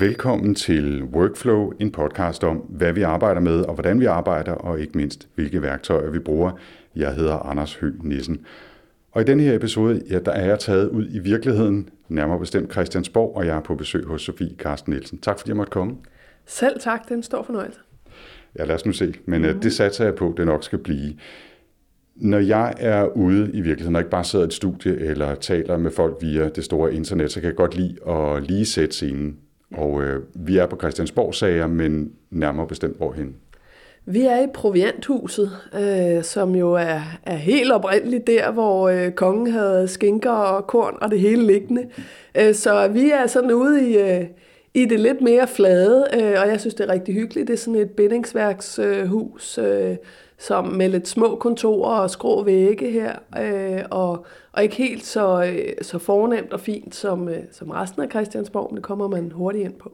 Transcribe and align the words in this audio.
Velkommen 0.00 0.54
til 0.54 1.02
Workflow, 1.02 1.72
en 1.80 1.92
podcast 1.92 2.44
om, 2.44 2.56
hvad 2.56 2.92
vi 2.92 3.02
arbejder 3.02 3.40
med 3.40 3.60
og 3.60 3.74
hvordan 3.74 4.00
vi 4.00 4.04
arbejder, 4.04 4.52
og 4.52 4.80
ikke 4.80 4.98
mindst, 4.98 5.28
hvilke 5.34 5.62
værktøjer 5.62 6.10
vi 6.10 6.18
bruger. 6.18 6.52
Jeg 6.96 7.14
hedder 7.14 7.34
Anders 7.34 7.74
Høgh 7.74 8.04
Nissen. 8.04 8.46
Og 9.12 9.22
i 9.22 9.24
denne 9.24 9.42
her 9.42 9.54
episode, 9.54 10.02
ja, 10.10 10.18
der 10.18 10.32
er 10.32 10.46
jeg 10.46 10.58
taget 10.58 10.88
ud 10.88 11.06
i 11.10 11.18
virkeligheden, 11.18 11.88
nærmere 12.08 12.38
bestemt 12.38 12.72
Christiansborg, 12.72 13.36
og 13.36 13.46
jeg 13.46 13.56
er 13.56 13.60
på 13.60 13.74
besøg 13.74 14.04
hos 14.04 14.22
Sofie 14.22 14.56
Karsten 14.58 14.92
Nielsen. 14.92 15.18
Tak 15.18 15.38
fordi 15.38 15.50
jeg 15.50 15.56
måtte 15.56 15.70
komme. 15.70 15.96
Selv 16.46 16.80
tak, 16.80 17.04
det 17.04 17.10
er 17.10 17.14
en 17.16 17.22
stor 17.22 17.42
fornøjelse. 17.42 17.80
Ja, 18.58 18.64
lad 18.64 18.74
os 18.74 18.86
nu 18.86 18.92
se. 18.92 19.14
Men 19.26 19.42
mm. 19.42 19.60
det 19.60 19.72
satser 19.72 20.04
jeg 20.04 20.14
på, 20.14 20.34
det 20.36 20.46
nok 20.46 20.64
skal 20.64 20.78
blive. 20.78 21.14
Når 22.16 22.38
jeg 22.38 22.74
er 22.78 23.04
ude 23.04 23.50
i 23.52 23.60
virkeligheden, 23.60 23.96
og 23.96 24.00
ikke 24.00 24.10
bare 24.10 24.24
sidder 24.24 24.44
i 24.44 24.46
et 24.46 24.52
studie 24.52 24.96
eller 24.96 25.34
taler 25.34 25.76
med 25.76 25.90
folk 25.90 26.16
via 26.20 26.48
det 26.48 26.64
store 26.64 26.94
internet, 26.94 27.32
så 27.32 27.40
kan 27.40 27.48
jeg 27.48 27.56
godt 27.56 27.76
lide 27.76 28.08
at 28.08 28.42
lige 28.42 28.66
sætte 28.66 28.94
scenen. 28.94 29.38
Og 29.76 30.02
øh, 30.02 30.22
vi 30.34 30.58
er 30.58 30.66
på 30.66 30.76
Christiansborg 30.76 31.34
sager, 31.34 31.66
men 31.66 32.12
nærmere 32.30 32.66
bestemt 32.66 32.96
hvorhen. 32.96 33.36
Vi 34.10 34.22
er 34.22 34.42
i 34.42 34.46
Provianthuset, 34.54 35.50
øh, 35.74 36.22
som 36.22 36.54
jo 36.54 36.72
er, 36.72 37.00
er 37.22 37.36
helt 37.36 37.72
oprindeligt 37.72 38.26
der, 38.26 38.50
hvor 38.50 38.88
øh, 38.88 39.10
kongen 39.10 39.52
havde 39.52 39.88
skinker 39.88 40.30
og 40.30 40.66
korn 40.66 40.96
og 41.00 41.10
det 41.10 41.20
hele 41.20 41.46
liggende. 41.46 41.86
Øh, 42.40 42.54
så 42.54 42.88
vi 42.88 43.10
er 43.10 43.26
sådan 43.26 43.52
ude 43.52 43.90
i, 43.90 43.98
øh, 43.98 44.24
i 44.74 44.84
det 44.84 45.00
lidt 45.00 45.20
mere 45.20 45.46
flade, 45.46 46.06
øh, 46.14 46.40
og 46.42 46.48
jeg 46.48 46.60
synes, 46.60 46.74
det 46.74 46.88
er 46.88 46.92
rigtig 46.92 47.14
hyggeligt. 47.14 47.48
Det 47.48 47.54
er 47.54 47.58
sådan 47.58 47.80
et 47.80 47.90
bindingsværkshus, 47.90 49.58
øh, 49.58 49.96
som 50.38 50.66
med 50.66 50.88
lidt 50.88 51.08
små 51.08 51.36
kontorer 51.36 52.00
og 52.00 52.10
skrå 52.10 52.42
vægge 52.44 52.90
her, 52.90 53.12
øh, 53.40 53.82
og, 53.90 54.26
og 54.58 54.64
ikke 54.64 54.76
helt 54.76 55.06
så, 55.06 55.44
øh, 55.44 55.74
så 55.82 55.98
fornemt 55.98 56.52
og 56.52 56.60
fint 56.60 56.94
som, 56.94 57.28
øh, 57.28 57.38
som 57.52 57.70
resten 57.70 58.02
af 58.02 58.10
Christiansborg, 58.10 58.68
men 58.70 58.76
det 58.76 58.84
kommer 58.84 59.08
man 59.08 59.32
hurtigt 59.32 59.64
ind 59.64 59.74
på. 59.74 59.92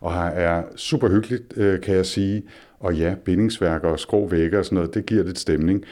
Og 0.00 0.14
her 0.14 0.30
er 0.30 0.62
super 0.76 1.08
hyggeligt, 1.08 1.52
øh, 1.56 1.80
kan 1.80 1.94
jeg 1.94 2.06
sige. 2.06 2.42
Og 2.80 2.94
ja, 2.94 3.14
bindingsværker 3.24 3.88
og 3.88 4.00
skrå 4.00 4.26
vægge 4.26 4.58
og 4.58 4.64
sådan 4.64 4.76
noget, 4.76 4.94
det 4.94 5.06
giver 5.06 5.24
lidt 5.24 5.38
stemning. 5.38 5.84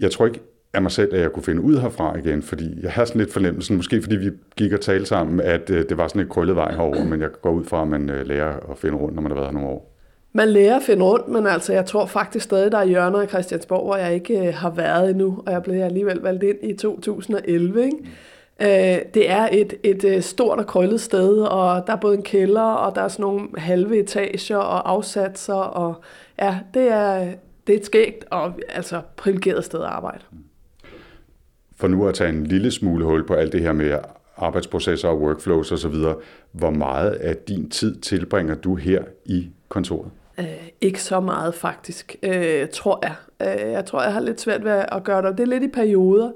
Jeg 0.00 0.10
tror 0.10 0.26
ikke 0.26 0.40
af 0.74 0.82
mig 0.82 0.90
selv, 0.90 1.14
at 1.14 1.20
jeg 1.20 1.32
kunne 1.32 1.42
finde 1.42 1.62
ud 1.62 1.78
herfra 1.78 2.18
igen, 2.18 2.42
fordi 2.42 2.82
jeg 2.82 2.92
har 2.92 3.04
sådan 3.04 3.20
lidt 3.20 3.32
fornemmelsen, 3.32 3.76
måske 3.76 4.02
fordi 4.02 4.16
vi 4.16 4.30
gik 4.56 4.72
og 4.72 4.80
talte 4.80 5.06
sammen, 5.06 5.40
at 5.40 5.70
øh, 5.70 5.84
det 5.88 5.96
var 5.96 6.08
sådan 6.08 6.22
et 6.22 6.28
krøllet 6.28 6.56
vej 6.56 6.72
herover, 6.72 7.04
men 7.04 7.20
jeg 7.20 7.30
går 7.42 7.50
ud 7.50 7.64
fra, 7.64 7.82
at 7.82 7.88
man 7.88 8.10
øh, 8.10 8.26
lærer 8.26 8.70
at 8.70 8.78
finde 8.78 8.96
rundt, 8.96 9.14
når 9.14 9.22
man 9.22 9.30
har 9.30 9.36
været 9.36 9.48
her 9.48 9.52
nogle 9.52 9.68
år. 9.68 9.89
Man 10.32 10.48
lærer 10.48 10.76
at 10.76 10.82
finde 10.82 11.04
rundt, 11.04 11.28
men 11.28 11.46
altså, 11.46 11.72
jeg 11.72 11.86
tror 11.86 12.06
faktisk 12.06 12.44
stadig, 12.44 12.72
der 12.72 12.78
er 12.78 12.84
hjørner 12.84 13.22
i 13.22 13.26
Christiansborg, 13.26 13.84
hvor 13.84 13.96
jeg 13.96 14.14
ikke 14.14 14.48
øh, 14.48 14.54
har 14.54 14.70
været 14.70 15.10
endnu, 15.10 15.42
og 15.46 15.52
jeg 15.52 15.62
blev 15.62 15.82
alligevel 15.82 16.18
valgt 16.18 16.42
ind 16.42 16.58
i 16.62 16.76
2011. 16.76 17.84
Ikke? 17.84 17.96
Øh, 18.60 19.02
det 19.14 19.30
er 19.30 19.48
et, 19.52 19.74
et 19.82 20.04
øh, 20.04 20.22
stort 20.22 20.58
og 20.58 20.66
krøllet 20.66 21.00
sted, 21.00 21.38
og 21.38 21.86
der 21.86 21.92
er 21.92 21.96
både 21.96 22.16
en 22.16 22.22
kælder, 22.22 22.62
og 22.62 22.94
der 22.94 23.02
er 23.02 23.08
sådan 23.08 23.22
nogle 23.22 23.48
halve 23.56 23.98
etager 23.98 24.56
og 24.56 24.90
afsatser, 24.90 25.54
og 25.54 25.94
ja, 26.38 26.58
det 26.74 26.92
er, 26.92 27.28
det 27.66 27.74
er 27.74 27.78
et 27.78 27.86
skægt 27.86 28.24
og 28.30 28.52
altså 28.68 29.00
privilegeret 29.16 29.64
sted 29.64 29.80
at 29.80 29.86
arbejde. 29.86 30.24
For 31.76 31.88
nu 31.88 32.08
at 32.08 32.14
tage 32.14 32.30
en 32.30 32.46
lille 32.46 32.70
smule 32.70 33.04
hul 33.04 33.26
på 33.26 33.34
alt 33.34 33.52
det 33.52 33.60
her 33.60 33.72
med 33.72 33.98
arbejdsprocesser 34.36 35.08
og 35.08 35.20
workflows 35.20 35.72
osv., 35.72 35.94
hvor 36.52 36.70
meget 36.70 37.10
af 37.10 37.36
din 37.36 37.70
tid 37.70 38.00
tilbringer 38.00 38.54
du 38.54 38.74
her 38.74 39.02
i 39.24 39.48
kontoret? 39.68 40.10
Øh, 40.40 40.68
ikke 40.80 41.02
så 41.02 41.20
meget 41.20 41.54
faktisk, 41.54 42.16
øh, 42.22 42.68
tror 42.72 42.98
jeg. 43.02 43.14
Øh, 43.42 43.72
jeg 43.72 43.84
tror, 43.84 44.02
jeg 44.02 44.12
har 44.12 44.20
lidt 44.20 44.40
svært 44.40 44.64
ved 44.64 44.84
at 44.92 45.04
gøre 45.04 45.22
det. 45.22 45.38
Det 45.38 45.42
er 45.42 45.48
lidt 45.48 45.62
i 45.62 45.68
perioder 45.68 46.30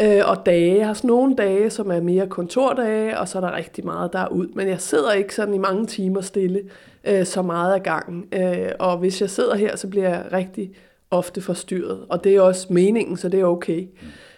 øh, 0.00 0.20
og 0.24 0.46
dage. 0.46 0.76
Jeg 0.78 0.86
har 0.86 0.94
sådan 0.94 1.08
nogle 1.08 1.36
dage, 1.36 1.70
som 1.70 1.90
er 1.90 2.00
mere 2.00 2.26
kontordage, 2.26 3.18
og 3.18 3.28
så 3.28 3.38
er 3.38 3.42
der 3.42 3.56
rigtig 3.56 3.84
meget 3.84 4.12
der 4.12 4.28
ud. 4.28 4.48
Men 4.54 4.68
jeg 4.68 4.80
sidder 4.80 5.12
ikke 5.12 5.34
sådan 5.34 5.54
i 5.54 5.58
mange 5.58 5.86
timer 5.86 6.20
stille 6.20 6.62
øh, 7.04 7.26
så 7.26 7.42
meget 7.42 7.74
af 7.74 7.82
gangen. 7.82 8.24
Øh, 8.32 8.70
og 8.78 8.98
hvis 8.98 9.20
jeg 9.20 9.30
sidder 9.30 9.56
her, 9.56 9.76
så 9.76 9.88
bliver 9.88 10.08
jeg 10.08 10.24
rigtig 10.32 10.70
ofte 11.10 11.40
forstyrret. 11.40 12.06
Og 12.08 12.24
det 12.24 12.36
er 12.36 12.40
også 12.40 12.72
meningen, 12.72 13.16
så 13.16 13.28
det 13.28 13.40
er 13.40 13.44
okay. 13.44 13.88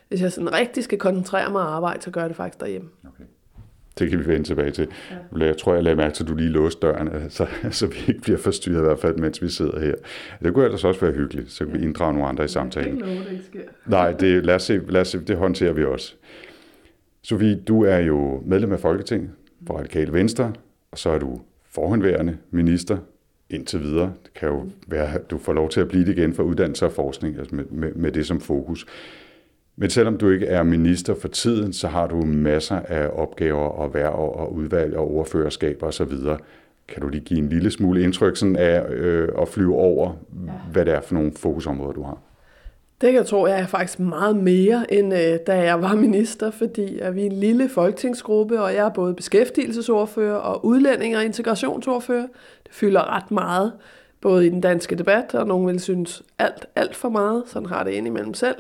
Hvis 0.09 0.23
jeg 0.23 0.33
sådan 0.33 0.53
rigtig 0.53 0.85
skal 0.85 0.99
koncentrere 0.99 1.51
mig 1.51 1.63
og 1.63 1.75
arbejde, 1.77 2.03
så 2.03 2.11
gør 2.11 2.21
jeg 2.21 2.29
det 2.29 2.37
faktisk 2.37 2.61
derhjemme. 2.61 2.89
Det 4.01 4.11
kan 4.11 4.19
vi 4.19 4.27
vende 4.27 4.45
tilbage 4.45 4.71
til. 4.71 4.89
Ja. 5.41 5.47
Jeg 5.47 5.57
tror, 5.57 5.75
jeg 5.75 5.83
lader 5.83 5.97
mærke 5.97 6.15
til, 6.15 6.25
at 6.25 6.29
du 6.29 6.35
lige 6.35 6.51
låste 6.51 6.87
døren, 6.87 7.09
så, 7.31 7.47
så 7.71 7.87
vi 7.87 7.97
ikke 8.09 8.21
bliver 8.21 8.39
forstyrret 8.39 8.79
i 8.79 8.85
hvert 8.85 8.99
fald, 8.99 9.17
mens 9.17 9.43
vi 9.43 9.49
sidder 9.49 9.81
her. 9.81 9.95
Det 10.43 10.55
kunne 10.55 10.65
ellers 10.65 10.85
også 10.85 11.01
være 11.01 11.13
hyggeligt, 11.13 11.51
så 11.51 11.65
kan 11.65 11.75
vi 11.75 11.85
inddrage 11.85 12.13
nogle 12.13 12.29
andre 12.29 12.45
i 12.45 12.49
samtalen. 12.49 13.01
Det 13.01 13.07
er 13.07 13.11
ikke 13.11 13.31
det 13.31 13.45
sker. 13.45 13.61
Nej, 13.87 14.13
det, 14.13 14.47
lad 14.47 14.55
os 14.55 14.63
se, 14.63 14.81
lad 14.89 15.01
os 15.01 15.09
se, 15.09 15.21
det 15.21 15.37
håndterer 15.37 15.73
vi 15.73 15.85
også. 15.85 16.15
Sofie, 17.23 17.55
du 17.55 17.85
er 17.85 17.99
jo 17.99 18.43
medlem 18.47 18.73
af 18.73 18.81
Folketinget 18.81 19.31
for 19.67 19.79
Radikale 19.79 20.13
Venstre, 20.13 20.53
og 20.93 20.99
så 20.99 21.11
er 21.11 21.19
du 21.19 21.41
forhåndværende 21.71 22.37
minister 22.51 22.99
indtil 23.51 23.81
videre. 23.83 24.13
Det 24.25 24.35
kan 24.35 24.49
jo 24.49 24.67
være, 24.87 25.15
at 25.15 25.31
du 25.31 25.39
får 25.39 25.53
lov 25.53 25.69
til 25.69 25.81
at 25.81 25.89
blive 25.89 26.05
det 26.05 26.19
igen 26.19 26.35
for 26.35 26.43
uddannelse 26.43 26.87
og 26.87 26.93
forskning, 26.93 27.39
altså 27.39 27.55
med, 27.55 27.65
med, 27.65 27.93
med 27.95 28.13
det 28.13 28.27
som 28.27 28.41
fokus. 28.41 28.87
Men 29.77 29.91
selvom 29.91 30.19
du 30.19 30.31
ikke 30.31 30.47
er 30.47 30.63
minister 30.63 31.15
for 31.15 31.29
tiden, 31.29 31.73
så 31.73 31.89
har 31.89 32.07
du 32.07 32.25
masser 32.25 32.81
af 32.81 33.11
opgaver 33.13 33.69
og 33.69 33.95
værv 33.95 34.33
og 34.35 34.55
udvalg 34.55 34.97
og 34.97 35.11
ordførerskaber 35.11 35.87
osv. 35.87 36.13
Kan 36.89 37.03
du 37.03 37.09
lige 37.09 37.25
give 37.25 37.39
en 37.39 37.49
lille 37.49 37.71
smule 37.71 38.03
indtryk 38.03 38.37
sådan 38.37 38.57
af 38.57 38.91
øh, 38.91 39.29
at 39.41 39.49
flyve 39.49 39.75
over, 39.75 40.13
ja. 40.47 40.53
hvad 40.73 40.85
det 40.85 40.95
er 40.95 41.01
for 41.01 41.15
nogle 41.15 41.33
fokusområder, 41.37 41.93
du 41.93 42.03
har? 42.03 42.19
Det 43.01 43.07
kan 43.07 43.15
jeg 43.15 43.27
tro, 43.27 43.47
jeg 43.47 43.61
er 43.61 43.67
faktisk 43.67 44.01
meget 44.01 44.37
mere, 44.37 44.95
end 44.95 45.15
øh, 45.15 45.39
da 45.47 45.59
jeg 45.59 45.83
var 45.83 45.95
minister, 45.95 46.51
fordi 46.51 46.99
at 46.99 47.15
vi 47.15 47.23
er 47.23 47.27
en 47.27 47.33
lille 47.33 47.69
folketingsgruppe, 47.69 48.63
og 48.63 48.75
jeg 48.75 48.85
er 48.85 48.91
både 48.91 49.15
beskæftigelsesordfører 49.15 50.37
og 50.37 50.65
udlænding- 50.65 51.17
og 51.17 51.25
integrationsordfører. 51.25 52.27
Det 52.67 52.73
fylder 52.73 53.17
ret 53.17 53.31
meget, 53.31 53.73
både 54.21 54.47
i 54.47 54.49
den 54.49 54.61
danske 54.61 54.95
debat, 54.95 55.35
og 55.35 55.47
nogen 55.47 55.67
vil 55.67 55.81
synes 55.81 56.23
alt, 56.39 56.67
alt 56.77 56.97
for 56.97 57.09
meget. 57.09 57.43
Sådan 57.47 57.69
har 57.69 57.85
det 57.85 57.91
indimellem 57.91 58.35
selv. 58.35 58.57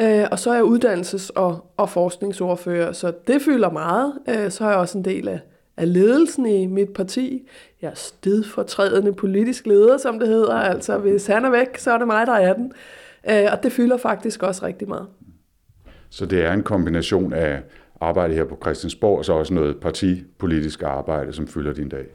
Øh, 0.00 0.24
og 0.30 0.38
så 0.38 0.50
er 0.50 0.54
jeg 0.54 0.64
uddannelses- 0.64 1.30
og, 1.34 1.72
og 1.76 1.88
forskningsordfører, 1.88 2.92
så 2.92 3.12
det 3.26 3.42
fylder 3.42 3.70
meget. 3.70 4.14
Øh, 4.28 4.50
så 4.50 4.64
er 4.64 4.68
jeg 4.68 4.78
også 4.78 4.98
en 4.98 5.04
del 5.04 5.28
af, 5.28 5.40
af 5.76 5.92
ledelsen 5.92 6.46
i 6.46 6.66
mit 6.66 6.92
parti. 6.92 7.48
Jeg 7.82 7.90
er 7.90 7.94
stedfortrædende 7.94 9.12
politisk 9.12 9.66
leder, 9.66 9.98
som 9.98 10.18
det 10.18 10.28
hedder. 10.28 10.54
Altså, 10.54 10.98
hvis 10.98 11.26
han 11.26 11.44
er 11.44 11.50
væk, 11.50 11.78
så 11.78 11.92
er 11.92 11.98
det 11.98 12.06
mig, 12.06 12.26
der 12.26 12.32
er 12.32 12.52
den. 12.52 12.72
Øh, 13.30 13.48
og 13.52 13.62
det 13.62 13.72
fylder 13.72 13.96
faktisk 13.96 14.42
også 14.42 14.66
rigtig 14.66 14.88
meget. 14.88 15.06
Så 16.10 16.26
det 16.26 16.44
er 16.44 16.52
en 16.52 16.62
kombination 16.62 17.32
af 17.32 17.62
arbejde 18.00 18.34
her 18.34 18.44
på 18.44 18.58
Christiansborg, 18.62 19.18
og 19.18 19.24
så 19.24 19.32
også 19.32 19.54
noget 19.54 19.80
partipolitisk 19.80 20.82
arbejde, 20.82 21.32
som 21.32 21.46
fylder 21.46 21.72
din 21.72 21.88
dag? 21.88 22.06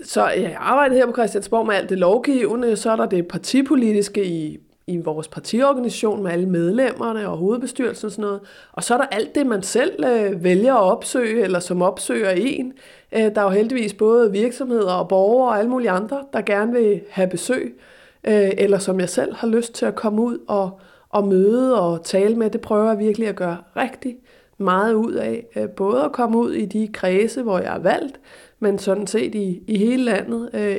Så 0.00 0.28
jeg 0.28 0.56
arbejder 0.58 0.96
her 0.96 1.06
på 1.06 1.12
Christiansborg 1.12 1.66
med 1.66 1.74
alt 1.74 1.90
det 1.90 1.98
lovgivende, 1.98 2.76
så 2.76 2.90
er 2.90 2.96
der 2.96 3.06
det 3.06 3.28
partipolitiske 3.28 4.26
i 4.26 4.58
i 4.88 4.96
vores 4.96 5.28
partiorganisation 5.28 6.22
med 6.22 6.30
alle 6.30 6.48
medlemmerne 6.48 7.28
og 7.28 7.36
hovedbestyrelsen 7.36 8.06
og 8.06 8.12
sådan 8.12 8.22
noget. 8.22 8.40
Og 8.72 8.84
så 8.84 8.94
er 8.94 8.98
der 8.98 9.06
alt 9.06 9.34
det, 9.34 9.46
man 9.46 9.62
selv 9.62 10.04
øh, 10.04 10.44
vælger 10.44 10.74
at 10.74 10.82
opsøge, 10.82 11.42
eller 11.42 11.60
som 11.60 11.82
opsøger 11.82 12.30
en. 12.30 12.72
Øh, 13.12 13.20
der 13.34 13.40
er 13.40 13.42
jo 13.42 13.48
heldigvis 13.48 13.94
både 13.94 14.32
virksomheder 14.32 14.92
og 14.92 15.08
borgere 15.08 15.48
og 15.48 15.58
alle 15.58 15.70
mulige 15.70 15.90
andre, 15.90 16.24
der 16.32 16.40
gerne 16.40 16.72
vil 16.72 17.00
have 17.10 17.28
besøg, 17.28 17.80
øh, 18.24 18.50
eller 18.58 18.78
som 18.78 19.00
jeg 19.00 19.08
selv 19.08 19.34
har 19.34 19.46
lyst 19.46 19.72
til 19.74 19.86
at 19.86 19.94
komme 19.94 20.22
ud 20.22 20.38
og, 20.48 20.80
og 21.08 21.28
møde 21.28 21.80
og 21.80 22.04
tale 22.04 22.36
med. 22.36 22.50
Det 22.50 22.60
prøver 22.60 22.88
jeg 22.88 22.98
virkelig 22.98 23.28
at 23.28 23.36
gøre 23.36 23.56
rigtig 23.76 24.16
meget 24.58 24.94
ud 24.94 25.12
af. 25.12 25.46
Øh, 25.56 25.68
både 25.68 26.04
at 26.04 26.12
komme 26.12 26.38
ud 26.38 26.52
i 26.52 26.64
de 26.64 26.88
kredse, 26.92 27.42
hvor 27.42 27.58
jeg 27.58 27.74
er 27.74 27.80
valgt, 27.80 28.20
men 28.60 28.78
sådan 28.78 29.06
set 29.06 29.34
i, 29.34 29.62
i 29.66 29.78
hele 29.78 30.04
landet. 30.04 30.50
Øh, 30.54 30.76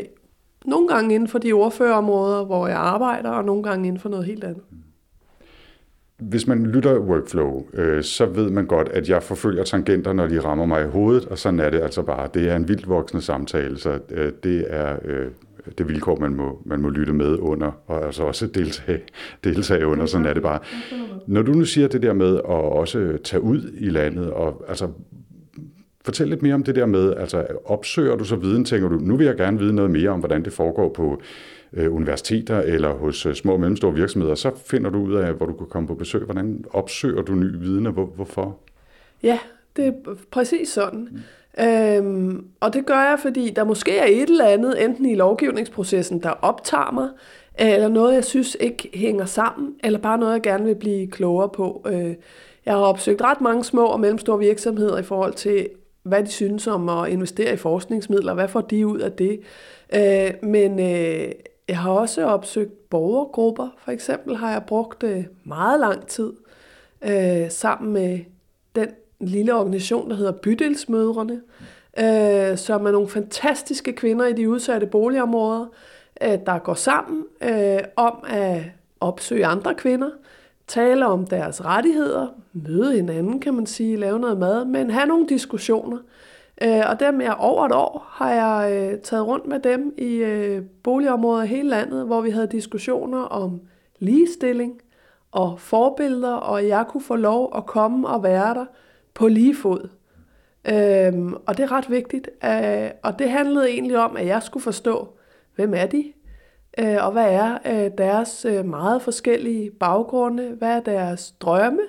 nogle 0.66 0.88
gange 0.88 1.16
inden 1.16 1.30
for 1.30 1.40
de 1.40 1.54
ordførerområder, 1.54 2.46
hvor 2.46 2.68
jeg 2.68 2.78
arbejder, 2.78 3.30
og 3.30 3.46
nogle 3.46 3.64
gange 3.64 3.88
inden 3.88 4.02
for 4.02 4.10
noget 4.10 4.26
helt 4.26 4.44
andet. 4.44 4.64
Hvis 6.18 6.48
man 6.48 6.66
lytter 6.66 7.00
workflow, 7.00 7.66
øh, 7.74 8.04
så 8.04 8.26
ved 8.26 8.50
man 8.50 8.66
godt, 8.66 8.90
at 8.90 9.10
jeg 9.10 9.24
forfølger 9.24 9.64
tangenter, 9.64 10.14
når 10.14 10.28
de 10.28 10.40
rammer 10.40 10.66
mig 10.66 10.84
i 10.84 10.88
hovedet, 10.88 11.26
og 11.26 11.38
sådan 11.38 11.60
er 11.60 11.70
det 11.70 11.82
altså 11.82 12.02
bare. 12.02 12.30
Det 12.34 12.50
er 12.50 12.56
en 12.56 12.68
vildt 12.68 12.90
voksende 12.90 13.24
samtale, 13.24 13.78
så 13.78 14.00
øh, 14.10 14.32
det 14.44 14.66
er 14.70 14.98
øh, 15.06 15.28
det 15.78 15.88
vilkår, 15.88 16.20
man 16.20 16.36
må, 16.36 16.62
man 16.66 16.82
må 16.82 16.90
lytte 16.90 17.14
med 17.14 17.38
under, 17.40 17.72
og 17.88 18.06
altså 18.06 18.24
også 18.24 18.48
deltage, 18.48 19.02
deltage 19.44 19.88
under, 19.88 20.06
sådan 20.06 20.26
er 20.26 20.34
det 20.34 20.44
bare. 20.44 20.60
Når 21.28 21.42
du 21.42 21.52
nu 21.52 21.66
siger 21.66 21.88
det 21.88 22.02
der 22.02 22.14
med 22.14 22.36
at 22.36 22.44
også 22.46 23.18
tage 23.24 23.42
ud 23.42 23.72
i 23.78 23.90
landet, 23.90 24.32
og 24.32 24.66
altså 24.68 24.88
Fortæl 26.08 26.28
lidt 26.28 26.42
mere 26.42 26.54
om 26.54 26.64
det 26.64 26.76
der 26.76 26.86
med, 26.86 27.14
altså 27.16 27.48
opsøger 27.66 28.16
du 28.16 28.24
så 28.24 28.36
viden, 28.36 28.66
tænker 28.66 28.90
du, 28.90 28.96
nu 28.96 29.16
vil 29.16 29.26
jeg 29.26 29.36
gerne 29.36 29.60
vide 29.60 29.74
noget 29.74 29.92
mere 29.92 30.10
om, 30.10 30.20
hvordan 30.20 30.46
det 30.46 30.54
foregår 30.54 30.90
på 30.90 31.22
øh, 31.74 31.96
universiteter 31.96 32.60
eller 32.60 32.94
hos 32.94 33.26
øh, 33.26 33.36
små 33.36 33.54
og 33.54 33.60
mellemstore 33.60 33.94
virksomheder, 33.94 34.36
så 34.36 34.52
finder 34.66 34.90
du 34.90 34.98
ud 34.98 35.16
af, 35.16 35.34
hvor 35.34 35.46
du 35.46 35.54
kan 35.54 35.68
komme 35.68 35.88
på 35.88 35.94
besøg. 35.94 36.22
Hvordan 36.22 36.66
opsøger 36.74 37.22
du 37.22 37.34
ny 37.34 37.58
viden, 37.60 37.88
og 37.88 37.94
hvor, 37.94 38.06
hvorfor? 38.06 38.58
Ja, 39.24 39.40
det 39.76 39.88
er 39.88 39.92
præcis 40.32 40.70
sådan. 40.70 41.08
Mm. 41.58 41.64
Øhm, 41.64 42.46
og 42.60 42.74
det 42.74 42.86
gør 42.86 43.10
jeg, 43.10 43.18
fordi 43.22 43.54
der 43.56 43.64
måske 43.64 43.98
er 43.98 44.06
et 44.06 44.30
eller 44.30 44.46
andet, 44.46 44.84
enten 44.84 45.06
i 45.06 45.16
lovgivningsprocessen, 45.16 46.24
der 46.24 46.30
optager 46.30 46.92
mig, 46.92 47.10
øh, 47.62 47.74
eller 47.74 47.88
noget, 47.88 48.16
jeg 48.16 48.26
synes 48.26 48.58
ikke 48.60 48.90
hænger 48.94 49.26
sammen, 49.26 49.76
eller 49.84 50.00
bare 50.00 50.18
noget, 50.18 50.34
jeg 50.34 50.42
gerne 50.42 50.66
vil 50.66 50.76
blive 50.76 51.08
klogere 51.08 51.50
på. 51.50 51.86
Øh, 51.88 52.16
jeg 52.66 52.74
har 52.74 52.82
opsøgt 52.82 53.22
ret 53.22 53.42
mange 53.42 53.64
små 53.64 53.86
og 53.86 54.00
mellemstore 54.00 54.40
virksomheder 54.40 54.98
i 54.98 55.04
forhold 55.04 55.34
til 55.34 55.68
hvad 56.08 56.24
de 56.24 56.32
synes 56.32 56.68
om 56.68 56.90
at 56.90 57.10
investere 57.10 57.54
i 57.54 57.58
forskningsmidler, 57.58 58.34
hvad 58.34 58.48
får 58.48 58.62
de 58.62 58.88
ud 58.88 59.00
af 59.00 59.12
det. 59.12 59.40
Øh, 59.96 60.50
men 60.50 60.80
øh, 60.80 61.32
jeg 61.68 61.78
har 61.78 61.92
også 61.92 62.26
opsøgt 62.26 62.90
borgergrupper. 62.90 63.68
For 63.84 63.92
eksempel 63.92 64.36
har 64.36 64.52
jeg 64.52 64.64
brugt 64.68 65.04
øh, 65.04 65.24
meget 65.44 65.80
lang 65.80 66.08
tid 66.08 66.34
øh, 67.02 67.52
sammen 67.52 67.94
med 67.94 68.20
den 68.76 68.88
lille 69.20 69.56
organisation, 69.56 70.10
der 70.10 70.16
hedder 70.16 70.32
Bydelsmødrene, 70.32 71.42
øh, 72.00 72.58
som 72.58 72.86
er 72.86 72.92
nogle 72.92 73.08
fantastiske 73.08 73.94
kvinder 73.94 74.26
i 74.26 74.34
de 74.34 74.50
udsatte 74.50 74.88
boligområder, 74.88 75.66
øh, 76.22 76.38
der 76.46 76.60
går 76.60 76.74
sammen 76.74 77.24
øh, 77.42 77.80
om 77.96 78.24
at 78.28 78.62
opsøge 79.00 79.46
andre 79.46 79.76
kvinder, 79.76 80.10
tale 80.68 81.08
om 81.08 81.28
deres 81.28 81.66
rettigheder, 81.66 82.28
møde 82.54 82.96
hinanden, 82.96 83.40
kan 83.40 83.54
man 83.54 83.66
sige, 83.66 83.98
lave 83.98 84.20
noget 84.20 84.38
mad, 84.38 84.66
men 84.66 84.90
have 84.90 85.08
nogle 85.08 85.28
diskussioner. 85.28 85.98
Øh, 86.62 86.84
og 86.90 87.00
dem 87.00 87.22
over 87.40 87.66
et 87.66 87.72
år 87.72 88.08
har 88.10 88.34
jeg 88.34 88.72
øh, 88.74 89.00
taget 89.00 89.28
rundt 89.28 89.48
med 89.48 89.60
dem 89.60 89.94
i 89.98 90.16
øh, 90.16 90.62
boligområder 90.84 91.44
i 91.44 91.48
hele 91.48 91.70
landet, 91.70 92.06
hvor 92.06 92.22
vi 92.22 92.30
havde 92.30 92.48
diskussioner 92.48 93.20
om 93.20 93.62
ligestilling 94.00 94.82
og 95.32 95.60
forbilleder, 95.60 96.34
og 96.34 96.68
jeg 96.68 96.86
kunne 96.90 97.04
få 97.04 97.16
lov 97.16 97.54
at 97.56 97.66
komme 97.66 98.08
og 98.08 98.24
være 98.24 98.54
der 98.54 98.66
på 99.14 99.28
lige 99.28 99.56
fod. 99.56 99.90
Øhm, 100.70 101.34
og 101.34 101.58
det 101.58 101.64
er 101.64 101.72
ret 101.72 101.90
vigtigt. 101.90 102.30
Øh, 102.46 102.90
og 103.04 103.20
det 103.20 103.30
handlede 103.30 103.70
egentlig 103.70 103.98
om, 103.98 104.18
at 104.18 104.26
jeg 104.26 104.44
skulle 104.44 104.64
forstå, 104.64 105.08
hvem 105.56 105.74
er 105.74 105.86
de? 105.86 106.14
Øh, 106.80 107.06
og 107.06 107.12
hvad 107.12 107.34
er 107.34 107.58
øh, 107.66 107.92
deres 107.98 108.46
øh, 108.46 108.66
meget 108.66 109.02
forskellige 109.02 109.72
baggrunde? 109.72 110.56
Hvad 110.58 110.76
er 110.76 110.80
deres 110.80 111.32
drømme 111.32 111.82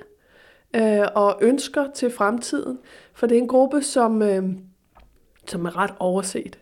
øh, 0.77 1.07
og 1.15 1.39
ønsker 1.41 1.87
til 1.95 2.11
fremtiden? 2.11 2.79
For 3.15 3.27
det 3.27 3.37
er 3.37 3.41
en 3.43 3.49
gruppe, 3.49 3.83
som, 3.83 4.23
øh, 4.23 4.43
som 5.47 5.67
er 5.67 5.77
ret 5.77 5.95
overset. 5.99 6.59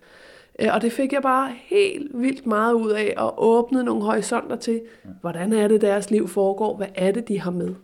Øh, 0.59 0.69
og 0.75 0.83
det 0.83 0.93
fik 0.93 1.13
jeg 1.13 1.23
bare 1.23 1.53
helt 1.65 2.11
vildt 2.15 2.47
meget 2.47 2.73
ud 2.73 2.91
af 2.91 3.15
at 3.19 3.31
åbne 3.37 3.83
nogle 3.83 4.03
horisonter 4.03 4.57
til, 4.57 4.83
hvordan 5.21 5.53
er 5.53 5.69
det 5.69 5.81
deres 5.81 6.11
liv 6.11 6.29
foregår? 6.29 6.77
Hvad 6.77 6.89
er 6.95 7.13
det, 7.13 7.29
de 7.29 7.41
har 7.41 7.51
med? 7.51 7.75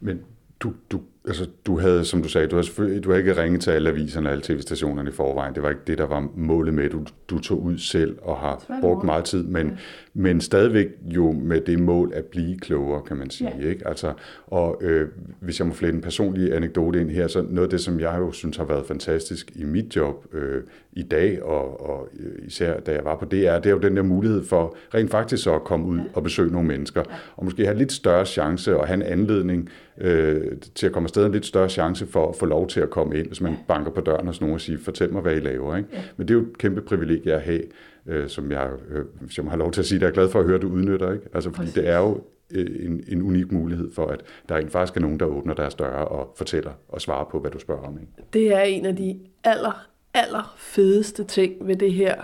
Men 0.00 0.20
du, 0.60 0.72
du 0.90 1.00
altså, 1.26 1.46
du 1.66 1.78
havde, 1.78 2.04
som 2.04 2.22
du 2.22 2.28
sagde, 2.28 2.46
du 2.46 2.62
selvfølgelig, 2.62 3.04
du 3.04 3.10
har 3.10 3.18
ikke 3.18 3.42
ringet 3.42 3.60
til 3.60 3.70
alle 3.70 3.88
aviserne 3.88 4.28
og 4.28 4.32
alle 4.32 4.42
tv-stationerne 4.44 5.10
i 5.10 5.12
forvejen. 5.12 5.54
Det 5.54 5.62
var 5.62 5.68
ikke 5.68 5.80
det, 5.86 5.98
der 5.98 6.06
var 6.06 6.28
målet 6.34 6.74
med, 6.74 6.90
du, 6.90 7.04
du 7.30 7.38
tog 7.38 7.62
ud 7.62 7.78
selv 7.78 8.18
og 8.22 8.36
har 8.36 8.80
brugt 8.80 9.04
meget 9.04 9.24
tid, 9.24 9.44
men, 9.44 9.66
ja. 9.66 9.74
men 10.14 10.40
stadigvæk 10.40 10.86
jo 11.02 11.32
med 11.32 11.60
det 11.60 11.78
mål 11.78 12.12
at 12.14 12.24
blive 12.24 12.58
klogere, 12.58 13.02
kan 13.02 13.16
man 13.16 13.30
sige. 13.30 13.52
Ja. 13.60 13.68
Ikke? 13.68 13.88
Altså, 13.88 14.12
og 14.46 14.78
øh, 14.82 15.08
hvis 15.40 15.58
jeg 15.58 15.66
må 15.66 15.74
flette 15.74 15.96
en 15.96 16.02
personlig 16.02 16.54
anekdote 16.54 17.00
ind 17.00 17.10
her, 17.10 17.28
så 17.28 17.42
noget 17.42 17.66
af 17.66 17.70
det, 17.70 17.80
som 17.80 18.00
jeg 18.00 18.16
jo 18.18 18.32
synes 18.32 18.56
har 18.56 18.64
været 18.64 18.86
fantastisk 18.86 19.52
i 19.54 19.64
mit 19.64 19.96
job 19.96 20.34
øh, 20.34 20.62
i 20.96 21.02
dag, 21.02 21.42
og, 21.42 21.90
og 21.90 22.08
især 22.46 22.80
da 22.80 22.92
jeg 22.92 23.04
var 23.04 23.16
på 23.16 23.24
DR, 23.24 23.34
det 23.34 23.66
er 23.66 23.70
jo 23.70 23.78
den 23.78 23.96
der 23.96 24.02
mulighed 24.02 24.44
for 24.44 24.76
rent 24.94 25.10
faktisk 25.10 25.42
så 25.42 25.54
at 25.54 25.64
komme 25.64 25.86
ud 25.86 25.98
ja. 25.98 26.04
og 26.14 26.22
besøge 26.22 26.52
nogle 26.52 26.68
mennesker, 26.68 27.02
ja. 27.10 27.14
og 27.36 27.44
måske 27.44 27.64
have 27.64 27.78
lidt 27.78 27.92
større 27.92 28.26
chance 28.26 28.76
og 28.76 28.86
have 28.86 28.94
en 28.94 29.02
anledning 29.02 29.68
øh, 29.98 30.42
til 30.74 30.86
at 30.86 30.92
komme 30.92 31.06
afsted, 31.06 31.26
en 31.26 31.32
lidt 31.32 31.46
større 31.46 31.68
chance 31.68 32.06
for 32.06 32.28
at 32.28 32.36
få 32.36 32.46
lov 32.46 32.66
til 32.68 32.80
at 32.80 32.90
komme 32.90 33.18
ind, 33.18 33.26
hvis 33.26 33.40
man 33.40 33.56
banker 33.68 33.90
på 33.90 34.00
døren 34.00 34.26
hos 34.26 34.40
nogen 34.40 34.54
og 34.54 34.60
siger, 34.60 34.78
fortæl 34.78 35.12
mig, 35.12 35.22
hvad 35.22 35.36
I 35.36 35.40
laver. 35.40 35.76
Ikke? 35.76 35.88
Ja. 35.92 35.98
Men 36.16 36.28
det 36.28 36.34
er 36.34 36.38
jo 36.38 36.44
et 36.44 36.58
kæmpe 36.58 36.80
privilegie 36.80 37.34
at 37.34 37.40
have, 37.40 37.62
øh, 38.06 38.28
som 38.28 38.52
jeg, 38.52 38.70
øh, 38.90 39.04
som 39.30 39.44
jeg 39.44 39.50
har 39.50 39.58
lov 39.58 39.72
til 39.72 39.80
at 39.80 39.86
sige, 39.86 40.00
der 40.00 40.06
er 40.06 40.10
glad 40.10 40.28
for 40.28 40.40
at 40.40 40.46
høre, 40.46 40.56
at 40.56 40.62
du 40.62 40.68
udnytter. 40.68 41.12
Ikke? 41.12 41.24
Altså, 41.34 41.50
fordi 41.50 41.60
Præcis. 41.60 41.74
det 41.74 41.88
er 41.88 41.98
jo 41.98 42.20
øh, 42.54 42.86
en, 42.86 43.04
en 43.08 43.22
unik 43.22 43.52
mulighed 43.52 43.92
for, 43.92 44.06
at 44.06 44.20
der 44.48 44.54
er 44.54 44.68
faktisk 44.68 44.96
er 44.96 45.00
nogen, 45.00 45.20
der 45.20 45.26
åbner 45.26 45.54
deres 45.54 45.74
døre 45.74 46.08
og 46.08 46.34
fortæller 46.36 46.72
og 46.88 47.00
svarer 47.00 47.24
på, 47.24 47.40
hvad 47.40 47.50
du 47.50 47.58
spørger 47.58 47.82
om. 47.82 47.98
Ikke? 48.00 48.12
Det 48.32 48.54
er 48.54 48.60
en 48.60 48.86
af 48.86 48.96
de 48.96 49.18
aller, 49.44 49.86
aller 50.16 50.54
fedeste 50.58 51.24
ting 51.24 51.54
ved 51.60 51.76
det 51.76 51.92
her 51.92 52.14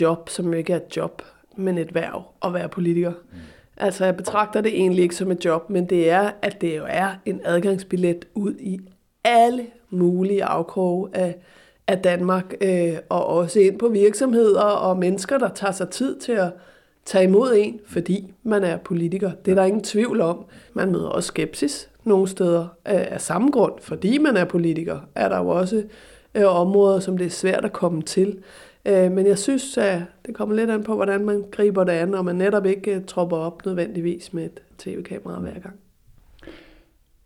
job, 0.00 0.28
som 0.28 0.54
ikke 0.54 0.72
er 0.72 0.76
et 0.76 0.96
job, 0.96 1.22
men 1.56 1.78
et 1.78 1.94
værv 1.94 2.24
at 2.44 2.54
være 2.54 2.68
politiker. 2.68 3.10
Mm. 3.10 3.38
Altså, 3.76 4.04
jeg 4.04 4.16
betragter 4.16 4.60
det 4.60 4.74
egentlig 4.74 5.02
ikke 5.02 5.16
som 5.16 5.30
et 5.30 5.44
job, 5.44 5.70
men 5.70 5.86
det 5.86 6.10
er, 6.10 6.30
at 6.42 6.60
det 6.60 6.76
jo 6.76 6.84
er 6.88 7.08
en 7.24 7.40
adgangsbillet 7.44 8.24
ud 8.34 8.54
i 8.54 8.80
alle 9.24 9.66
mulige 9.90 10.44
afkroge 10.44 11.08
af, 11.12 11.36
af 11.86 11.98
Danmark, 11.98 12.54
øh, 12.60 12.94
og 13.08 13.26
også 13.26 13.60
ind 13.60 13.78
på 13.78 13.88
virksomheder 13.88 14.62
og 14.62 14.98
mennesker, 14.98 15.38
der 15.38 15.48
tager 15.48 15.72
sig 15.72 15.88
tid 15.88 16.20
til 16.20 16.32
at 16.32 16.52
tage 17.04 17.24
imod 17.24 17.54
en, 17.56 17.80
fordi 17.86 18.32
man 18.42 18.64
er 18.64 18.76
politiker. 18.76 19.30
Det 19.44 19.50
er 19.50 19.54
der 19.54 19.64
ingen 19.64 19.82
tvivl 19.82 20.20
om. 20.20 20.44
Man 20.74 20.92
møder 20.92 21.08
også 21.08 21.26
skepsis 21.26 21.90
nogle 22.04 22.28
steder 22.28 22.66
af, 22.84 23.08
af 23.10 23.20
samme 23.20 23.50
grund, 23.50 23.72
fordi 23.80 24.18
man 24.18 24.36
er 24.36 24.44
politiker, 24.44 25.00
er 25.14 25.28
der 25.28 25.38
jo 25.38 25.48
også 25.48 25.82
øh, 26.34 26.60
områder, 26.60 27.00
som 27.00 27.18
det 27.18 27.26
er 27.26 27.30
svært 27.30 27.64
at 27.64 27.72
komme 27.72 28.02
til. 28.02 28.38
Øh, 28.86 29.12
men 29.12 29.26
jeg 29.26 29.38
synes, 29.38 29.78
at 29.78 30.02
det 30.26 30.34
kommer 30.34 30.56
lidt 30.56 30.70
an 30.70 30.82
på, 30.82 30.94
hvordan 30.94 31.24
man 31.24 31.44
griber 31.50 31.84
det 31.84 31.92
an, 31.92 32.14
og 32.14 32.24
man 32.24 32.36
netop 32.36 32.66
ikke 32.66 32.96
uh, 32.96 33.04
tropper 33.04 33.36
op 33.36 33.66
nødvendigvis 33.66 34.32
med 34.32 34.44
et 34.44 34.62
tv-kamera 34.78 35.40
hver 35.40 35.60
gang. 35.60 35.74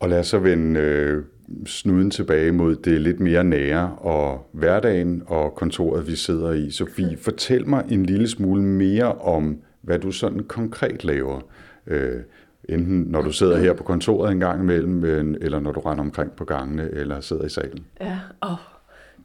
Og 0.00 0.08
lad 0.08 0.18
os 0.20 0.26
så 0.26 0.38
vende 0.38 0.80
øh, 0.80 1.24
snuden 1.66 2.10
tilbage 2.10 2.52
mod 2.52 2.76
det 2.76 3.00
lidt 3.00 3.20
mere 3.20 3.44
nære 3.44 3.96
og 3.98 4.48
hverdagen 4.52 5.22
og 5.26 5.54
kontoret, 5.54 6.06
vi 6.06 6.16
sidder 6.16 6.52
i. 6.52 6.70
Sofie, 6.70 7.16
fortæl 7.16 7.68
mig 7.68 7.84
en 7.90 8.06
lille 8.06 8.28
smule 8.28 8.62
mere 8.62 9.12
om, 9.12 9.58
hvad 9.82 9.98
du 9.98 10.10
sådan 10.10 10.44
konkret 10.44 11.04
laver. 11.04 11.40
Øh, 11.86 12.20
enten 12.68 13.00
når 13.00 13.22
du 13.22 13.32
sidder 13.32 13.58
her 13.58 13.72
på 13.72 13.82
kontoret 13.82 14.32
en 14.32 14.40
gang 14.40 14.62
imellem, 14.62 15.04
eller 15.40 15.60
når 15.60 15.72
du 15.72 15.80
render 15.80 16.04
omkring 16.04 16.32
på 16.32 16.44
gangene, 16.44 16.90
eller 16.92 17.20
sidder 17.20 17.44
i 17.44 17.48
salen. 17.48 17.86
Ja, 18.00 18.18
og 18.40 18.56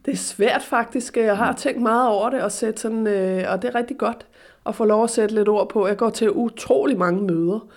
det 0.04 0.12
er 0.12 0.16
svært 0.16 0.62
faktisk. 0.62 1.16
Jeg 1.16 1.36
har 1.36 1.52
tænkt 1.52 1.82
meget 1.82 2.08
over 2.08 2.30
det, 2.30 2.42
og, 2.42 2.52
sætte 2.52 2.80
sådan, 2.80 3.06
øh, 3.06 3.44
og 3.48 3.62
det 3.62 3.68
er 3.68 3.74
rigtig 3.74 3.98
godt 3.98 4.26
at 4.66 4.74
få 4.74 4.84
lov 4.84 5.04
at 5.04 5.10
sætte 5.10 5.34
lidt 5.34 5.48
ord 5.48 5.68
på. 5.68 5.86
Jeg 5.86 5.96
går 5.96 6.10
til 6.10 6.30
utrolig 6.30 6.98
mange 6.98 7.22
møder. 7.22 7.68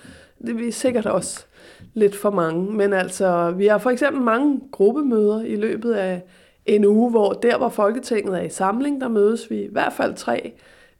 Det 0.48 0.68
er 0.68 0.72
sikkert 0.72 1.06
også 1.06 1.46
lidt 1.94 2.16
for 2.16 2.32
mange. 2.32 2.72
Men 2.72 2.94
altså, 2.94 3.52
vi 3.52 3.66
har 3.66 3.78
for 3.78 3.90
eksempel 3.90 4.22
mange 4.22 4.62
gruppemøder 4.72 5.42
i 5.42 5.56
løbet 5.56 5.94
af 5.94 6.24
en 6.66 6.86
uge, 6.86 7.12
hvor 7.12 7.34
der, 7.34 7.58
hvor 7.58 7.70
Folketinget 7.70 8.38
er 8.38 8.42
i 8.42 8.50
samling, 8.50 9.02
der 9.02 9.08
mødes 9.08 9.50
vi 9.50 9.64
i 9.64 9.70
hvert 9.72 9.94
fald 9.94 10.14
tre, 10.16 10.54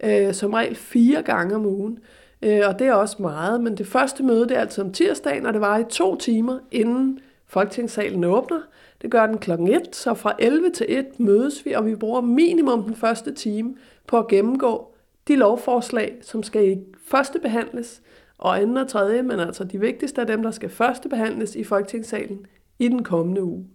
øh, 0.04 0.34
som 0.34 0.54
regel 0.54 0.76
fire 0.76 1.22
gange 1.22 1.56
om 1.56 1.66
ugen. 1.66 2.00
Øh, 2.42 2.62
og 2.68 2.80
det 2.80 2.88
er 2.88 2.94
også 2.94 3.16
meget, 3.20 3.62
men 3.62 3.78
det 3.78 3.88
første 3.88 4.24
møde, 4.24 4.50
det 4.50 4.58
er 4.58 4.62
altid 4.62 4.84
om 4.84 4.94
tirsdagen, 4.94 5.46
og 5.46 5.54
det 5.54 5.62
var 5.62 5.78
i 5.78 5.84
to 5.90 6.16
timer, 6.16 6.60
inden 6.72 7.20
Folketingssalen 7.48 8.24
åbner. 8.24 8.62
Det 9.02 9.12
gør 9.12 9.26
den 9.26 9.38
klokken 9.38 9.68
1, 9.68 9.96
så 9.96 10.14
fra 10.14 10.36
11 10.40 10.70
til 10.70 10.86
1 10.90 11.20
mødes 11.20 11.66
vi, 11.66 11.72
og 11.72 11.86
vi 11.86 11.96
bruger 11.96 12.22
minimum 12.22 12.84
den 12.84 12.96
første 12.96 13.34
time 13.34 13.76
på 14.08 14.18
at 14.20 14.28
gennemgå 14.28 14.94
de 15.28 15.36
lovforslag, 15.36 16.18
som 16.22 16.44
skal 16.44 16.72
i 16.72 16.78
første 17.08 17.40
behandles, 17.40 18.02
og 18.38 18.62
anden 18.62 18.78
og 18.78 18.88
tredje, 18.88 19.22
men 19.22 19.40
altså 19.40 19.64
de 19.64 19.80
vigtigste 19.80 20.22
af 20.22 20.28
dem, 20.28 20.44
der 20.44 20.52
skal 20.52 20.70
første 20.70 21.10
behandles 21.10 21.56
i 21.56 21.64
Folketingssalen 21.64 22.46
i 22.80 22.88
den 22.88 23.04
kommende 23.04 23.44
uge. 23.44 23.66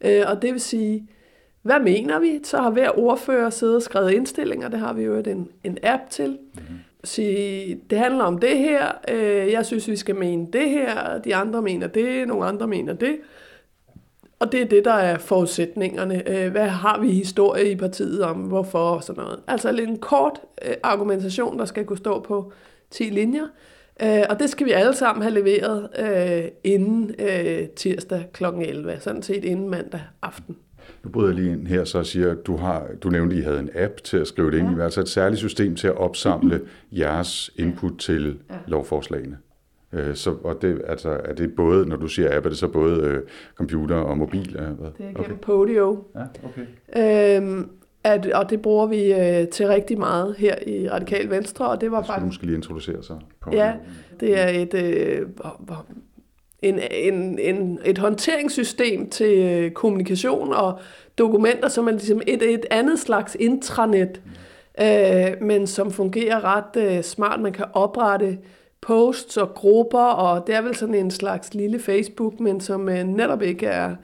Øh, 0.00 0.22
og 0.26 0.42
det 0.42 0.52
vil 0.52 0.60
sige, 0.60 1.08
hvad 1.62 1.80
mener 1.80 2.18
vi? 2.18 2.40
Så 2.44 2.56
har 2.56 2.70
hver 2.70 2.98
ordfører 2.98 3.50
siddet 3.50 3.76
og 3.76 3.82
skrevet 3.82 4.10
indstillinger, 4.10 4.68
det 4.68 4.78
har 4.78 4.92
vi 4.92 5.02
jo 5.02 5.16
en, 5.16 5.48
en 5.64 5.78
app 5.82 6.02
til. 6.10 6.38
Mm-hmm. 6.54 6.76
Sige, 7.04 7.80
det 7.90 7.98
handler 7.98 8.24
om 8.24 8.38
det 8.38 8.58
her, 8.58 8.88
øh, 9.10 9.52
jeg 9.52 9.66
synes, 9.66 9.88
vi 9.88 9.96
skal 9.96 10.16
mene 10.16 10.46
det 10.52 10.70
her, 10.70 11.18
de 11.18 11.34
andre 11.34 11.62
mener 11.62 11.86
det, 11.86 12.28
nogle 12.28 12.46
andre 12.46 12.66
mener 12.66 12.92
det. 12.92 13.16
Og 14.38 14.52
det 14.52 14.62
er 14.62 14.66
det, 14.66 14.84
der 14.84 14.92
er 14.92 15.18
forudsætningerne. 15.18 16.30
Øh, 16.30 16.50
hvad 16.50 16.68
har 16.68 17.00
vi 17.00 17.10
historie 17.10 17.70
i 17.70 17.76
partiet 17.76 18.22
om, 18.22 18.36
hvorfor 18.36 18.78
og 18.78 19.04
sådan 19.04 19.22
noget. 19.22 19.40
Altså 19.46 19.68
en 19.68 19.98
kort 19.98 20.40
øh, 20.68 20.74
argumentation, 20.82 21.58
der 21.58 21.64
skal 21.64 21.84
kunne 21.84 21.98
stå 21.98 22.20
på 22.20 22.52
10 22.90 23.02
linjer. 23.02 23.46
Øh, 24.02 24.22
og 24.30 24.38
det 24.38 24.50
skal 24.50 24.66
vi 24.66 24.72
alle 24.72 24.94
sammen 24.94 25.22
have 25.22 25.34
leveret 25.34 25.88
inden 26.64 27.14
tirsdag 27.76 28.26
kl. 28.32 28.44
11, 28.44 28.96
sådan 29.00 29.22
set 29.22 29.44
inden 29.44 29.68
mandag 29.68 30.00
aften. 30.22 30.56
Nu 31.04 31.10
bryder 31.10 31.28
jeg 31.28 31.34
lige 31.34 31.52
ind 31.52 31.66
her 31.66 31.84
så 31.84 32.04
siger, 32.04 32.34
du, 32.34 32.56
har, 32.56 32.86
du 33.02 33.08
nævnte, 33.08 33.36
at 33.36 33.40
I 33.40 33.44
havde 33.44 33.58
en 33.58 33.70
app 33.74 33.96
til 34.04 34.16
at 34.16 34.26
skrive 34.26 34.50
det 34.50 34.58
ind 34.58 34.68
ja. 34.68 34.76
i, 34.76 34.80
altså 34.80 35.00
et 35.00 35.08
særligt 35.08 35.38
system 35.38 35.76
til 35.76 35.88
at 35.88 35.96
opsamle 35.96 36.60
jeres 36.92 37.50
input 37.56 37.98
til 37.98 38.38
ja. 38.50 38.54
lovforslagene. 38.66 39.36
Øh, 39.92 40.14
så, 40.14 40.34
og 40.44 40.62
det, 40.62 40.82
altså, 40.86 41.20
er 41.24 41.34
det 41.34 41.54
både, 41.56 41.86
når 41.86 41.96
du 41.96 42.08
siger 42.08 42.36
app, 42.36 42.46
er 42.46 42.50
det 42.50 42.58
så 42.58 42.68
både 42.68 43.00
øh, 43.00 43.22
computer 43.54 43.96
og 43.96 44.18
mobil? 44.18 44.56
Øh, 44.58 44.66
hvad? 44.66 44.90
Det 44.98 45.06
er 45.06 45.06
gennem 45.06 45.20
okay. 45.20 45.34
Podio. 45.42 46.04
Ja, 46.14 46.22
okay. 46.44 47.36
Øhm, 47.36 47.70
at, 48.04 48.26
og 48.26 48.50
det 48.50 48.62
bruger 48.62 48.86
vi 48.86 49.12
øh, 49.12 49.48
til 49.48 49.66
rigtig 49.66 49.98
meget 49.98 50.34
her 50.38 50.54
i 50.66 50.88
Radikal 50.88 51.30
Venstre, 51.30 51.68
og 51.68 51.80
det 51.80 51.90
var 51.90 52.02
bare... 52.02 52.20
måske 52.20 52.46
lige 52.46 52.56
introducere 52.56 53.02
sig. 53.02 53.16
Ja, 53.52 53.72
det 54.20 54.40
er 54.40 54.48
et, 54.48 54.74
øh, 54.74 55.26
en, 56.62 56.80
en, 56.90 57.38
en, 57.38 57.78
et 57.84 57.98
håndteringssystem 57.98 59.10
til 59.10 59.38
øh, 59.38 59.70
kommunikation 59.70 60.52
og 60.52 60.78
dokumenter, 61.18 61.68
som 61.68 61.88
er 61.88 61.92
ligesom 61.92 62.20
et, 62.26 62.54
et 62.54 62.66
andet 62.70 62.98
slags 62.98 63.36
intranet, 63.40 64.20
mm. 64.78 64.84
øh, 64.84 65.30
men 65.40 65.66
som 65.66 65.90
fungerer 65.90 66.44
ret 66.44 66.96
øh, 66.96 67.02
smart. 67.02 67.40
Man 67.40 67.52
kan 67.52 67.64
oprette 67.72 68.38
posts 68.86 69.36
og 69.36 69.54
grupper, 69.54 69.98
og 69.98 70.46
det 70.46 70.54
er 70.54 70.62
vel 70.62 70.76
sådan 70.76 70.94
en 70.94 71.10
slags 71.10 71.54
lille 71.54 71.78
Facebook, 71.78 72.40
men 72.40 72.60
som 72.60 72.88
øh, 72.88 73.04
netop 73.04 73.42
ikke 73.42 73.66
er, 73.66 73.96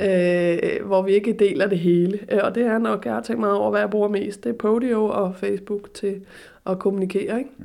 øh, 0.00 0.86
hvor 0.86 1.02
vi 1.02 1.12
ikke 1.12 1.32
deler 1.32 1.66
det 1.66 1.78
hele. 1.78 2.18
Øh, 2.32 2.40
og 2.42 2.54
det 2.54 2.66
er 2.66 2.78
nok, 2.78 3.04
jeg 3.04 3.14
har 3.14 3.20
tænkt 3.20 3.40
meget 3.40 3.56
over, 3.56 3.70
hvad 3.70 3.80
jeg 3.80 3.90
bruger 3.90 4.08
mest. 4.08 4.44
Det 4.44 4.50
er 4.50 4.54
Podio 4.54 5.04
og 5.04 5.36
Facebook 5.36 5.94
til 5.94 6.20
at 6.66 6.78
kommunikere, 6.78 7.38
ikke? 7.38 7.50
Ja. 7.60 7.64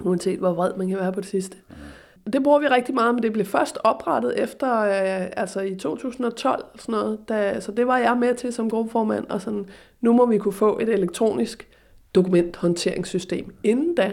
Uanset 0.00 0.38
hvor 0.38 0.52
vred 0.52 0.72
man 0.76 0.88
kan 0.88 0.98
være 0.98 1.12
på 1.12 1.20
det 1.20 1.28
sidste. 1.28 1.56
Ja. 1.70 2.30
Det 2.32 2.42
bruger 2.42 2.58
vi 2.58 2.66
rigtig 2.66 2.94
meget, 2.94 3.14
men 3.14 3.22
det 3.22 3.32
blev 3.32 3.46
først 3.46 3.78
oprettet 3.84 4.42
efter, 4.42 4.80
øh, 4.80 5.26
altså 5.36 5.60
i 5.60 5.74
2012, 5.74 6.64
sådan 6.76 6.92
noget, 6.92 7.18
da, 7.28 7.60
så 7.60 7.72
det 7.72 7.86
var 7.86 7.98
jeg 7.98 8.16
med 8.20 8.34
til 8.34 8.52
som 8.52 8.70
gruppeformand, 8.70 9.26
og 9.28 9.40
sådan, 9.40 9.66
nu 10.00 10.12
må 10.12 10.26
vi 10.26 10.38
kunne 10.38 10.52
få 10.52 10.78
et 10.78 10.88
elektronisk 10.88 11.68
dokumenthåndteringssystem. 12.14 13.54
Inden 13.64 13.94
da, 13.94 14.12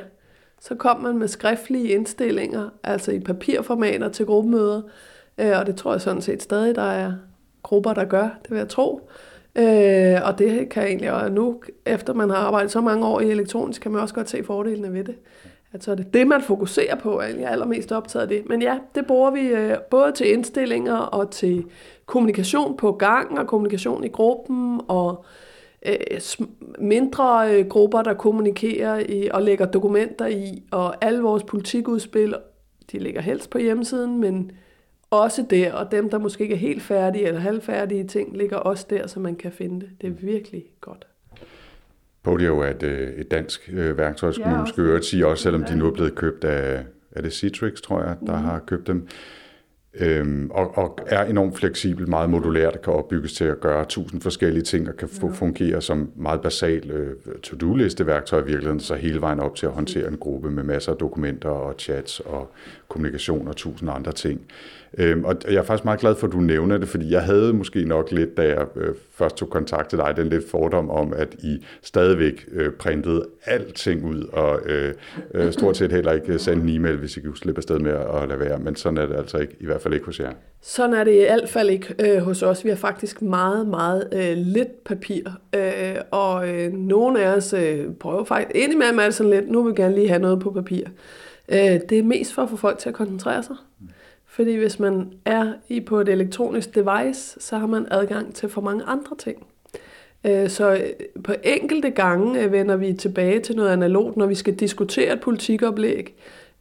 så 0.63 0.75
kom 0.75 1.01
man 1.01 1.17
med 1.17 1.27
skriftlige 1.27 1.88
indstillinger, 1.88 2.70
altså 2.84 3.12
i 3.12 3.20
papirformater 3.20 4.10
til 4.10 4.25
gruppemøder, 4.25 4.82
øh, 5.38 5.60
og 5.60 5.65
det 5.65 5.75
tror 5.75 5.91
jeg 5.91 6.01
sådan 6.01 6.22
set 6.22 6.43
stadig, 6.43 6.75
der 6.75 6.82
er 6.82 7.13
grupper, 7.63 7.93
der 7.93 8.05
gør, 8.05 8.29
det 8.43 8.51
vil 8.51 8.58
jeg 8.58 8.70
tro. 8.70 9.10
Øh, 9.55 10.15
og 10.25 10.39
det 10.39 10.70
kan 10.70 10.84
egentlig, 10.84 11.12
og 11.12 11.32
nu 11.32 11.62
efter 11.86 12.13
man 12.13 12.29
har 12.29 12.38
arbejdet 12.38 12.72
så 12.72 12.82
mange 12.82 13.05
år 13.05 13.20
i 13.20 13.32
elektronisk, 13.32 13.82
kan 13.82 13.91
man 13.91 14.01
også 14.01 14.15
godt 14.15 14.29
se 14.29 14.43
fordelene 14.43 14.93
ved 14.93 15.03
det. 15.03 15.15
Altså 15.74 15.91
er 15.91 15.96
det 15.96 16.13
det, 16.13 16.27
man 16.27 16.41
fokuserer 16.41 16.96
på, 16.96 17.20
er 17.20 17.25
jeg 17.25 17.51
allermest 17.51 17.91
optaget 17.91 18.24
af 18.24 18.29
det. 18.29 18.50
Men 18.50 18.62
ja, 18.62 18.77
det 18.96 19.05
bruger 19.05 19.32
vi 19.32 19.48
øh, 19.48 19.77
både 19.91 20.12
til 20.12 20.34
indstillinger 20.34 20.98
og 20.98 21.32
til 21.32 21.65
kommunikation 22.05 22.77
på 22.77 22.91
gang 22.91 23.39
og 23.39 23.48
kommunikation 23.48 24.03
i 24.03 24.08
gruppen 24.08 24.82
og 24.88 25.25
øh, 25.85 26.19
mindre 26.79 27.55
øh, 27.55 27.67
grupper, 27.67 28.01
der 28.01 28.13
kommunikerer 28.13 28.99
i, 29.09 29.29
og 29.33 29.41
lægger 29.43 29.65
dokumenter 29.65 30.25
i, 30.25 30.63
og 30.71 31.05
alle 31.05 31.21
vores 31.21 31.43
politikudspil, 31.43 32.35
de 32.91 32.99
ligger 32.99 33.21
helst 33.21 33.49
på 33.49 33.57
hjemmesiden, 33.57 34.19
men 34.19 34.51
også 35.11 35.45
der, 35.49 35.73
og 35.73 35.91
dem, 35.91 36.09
der 36.09 36.17
måske 36.17 36.41
ikke 36.41 36.55
er 36.55 36.59
helt 36.59 36.81
færdige 36.81 37.27
eller 37.27 37.39
halvfærdige 37.39 38.03
ting, 38.03 38.37
ligger 38.37 38.57
også 38.57 38.85
der, 38.89 39.07
så 39.07 39.19
man 39.19 39.35
kan 39.35 39.51
finde 39.51 39.79
det. 39.79 39.89
Det 40.01 40.07
er 40.07 40.13
virkelig 40.13 40.63
godt. 40.81 41.07
Podio 42.23 42.59
er 42.59 42.67
et, 42.67 42.83
øh, 42.83 43.13
et 43.13 43.31
dansk 43.31 43.69
øh, 43.73 43.97
værktøj, 43.97 44.31
skulle 44.31 44.49
ja, 44.49 44.55
man 44.55 44.61
måske 44.61 44.81
øvrigt 44.81 45.05
sige, 45.05 45.27
også 45.27 45.43
selvom 45.43 45.63
de 45.63 45.75
nu 45.75 45.87
er 45.87 45.91
blevet 45.91 46.15
købt 46.15 46.43
af, 46.43 46.85
er 47.11 47.21
det 47.21 47.33
Citrix, 47.33 47.81
tror 47.81 48.03
jeg, 48.03 48.15
der 48.27 48.37
mm. 48.37 48.43
har 48.43 48.59
købt 48.59 48.87
dem. 48.87 49.07
Øhm, 50.00 50.51
og, 50.51 50.77
og 50.77 50.97
er 51.07 51.25
enormt 51.25 51.57
fleksibel, 51.57 52.09
meget 52.09 52.29
modulært, 52.29 52.81
kan 52.81 52.93
opbygges 52.93 53.33
til 53.33 53.45
at 53.45 53.59
gøre 53.59 53.85
tusind 53.85 54.21
forskellige 54.21 54.63
ting, 54.63 54.89
og 54.89 54.97
kan 54.97 55.09
ja. 55.21 55.27
fungere 55.27 55.81
som 55.81 56.12
meget 56.15 56.41
basal 56.41 56.91
øh, 56.91 57.15
to-do-liste 57.43 58.07
værktøj 58.07 58.39
i 58.39 58.45
virkeligheden, 58.45 58.79
så 58.79 58.95
hele 58.95 59.21
vejen 59.21 59.39
op 59.39 59.55
til 59.55 59.65
at 59.65 59.71
håndtere 59.71 60.07
en 60.07 60.17
gruppe 60.17 60.51
med 60.51 60.63
masser 60.63 60.91
af 60.91 60.97
dokumenter 60.97 61.50
og 61.50 61.75
chats 61.77 62.19
og 62.19 62.51
kommunikation 62.88 63.47
og 63.47 63.55
tusind 63.55 63.89
andre 63.89 64.12
ting. 64.12 64.41
Øhm, 64.97 65.25
og 65.25 65.35
jeg 65.47 65.55
er 65.55 65.63
faktisk 65.63 65.85
meget 65.85 66.00
glad 66.00 66.15
for, 66.15 66.27
at 66.27 66.33
du 66.33 66.39
nævner 66.39 66.77
det, 66.77 66.88
fordi 66.88 67.12
jeg 67.12 67.21
havde 67.21 67.53
måske 67.53 67.85
nok 67.85 68.12
lidt, 68.12 68.38
da 68.38 68.41
jeg 68.41 68.65
øh, 68.75 68.95
først 69.12 69.38
tog 69.38 69.50
kontakt 69.50 69.89
til 69.89 70.00
dig, 70.00 70.13
den 70.17 70.27
lidt 70.27 70.50
fordom 70.50 70.89
om, 70.89 71.13
at 71.13 71.33
I 71.33 71.65
stadigvæk 71.81 72.45
øh, 72.51 72.71
printede 72.71 73.25
alting 73.45 74.05
ud, 74.05 74.23
og 74.23 74.59
øh, 74.65 74.93
øh, 75.33 75.51
stort 75.51 75.77
set 75.77 75.91
heller 75.91 76.12
ikke 76.12 76.39
sendte 76.39 76.67
en 76.67 76.75
e-mail, 76.75 76.97
hvis 76.97 77.17
I 77.17 77.21
kunne 77.21 77.38
slippe 77.38 77.59
afsted 77.59 77.79
med 77.79 77.91
at 77.91 78.27
lade 78.29 78.39
være. 78.39 78.59
Men 78.59 78.75
sådan 78.75 78.97
er 78.97 79.05
det 79.05 79.15
altså 79.15 79.38
ikke, 79.38 79.55
i 79.59 79.65
hvert 79.65 79.81
fald 79.81 79.93
ikke 79.93 80.05
hos 80.05 80.19
jer. 80.19 80.31
Sådan 80.62 80.93
er 80.93 81.03
det 81.03 81.13
i 81.13 81.17
hvert 81.19 81.50
fald 81.50 81.69
ikke 81.69 81.95
øh, 82.00 82.21
hos 82.21 82.43
os. 82.43 82.63
Vi 82.63 82.69
har 82.69 82.75
faktisk 82.75 83.21
meget, 83.21 83.67
meget 83.67 84.09
øh, 84.13 84.38
lidt 84.38 84.83
papir, 84.83 85.21
øh, 85.55 85.95
og 86.12 86.50
øh, 86.50 86.73
nogle 86.73 87.23
af 87.23 87.35
os 87.35 87.53
øh, 87.53 87.85
prøver 88.00 88.23
faktisk, 88.23 88.63
indimellem 88.63 89.00
er 89.00 89.03
det 89.03 89.13
sådan 89.13 89.29
lidt, 89.29 89.50
nu 89.50 89.63
vil 89.63 89.71
vi 89.71 89.81
gerne 89.81 89.95
lige 89.95 90.07
have 90.07 90.21
noget 90.21 90.39
på 90.39 90.51
papir. 90.51 90.85
Øh, 91.50 91.79
det 91.89 91.91
er 91.91 92.03
mest 92.03 92.33
for 92.33 92.41
at 92.41 92.50
få 92.50 92.55
folk 92.55 92.77
til 92.77 92.89
at 92.89 92.95
koncentrere 92.95 93.43
sig. 93.43 93.55
Mm. 93.79 93.88
Fordi 94.33 94.55
hvis 94.55 94.79
man 94.79 95.11
er 95.25 95.53
i 95.69 95.79
på 95.79 95.99
et 95.99 96.09
elektronisk 96.09 96.75
device, 96.75 97.41
så 97.41 97.57
har 97.57 97.67
man 97.67 97.87
adgang 97.91 98.35
til 98.35 98.49
for 98.49 98.61
mange 98.61 98.83
andre 98.83 99.15
ting. 99.17 99.45
Øh, 100.23 100.49
så 100.49 100.73
øh, 100.73 100.79
på 101.23 101.33
enkelte 101.43 101.89
gange 101.89 102.43
øh, 102.43 102.51
vender 102.51 102.75
vi 102.75 102.93
tilbage 102.93 103.39
til 103.39 103.55
noget 103.55 103.69
analogt, 103.69 104.17
når 104.17 104.25
vi 104.25 104.35
skal 104.35 104.55
diskutere 104.55 105.13
et 105.13 105.21
politikoplæg, 105.21 106.15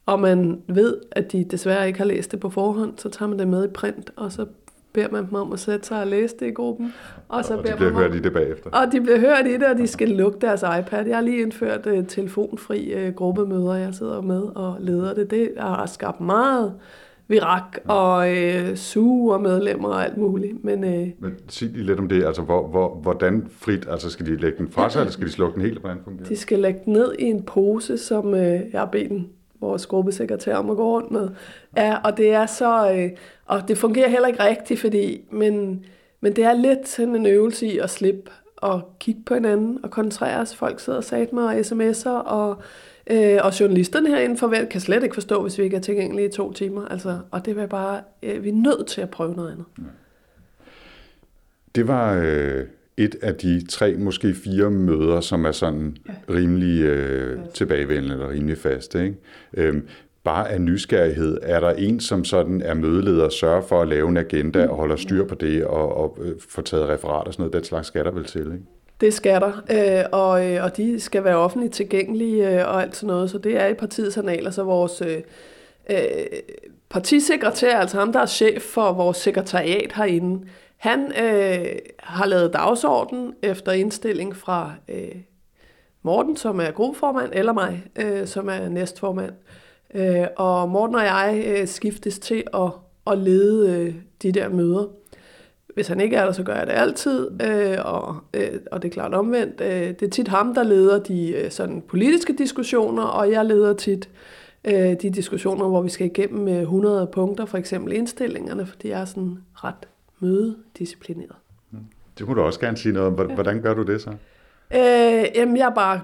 og 0.06 0.20
man 0.20 0.62
ved, 0.68 0.96
at 1.10 1.32
de 1.32 1.44
desværre 1.44 1.86
ikke 1.86 1.98
har 1.98 2.06
læst 2.06 2.32
det 2.32 2.40
på 2.40 2.50
forhånd, 2.50 2.92
så 2.96 3.08
tager 3.08 3.28
man 3.28 3.38
det 3.38 3.48
med 3.48 3.64
i 3.64 3.68
print, 3.68 4.10
og 4.16 4.32
så 4.32 4.46
beder 4.92 5.08
man 5.10 5.26
dem 5.26 5.34
om 5.34 5.52
at 5.52 5.58
sætte 5.58 5.86
sig 5.86 6.00
og 6.00 6.06
læse 6.06 6.36
det 6.40 6.46
i 6.46 6.50
gruppen. 6.50 6.94
Og, 7.28 7.44
så 7.44 7.56
og 7.56 7.62
beder 7.62 7.74
de 7.74 7.78
bliver 7.78 7.92
hørt 7.92 8.14
i 8.14 8.18
det 8.18 8.32
bagefter. 8.32 8.70
Og 8.70 8.92
de 8.92 9.00
bliver 9.00 9.18
hørt 9.18 9.46
i 9.46 9.52
det, 9.52 9.62
og 9.62 9.78
de 9.78 9.86
skal 9.86 10.08
lukke 10.08 10.38
deres 10.40 10.64
iPad. 10.80 11.06
Jeg 11.06 11.16
har 11.16 11.22
lige 11.22 11.42
indført 11.42 11.86
uh, 11.86 12.06
telefonfri 12.06 13.06
uh, 13.06 13.14
gruppemøder, 13.14 13.74
jeg 13.74 13.94
sidder 13.94 14.20
med 14.20 14.42
og 14.42 14.76
leder 14.80 15.14
det. 15.14 15.30
Det 15.30 15.50
har 15.58 15.86
skabt 15.86 16.20
meget 16.20 16.74
virak 17.32 17.78
og 17.84 18.36
øh, 18.36 18.76
suge 18.76 19.34
og 19.34 19.40
medlemmer 19.40 19.88
og 19.88 20.04
alt 20.04 20.16
muligt. 20.16 20.64
Men, 20.64 20.84
øh, 20.84 21.08
Men 21.18 21.34
sig 21.48 21.68
lige 21.68 21.86
lidt 21.86 21.98
om 21.98 22.08
det, 22.08 22.24
altså 22.24 22.42
hvor, 22.42 22.66
hvor, 22.68 22.94
hvordan 22.94 23.46
frit, 23.50 23.86
altså 23.90 24.10
skal 24.10 24.26
de 24.26 24.36
lægge 24.36 24.58
den 24.58 24.68
fra 24.70 24.90
sig, 24.90 25.00
eller 25.00 25.12
skal 25.12 25.26
de 25.26 25.32
slukke 25.32 25.54
den 25.54 25.62
helt, 25.62 25.78
hvordan 25.78 25.98
fungerer 26.04 26.28
De 26.28 26.36
skal 26.36 26.58
lægge 26.58 26.80
den 26.84 26.92
ned 26.92 27.14
i 27.18 27.24
en 27.24 27.42
pose, 27.42 27.98
som 27.98 28.34
øh, 28.34 28.60
jeg 28.72 28.80
har 28.80 28.86
bedt 28.86 29.10
den, 29.10 29.28
vores 29.60 29.86
gruppesekretær 29.86 30.56
om 30.56 30.70
at 30.70 30.76
gå 30.76 30.96
rundt 30.96 31.10
med. 31.10 31.28
Ja, 31.76 31.96
og 32.04 32.16
det 32.16 32.30
er 32.32 32.46
så, 32.46 32.92
øh, 32.92 33.10
og 33.46 33.68
det 33.68 33.78
fungerer 33.78 34.08
heller 34.08 34.28
ikke 34.28 34.44
rigtigt, 34.44 34.80
fordi, 34.80 35.20
men, 35.30 35.84
men 36.20 36.36
det 36.36 36.44
er 36.44 36.52
lidt 36.52 36.88
sådan 36.88 37.16
en 37.16 37.26
øvelse 37.26 37.66
i 37.66 37.78
at 37.78 37.90
slippe 37.90 38.30
og 38.56 38.80
kigge 39.00 39.20
på 39.26 39.34
hinanden 39.34 39.78
og 39.82 39.90
koncentrere 39.90 40.40
os. 40.40 40.54
Folk 40.54 40.80
sidder 40.80 40.96
og 40.96 41.04
sagde 41.04 41.28
mig 41.32 41.44
og 41.44 41.54
sms'er, 41.54 42.10
og 42.10 42.56
Øh, 43.10 43.38
og 43.42 43.60
journalisterne 43.60 44.08
herinde 44.08 44.36
forvent, 44.36 44.68
kan 44.68 44.80
slet 44.80 45.02
ikke 45.02 45.14
forstå, 45.14 45.42
hvis 45.42 45.58
vi 45.58 45.62
ikke 45.64 45.76
er 45.76 45.80
tilgængelige 45.80 46.28
i 46.28 46.32
to 46.32 46.52
timer. 46.52 46.86
Altså, 46.86 47.18
og 47.30 47.46
det 47.46 47.56
var 47.56 47.66
bare, 47.66 48.00
øh, 48.22 48.44
vi 48.44 48.48
er 48.48 48.52
nødt 48.52 48.86
til 48.86 49.00
at 49.00 49.10
prøve 49.10 49.34
noget 49.34 49.52
andet. 49.52 49.64
Ja. 49.78 49.84
Det 51.74 51.88
var 51.88 52.14
øh, 52.24 52.64
et 52.96 53.16
af 53.22 53.34
de 53.34 53.66
tre, 53.66 53.96
måske 53.96 54.34
fire 54.34 54.70
møder, 54.70 55.20
som 55.20 55.44
er 55.44 55.52
sådan 55.52 55.96
ja. 56.08 56.34
rimelig 56.34 56.80
øh, 56.80 57.38
tilbagevendende 57.54 58.14
eller 58.14 58.30
rimelig 58.30 58.58
faste. 58.58 59.04
Ikke? 59.04 59.16
Øh, 59.54 59.82
bare 60.24 60.50
af 60.50 60.60
nysgerrighed, 60.60 61.38
er 61.42 61.60
der 61.60 61.70
en, 61.70 62.00
som 62.00 62.24
sådan 62.24 62.62
er 62.62 62.74
mødeleder 62.74 63.24
og 63.24 63.32
sørger 63.32 63.62
for 63.62 63.82
at 63.82 63.88
lave 63.88 64.08
en 64.08 64.16
agenda 64.16 64.66
og 64.66 64.76
holder 64.76 64.96
styr 64.96 65.24
på 65.26 65.34
det 65.34 65.64
og, 65.64 65.96
og 65.96 66.18
øh, 66.20 66.34
få 66.48 66.62
taget 66.62 66.88
referat 66.88 67.26
og 67.26 67.32
sådan 67.32 67.42
noget, 67.42 67.52
den 67.52 67.64
slags 67.64 67.88
skal 67.88 68.04
der 68.04 68.10
vel 68.10 68.24
til, 68.24 68.40
ikke? 68.40 68.64
Det 69.02 69.14
skal 69.14 69.40
der, 69.40 69.52
øh, 69.70 70.04
og, 70.12 70.46
øh, 70.46 70.64
og 70.64 70.76
de 70.76 71.00
skal 71.00 71.24
være 71.24 71.36
offentligt 71.36 71.74
tilgængelige 71.74 72.48
øh, 72.48 72.68
og 72.68 72.82
alt 72.82 72.96
sådan 72.96 73.06
noget, 73.06 73.30
så 73.30 73.38
det 73.38 73.56
er 73.56 73.66
i 73.66 73.74
partiets 73.74 74.16
analer, 74.16 74.50
så 74.50 74.62
vores 74.62 75.02
øh, 75.06 75.22
øh, 75.90 75.98
partisekretær, 76.90 77.78
altså 77.78 77.98
ham, 77.98 78.12
der 78.12 78.20
er 78.20 78.26
chef 78.26 78.62
for 78.62 78.92
vores 78.92 79.16
sekretariat 79.16 79.92
herinde, 79.92 80.46
han 80.76 81.12
øh, 81.22 81.66
har 81.98 82.26
lavet 82.26 82.52
dagsorden 82.52 83.34
efter 83.42 83.72
indstilling 83.72 84.36
fra 84.36 84.72
øh, 84.88 85.16
Morten, 86.02 86.36
som 86.36 86.60
er 86.60 86.70
gruppeformand, 86.70 87.30
eller 87.32 87.52
mig, 87.52 87.84
øh, 87.96 88.26
som 88.26 88.48
er 88.48 88.68
næstformand. 88.68 89.32
Øh, 89.94 90.26
og 90.36 90.68
Morten 90.68 90.94
og 90.94 91.04
jeg 91.04 91.44
øh, 91.46 91.68
skiftes 91.68 92.18
til 92.18 92.44
at, 92.54 92.70
at 93.06 93.18
lede 93.18 93.70
øh, 93.70 93.94
de 94.22 94.32
der 94.32 94.48
møder. 94.48 95.01
Hvis 95.74 95.88
han 95.88 96.00
ikke 96.00 96.16
er 96.16 96.24
der, 96.24 96.32
så 96.32 96.42
gør 96.42 96.54
jeg 96.54 96.66
det 96.66 96.72
altid, 96.72 97.30
øh, 97.42 97.78
og, 97.84 98.16
øh, 98.34 98.50
og 98.72 98.82
det 98.82 98.88
er 98.88 98.92
klart 98.92 99.14
omvendt. 99.14 99.60
Øh, 99.60 99.88
det 99.88 100.02
er 100.02 100.10
tit 100.10 100.28
ham, 100.28 100.54
der 100.54 100.62
leder 100.62 100.98
de 100.98 101.30
øh, 101.30 101.50
sådan 101.50 101.82
politiske 101.88 102.32
diskussioner, 102.38 103.02
og 103.02 103.30
jeg 103.30 103.44
leder 103.44 103.74
tit 103.74 104.08
øh, 104.64 104.74
de 104.74 105.10
diskussioner, 105.10 105.68
hvor 105.68 105.82
vi 105.82 105.88
skal 105.88 106.06
igennem 106.06 106.48
øh, 106.48 106.60
100 106.60 107.06
punkter, 107.06 107.44
for 107.44 107.58
eksempel 107.58 107.92
indstillingerne, 107.92 108.66
for 108.66 108.76
de 108.76 108.92
er 108.92 109.04
sådan 109.04 109.38
ret 109.54 109.88
mødedisciplineret. 110.20 111.36
Mm. 111.70 111.78
Det 112.18 112.26
kunne 112.26 112.40
du 112.40 112.46
også 112.46 112.60
gerne 112.60 112.76
sige 112.76 112.92
noget 112.92 113.20
om. 113.20 113.30
Hvordan 113.30 113.62
gør 113.62 113.74
du 113.74 113.82
det 113.82 114.02
så? 114.02 114.10
Øh, 114.74 115.24
jamen, 115.34 115.56
jeg 115.56 115.66
er 115.66 115.74
bare 115.74 116.00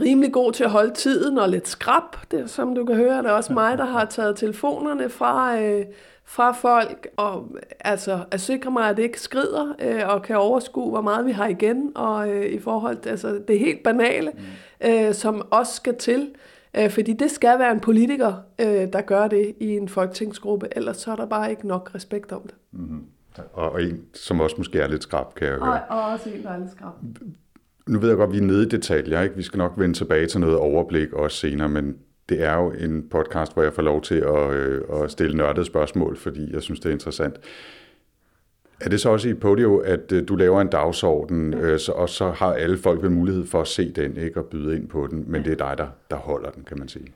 rimelig 0.00 0.32
god 0.32 0.52
til 0.52 0.64
at 0.64 0.70
holde 0.70 0.94
tiden 0.94 1.38
og 1.38 1.48
lidt 1.48 1.68
skrab. 1.68 2.02
Det, 2.30 2.50
som 2.50 2.74
du 2.74 2.84
kan 2.84 2.96
høre, 2.96 3.18
det 3.18 3.26
er 3.26 3.32
også 3.32 3.52
mig, 3.52 3.78
der 3.78 3.84
har 3.84 4.04
taget 4.04 4.36
telefonerne 4.36 5.08
fra, 5.08 5.60
øh, 5.60 5.84
fra 6.28 6.52
folk, 6.52 7.08
og 7.16 7.56
altså 7.80 8.24
at 8.30 8.40
sikre 8.40 8.70
mig, 8.70 8.88
at 8.88 8.96
det 8.96 9.02
ikke 9.02 9.20
skrider, 9.20 9.74
øh, 9.82 10.08
og 10.08 10.22
kan 10.22 10.36
overskue, 10.36 10.90
hvor 10.90 11.00
meget 11.00 11.26
vi 11.26 11.32
har 11.32 11.46
igen, 11.46 11.92
og 11.94 12.30
øh, 12.30 12.46
i 12.46 12.58
forhold 12.58 12.96
til 12.96 13.10
altså, 13.10 13.40
det 13.48 13.58
helt 13.58 13.82
banale, 13.82 14.32
mm. 14.34 14.88
øh, 14.88 15.14
som 15.14 15.42
også 15.50 15.74
skal 15.74 15.96
til. 15.96 16.30
Øh, 16.76 16.90
fordi 16.90 17.12
det 17.12 17.30
skal 17.30 17.58
være 17.58 17.72
en 17.72 17.80
politiker, 17.80 18.32
øh, 18.58 18.92
der 18.92 19.00
gør 19.00 19.28
det 19.28 19.54
i 19.60 19.76
en 19.76 19.88
folketingsgruppe, 19.88 20.68
ellers 20.72 20.96
så 20.96 21.12
er 21.12 21.16
der 21.16 21.26
bare 21.26 21.50
ikke 21.50 21.66
nok 21.66 21.90
respekt 21.94 22.32
om 22.32 22.42
det. 22.42 22.54
Mm-hmm. 22.72 23.04
Og 23.52 23.82
en, 23.82 24.00
som 24.14 24.40
også 24.40 24.54
måske 24.58 24.80
er 24.80 24.88
lidt 24.88 25.02
skrab, 25.02 25.34
kan 25.34 25.46
jeg 25.46 25.56
høre. 25.56 25.82
Og, 25.88 25.98
og 25.98 26.12
også 26.12 26.30
en, 26.30 26.42
der 26.42 26.50
er 26.50 26.58
lidt 26.58 26.70
skrab. 26.70 26.92
Nu 27.86 27.98
ved 27.98 28.08
jeg 28.08 28.16
godt, 28.16 28.28
at 28.28 28.32
vi 28.32 28.38
er 28.38 28.42
nede 28.42 28.62
i 28.62 28.68
detaljer. 28.68 29.22
Ikke? 29.22 29.36
Vi 29.36 29.42
skal 29.42 29.58
nok 29.58 29.72
vende 29.76 29.94
tilbage 29.94 30.26
til 30.26 30.40
noget 30.40 30.56
overblik 30.56 31.12
også 31.12 31.36
senere, 31.36 31.68
men 31.68 31.96
det 32.28 32.42
er 32.42 32.54
jo 32.54 32.70
en 32.70 33.08
podcast, 33.10 33.54
hvor 33.54 33.62
jeg 33.62 33.72
får 33.72 33.82
lov 33.82 34.02
til 34.02 34.14
at, 34.14 34.50
øh, 34.50 34.82
at 35.02 35.10
stille 35.10 35.36
nørdede 35.36 35.64
spørgsmål, 35.64 36.16
fordi 36.16 36.54
jeg 36.54 36.62
synes, 36.62 36.80
det 36.80 36.88
er 36.88 36.92
interessant. 36.92 37.36
Er 38.80 38.88
det 38.88 39.00
så 39.00 39.10
også 39.10 39.28
i 39.28 39.34
Podio, 39.34 39.78
at 39.78 40.12
øh, 40.12 40.28
du 40.28 40.36
laver 40.36 40.60
en 40.60 40.68
dagsorden, 40.68 41.54
øh, 41.54 41.78
så, 41.78 41.92
og 41.92 42.08
så 42.08 42.30
har 42.30 42.52
alle 42.52 42.78
folk 42.78 43.02
vel 43.02 43.10
mulighed 43.10 43.46
for 43.46 43.60
at 43.60 43.68
se 43.68 43.92
den 43.92 44.16
ikke 44.16 44.40
og 44.40 44.46
byde 44.46 44.76
ind 44.76 44.88
på 44.88 45.06
den, 45.10 45.24
men 45.26 45.44
det 45.44 45.52
er 45.52 45.56
dig, 45.56 45.74
der, 45.78 45.86
der 46.10 46.16
holder 46.16 46.50
den, 46.50 46.64
kan 46.64 46.78
man 46.78 46.88
sige? 46.88 47.06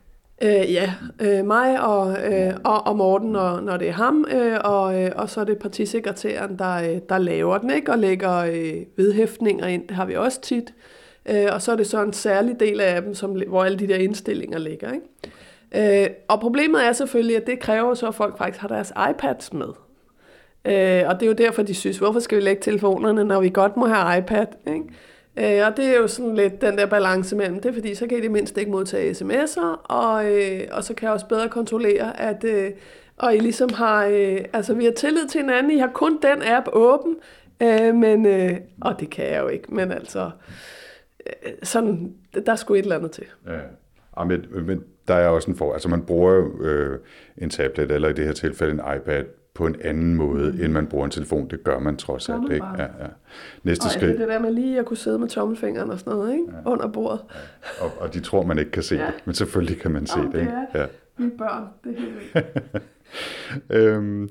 Øh, 0.43 0.73
ja, 0.73 0.95
øh, 1.21 1.47
mig 1.47 1.85
og, 1.85 2.17
øh, 2.33 2.53
og, 2.65 2.87
og 2.87 2.97
Morten, 2.97 3.33
når, 3.33 3.61
når 3.61 3.77
det 3.77 3.89
er 3.89 3.93
ham, 3.93 4.27
øh, 4.33 4.59
og, 4.65 5.03
øh, 5.03 5.11
og 5.17 5.31
så 5.31 5.41
er 5.41 5.45
det 5.45 5.59
partisekretæren, 5.59 6.59
der, 6.59 6.75
øh, 6.75 7.01
der 7.09 7.19
laver 7.19 7.59
den, 7.59 7.71
ikke? 7.71 7.93
og 7.93 7.99
lægger 7.99 8.37
øh, 8.37 8.75
vedhæftninger 8.97 9.67
ind. 9.67 9.89
Det 9.89 9.97
har 9.97 10.07
vi 10.07 10.15
også 10.15 10.41
tit. 10.41 10.65
Øh, 10.69 11.02
Øh, 11.27 11.47
og 11.53 11.63
så 11.63 11.73
er 11.73 11.77
det 11.77 11.87
så 11.87 12.03
en 12.03 12.13
særlig 12.13 12.61
del 12.61 12.81
af 12.81 12.97
appen, 12.97 13.15
som, 13.15 13.43
hvor 13.49 13.65
alle 13.65 13.79
de 13.79 13.89
der 13.89 13.97
indstillinger 13.97 14.59
ligger. 14.59 14.93
Ikke? 14.93 16.05
Øh, 16.05 16.11
og 16.29 16.41
problemet 16.41 16.87
er 16.87 16.93
selvfølgelig, 16.93 17.37
at 17.37 17.47
det 17.47 17.61
kræver 17.61 17.95
så, 17.95 18.09
at 18.09 18.15
folk 18.15 18.39
faktisk 18.39 18.61
har 18.61 18.69
deres 18.69 18.93
iPads 19.11 19.53
med. 19.53 19.69
Øh, 20.65 21.09
og 21.09 21.15
det 21.15 21.23
er 21.23 21.27
jo 21.27 21.33
derfor, 21.33 21.63
de 21.63 21.75
synes, 21.75 21.99
hvorfor 21.99 22.21
skal 22.21 22.39
vi 22.39 22.43
lægge 22.43 22.63
telefonerne, 22.63 23.25
når 23.25 23.41
vi 23.41 23.49
godt 23.49 23.77
må 23.77 23.87
have 23.87 24.19
iPad? 24.19 24.47
Ikke? 24.67 25.59
Øh, 25.61 25.67
og 25.67 25.77
det 25.77 25.85
er 25.85 25.97
jo 25.97 26.07
sådan 26.07 26.35
lidt 26.35 26.61
den 26.61 26.79
der 26.79 26.87
balance 26.87 27.37
mellem 27.37 27.61
det, 27.61 27.75
fordi 27.75 27.95
så 27.95 28.07
kan 28.07 28.19
I 28.19 28.21
det 28.21 28.31
mindst 28.31 28.59
ikke 28.59 28.71
modtage 28.71 29.13
sms'er, 29.13 29.77
og, 29.85 30.33
øh, 30.33 30.61
og 30.73 30.85
så 30.85 30.95
kan 30.95 31.07
jeg 31.07 31.13
også 31.13 31.27
bedre 31.27 31.49
kontrollere, 31.49 32.21
at 32.21 32.45
øh, 32.45 32.71
og 33.17 33.37
I 33.37 33.39
ligesom 33.39 33.73
har, 33.73 34.07
øh, 34.07 34.39
altså 34.53 34.75
vi 34.75 34.85
har 34.85 34.93
tillid 34.93 35.27
til 35.29 35.41
hinanden, 35.41 35.73
I 35.73 35.79
har 35.79 35.91
kun 35.95 36.19
den 36.23 36.43
app 36.47 36.69
åben, 36.73 37.17
øh, 37.63 37.95
men, 37.95 38.27
øh, 38.27 38.57
og 38.81 39.01
det 39.01 39.11
kan 39.11 39.25
jeg 39.25 39.41
jo 39.41 39.49
ikke, 39.49 39.75
men 39.75 39.93
altså, 39.93 40.21
øh, 40.21 40.31
sådan, 41.63 42.15
der 42.47 42.57
skulle 42.57 42.79
et 42.79 42.83
eller 42.83 42.97
andet 42.97 43.11
til. 43.11 43.25
Ja. 43.47 43.59
Ja, 44.19 44.25
men, 44.25 44.47
men 44.67 44.85
der 45.09 45.15
er 45.15 45.29
også 45.29 45.51
en 45.51 45.57
for, 45.57 45.73
altså 45.73 45.89
man 45.89 46.03
bruger 46.03 46.33
jo 46.33 46.63
øh, 46.63 46.99
en 47.39 47.51
tablet, 47.51 47.91
eller 47.91 48.09
i 48.09 48.13
det 48.13 48.25
her 48.25 48.33
tilfælde 48.33 48.73
en 48.73 48.81
iPad, 48.97 49.25
på 49.55 49.67
en 49.67 49.77
anden 49.81 50.15
måde, 50.15 50.53
mm. 50.53 50.65
end 50.65 50.73
man 50.73 50.87
bruger 50.87 51.05
en 51.05 51.11
telefon. 51.11 51.49
Det 51.49 51.65
gør 51.65 51.79
man 51.79 51.97
trods 51.97 52.29
alt. 52.29 52.53
Ikke? 52.53 52.67
Ja, 52.79 52.83
ja. 52.83 53.07
Næste 53.63 53.85
og 53.85 53.91
skridt. 53.91 54.19
det 54.19 54.29
der 54.29 54.39
med 54.39 54.51
lige 54.51 54.79
at 54.79 54.87
kunne 54.87 54.97
sidde 54.97 55.19
med 55.19 55.29
tommelfingeren 55.29 55.91
og 55.91 55.99
sådan 55.99 56.13
noget 56.13 56.33
ikke? 56.33 56.45
Ja. 56.53 56.71
under 56.71 56.89
bordet. 56.89 57.21
Ja. 57.81 57.85
Og, 57.85 57.93
og 58.01 58.15
de 58.15 58.21
tror, 58.21 58.43
man 58.43 58.59
ikke 58.59 58.71
kan 58.71 58.83
se 58.83 58.97
ja. 58.97 59.07
det, 59.07 59.15
men 59.25 59.35
selvfølgelig 59.35 59.81
kan 59.81 59.91
man 59.91 60.07
se 60.07 60.19
Jamen, 60.19 60.33
det. 60.33 60.41
Ikke? 60.41 60.53
Det 60.73 60.81
er 60.81 60.81
ja. 60.81 61.25
vi 61.25 61.31
børn, 61.39 61.65
det 61.85 61.97
er 61.97 62.01
helt 62.01 62.47
øhm, 63.89 64.29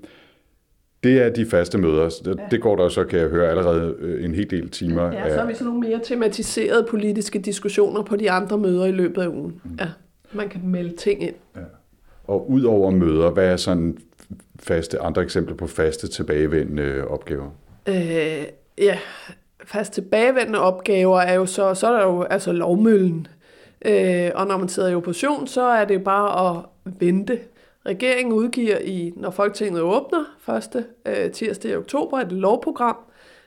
det 1.04 1.22
er 1.22 1.30
de 1.30 1.46
faste 1.46 1.78
møder. 1.78 2.10
Det, 2.26 2.36
ja. 2.40 2.44
det 2.52 2.62
går 2.62 2.76
der 2.76 2.90
så, 2.90 3.04
kan 3.04 3.20
jeg 3.20 3.28
høre, 3.28 3.50
allerede 3.50 3.96
øh, 4.00 4.26
en 4.26 4.36
hel 4.36 4.50
del 4.50 4.70
timer. 4.70 5.12
Ja, 5.12 5.34
så 5.34 5.40
har 5.40 5.48
vi 5.48 5.54
sådan 5.54 5.68
nogle 5.68 5.90
mere 5.90 6.00
tematiserede 6.04 6.88
politiske 6.90 7.40
diskussioner 7.40 8.04
på 8.04 8.16
de 8.16 8.32
andre 8.32 8.58
møder 8.58 8.86
i 8.86 8.92
løbet 8.92 9.22
af 9.22 9.28
ugen. 9.28 9.62
Mm. 9.64 9.78
Ja, 9.80 9.88
man 10.32 10.50
kan 10.50 10.62
melde 10.64 10.96
ting 10.96 11.24
ind. 11.24 11.36
Ja. 11.56 11.62
Og 12.24 12.52
ud 12.52 12.64
over 12.64 12.92
møder, 12.92 13.32
hvad 13.32 13.46
er 13.46 13.58
sådan 13.58 13.98
faste, 14.60 15.00
andre 15.00 15.22
eksempler 15.22 15.56
på 15.56 15.68
faste 15.68 16.08
tilbagevendende 16.08 17.08
opgaver? 17.08 17.50
Øh, 17.88 18.46
ja, 18.78 18.98
fast 19.64 19.94
tilbagevendende 19.94 20.60
opgaver 20.60 21.20
er 21.20 21.34
jo 21.34 21.46
så, 21.46 21.74
så 21.74 21.88
er 21.88 21.98
der 21.98 22.06
jo 22.06 22.24
altså 22.24 22.52
lovmøllen. 22.52 23.28
Øh, 23.86 24.32
og 24.36 24.48
når 24.48 24.58
man 24.58 24.70
sidder 24.70 24.90
i 24.90 24.96
opposition, 24.96 25.48
så 25.48 25.62
er 25.62 25.86
det 25.86 26.04
bare 26.04 26.50
at 26.50 26.66
vente. 27.00 27.40
Regeringen 27.86 28.34
udgiver 28.34 28.78
i, 28.78 29.14
når 29.16 29.32
Folketinget 29.32 29.82
åbner, 29.82 30.24
første 30.40 30.86
øh, 31.06 31.32
tirsdag 31.32 31.72
i 31.72 31.76
oktober, 31.76 32.20
et 32.20 32.32
lovprogram, 32.32 32.98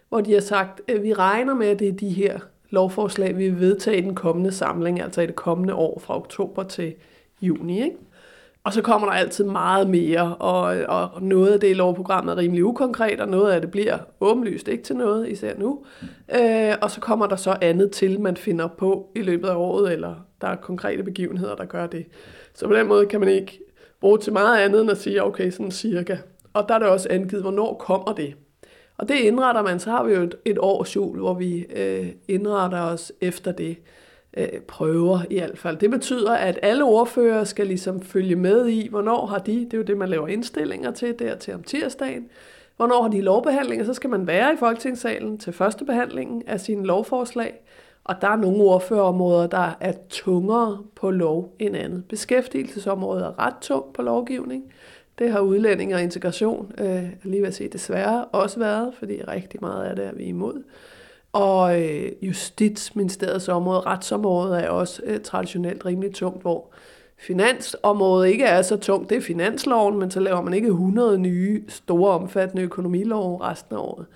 hvor 0.08 0.20
de 0.20 0.32
har 0.32 0.40
sagt, 0.40 0.80
at 0.88 1.02
vi 1.02 1.12
regner 1.12 1.54
med, 1.54 1.66
at 1.66 1.78
det 1.78 1.88
er 1.88 1.92
de 1.92 2.08
her 2.08 2.38
lovforslag, 2.70 3.38
vi 3.38 3.48
vil 3.48 3.60
vedtage 3.60 3.98
i 3.98 4.00
den 4.00 4.14
kommende 4.14 4.52
samling, 4.52 5.00
altså 5.00 5.20
i 5.20 5.26
det 5.26 5.36
kommende 5.36 5.74
år 5.74 5.98
fra 5.98 6.16
oktober 6.16 6.62
til 6.62 6.94
juni. 7.42 7.82
Ikke? 7.82 7.96
Og 8.64 8.72
så 8.72 8.82
kommer 8.82 9.08
der 9.08 9.14
altid 9.14 9.44
meget 9.44 9.90
mere, 9.90 10.36
og, 10.36 10.62
og 10.88 11.22
noget 11.22 11.52
af 11.52 11.60
det 11.60 11.70
i 11.70 11.74
lovprogrammet 11.74 12.32
er 12.32 12.36
rimelig 12.36 12.64
ukonkret, 12.64 13.20
og 13.20 13.28
noget 13.28 13.52
af 13.52 13.60
det 13.60 13.70
bliver 13.70 13.98
åbenlyst 14.20 14.68
ikke 14.68 14.84
til 14.84 14.96
noget, 14.96 15.28
især 15.28 15.58
nu. 15.58 15.84
Øh, 16.40 16.74
og 16.82 16.90
så 16.90 17.00
kommer 17.00 17.26
der 17.26 17.36
så 17.36 17.56
andet 17.60 17.90
til, 17.90 18.20
man 18.20 18.36
finder 18.36 18.66
på 18.66 19.10
i 19.14 19.22
løbet 19.22 19.48
af 19.48 19.54
året, 19.54 19.92
eller 19.92 20.14
der 20.40 20.48
er 20.48 20.56
konkrete 20.56 21.02
begivenheder, 21.02 21.54
der 21.54 21.64
gør 21.64 21.86
det. 21.86 22.06
Så 22.54 22.66
på 22.66 22.74
den 22.74 22.86
måde 22.88 23.06
kan 23.06 23.20
man 23.20 23.28
ikke 23.28 23.63
bruge 24.04 24.18
til 24.18 24.32
meget 24.32 24.58
andet 24.58 24.80
end 24.80 24.90
at 24.90 24.98
sige, 24.98 25.24
okay, 25.24 25.50
sådan 25.50 25.70
cirka. 25.70 26.16
Og 26.52 26.68
der 26.68 26.74
er 26.74 26.78
det 26.78 26.88
også 26.88 27.08
angivet, 27.10 27.42
hvornår 27.42 27.74
kommer 27.74 28.12
det. 28.12 28.34
Og 28.98 29.08
det 29.08 29.14
indretter 29.14 29.62
man, 29.62 29.80
så 29.80 29.90
har 29.90 30.04
vi 30.04 30.14
jo 30.14 30.22
et, 30.22 30.34
et 30.44 30.58
års 30.58 30.96
jul, 30.96 31.18
hvor 31.18 31.34
vi 31.34 31.66
øh, 31.76 32.06
indretter 32.28 32.80
os 32.80 33.12
efter 33.20 33.52
det 33.52 33.76
øh, 34.36 34.60
prøver 34.68 35.18
i 35.30 35.38
hvert 35.38 35.58
fald. 35.58 35.76
Det 35.76 35.90
betyder, 35.90 36.32
at 36.32 36.58
alle 36.62 36.84
ordfører 36.84 37.44
skal 37.44 37.66
ligesom 37.66 38.02
følge 38.02 38.36
med 38.36 38.68
i, 38.68 38.88
hvornår 38.88 39.26
har 39.26 39.38
de, 39.38 39.52
det 39.54 39.74
er 39.74 39.78
jo 39.78 39.84
det, 39.84 39.96
man 39.96 40.08
laver 40.08 40.28
indstillinger 40.28 40.90
til, 40.90 41.18
der 41.18 41.36
til 41.36 41.54
om 41.54 41.62
tirsdagen, 41.62 42.28
hvornår 42.76 43.02
har 43.02 43.10
de 43.10 43.20
lovbehandlinger, 43.20 43.84
så 43.84 43.94
skal 43.94 44.10
man 44.10 44.26
være 44.26 44.52
i 44.52 44.56
Folketingssalen 44.56 45.38
til 45.38 45.52
første 45.52 45.84
behandlingen 45.84 46.42
af 46.46 46.60
sine 46.60 46.86
lovforslag, 46.86 47.54
og 48.04 48.14
der 48.20 48.28
er 48.28 48.36
nogle 48.36 48.62
ordførerområder, 48.62 49.46
der 49.46 49.76
er 49.80 49.92
tungere 50.08 50.78
på 50.96 51.10
lov 51.10 51.54
end 51.58 51.76
andet. 51.76 52.04
Beskæftigelsesområdet 52.08 53.24
er 53.24 53.46
ret 53.46 53.54
tung 53.60 53.84
på 53.94 54.02
lovgivning. 54.02 54.64
Det 55.18 55.32
har 55.32 55.40
udlænding 55.40 55.94
og 55.94 56.02
integration, 56.02 56.72
øh, 56.78 57.04
lige 57.22 57.40
ved 57.40 57.48
at 57.48 57.54
sige 57.54 57.68
desværre, 57.68 58.24
også 58.24 58.58
været, 58.58 58.94
fordi 58.98 59.22
rigtig 59.28 59.60
meget 59.62 59.84
af 59.84 59.96
det 59.96 60.06
er 60.06 60.12
vi 60.14 60.24
imod. 60.24 60.62
Og 61.32 61.82
øh, 61.82 62.12
Justitsministeriets 62.22 63.48
område, 63.48 63.80
retsområdet, 63.80 64.64
er 64.64 64.68
også 64.68 65.02
øh, 65.04 65.20
traditionelt 65.20 65.86
rimelig 65.86 66.14
tungt, 66.14 66.42
hvor 66.42 66.70
finansområdet 67.18 68.28
ikke 68.28 68.44
er 68.44 68.62
så 68.62 68.76
tungt. 68.76 69.10
Det 69.10 69.18
er 69.18 69.22
finansloven, 69.22 69.98
men 69.98 70.10
så 70.10 70.20
laver 70.20 70.42
man 70.42 70.54
ikke 70.54 70.68
100 70.68 71.18
nye, 71.18 71.64
store, 71.68 72.10
omfattende 72.10 72.62
økonomilov 72.62 73.36
resten 73.36 73.76
af 73.76 73.80
året. 73.80 74.06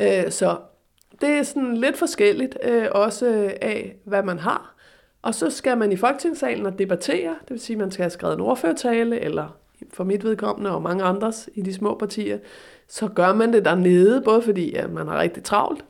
Øh, 0.00 0.30
så 0.30 0.56
det 1.20 1.28
er 1.28 1.42
sådan 1.42 1.76
lidt 1.76 1.96
forskelligt, 1.96 2.58
øh, 2.64 2.86
også 2.90 3.26
øh, 3.26 3.50
af 3.60 3.96
hvad 4.04 4.22
man 4.22 4.38
har. 4.38 4.74
Og 5.22 5.34
så 5.34 5.50
skal 5.50 5.78
man 5.78 5.92
i 5.92 5.96
Folketingssalen 5.96 6.66
og 6.66 6.78
debattere, 6.78 7.30
det 7.40 7.50
vil 7.50 7.60
sige, 7.60 7.74
at 7.74 7.80
man 7.80 7.90
skal 7.90 8.02
have 8.02 8.10
skrevet 8.10 8.34
en 8.34 8.40
ordførtale, 8.40 9.20
eller 9.20 9.56
for 9.92 10.04
mit 10.04 10.24
vedkommende 10.24 10.70
og 10.70 10.82
mange 10.82 11.04
andres 11.04 11.48
i 11.54 11.62
de 11.62 11.74
små 11.74 11.94
partier, 11.94 12.38
så 12.88 13.08
gør 13.08 13.34
man 13.34 13.52
det 13.52 13.64
dernede, 13.64 14.22
både 14.24 14.42
fordi 14.42 14.74
at 14.74 14.90
man 14.90 15.08
har 15.08 15.20
rigtig 15.20 15.44
travlt, 15.44 15.84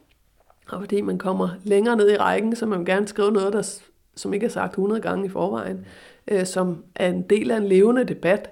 og 0.69 0.81
fordi 0.81 1.01
man 1.01 1.19
kommer 1.19 1.49
længere 1.65 1.97
ned 1.97 2.11
i 2.11 2.17
rækken, 2.17 2.57
så 2.57 2.67
man 2.67 2.79
vil 2.79 2.87
gerne 2.87 3.09
skrive 3.09 3.33
noget, 3.33 3.53
der, 3.53 3.81
som 4.17 4.35
ikke 4.35 4.47
er 4.47 4.51
sagt 4.51 4.73
100 4.73 5.01
gange 5.01 5.27
i 5.27 5.29
forvejen, 5.29 5.87
øh, 6.29 6.47
som 6.47 6.85
er 6.95 7.09
en 7.09 7.23
del 7.23 7.51
af 7.51 7.57
en 7.57 7.67
levende 7.67 8.05
debat. 8.05 8.51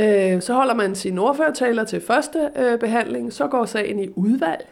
Øh, 0.00 0.42
så 0.42 0.54
holder 0.54 0.74
man 0.74 0.94
sine 0.94 1.20
ordførertaler 1.20 1.84
til 1.84 2.00
første 2.00 2.50
øh, 2.56 2.78
behandling, 2.78 3.32
så 3.32 3.46
går 3.46 3.64
sagen 3.64 4.00
i 4.00 4.08
udvalg, 4.08 4.68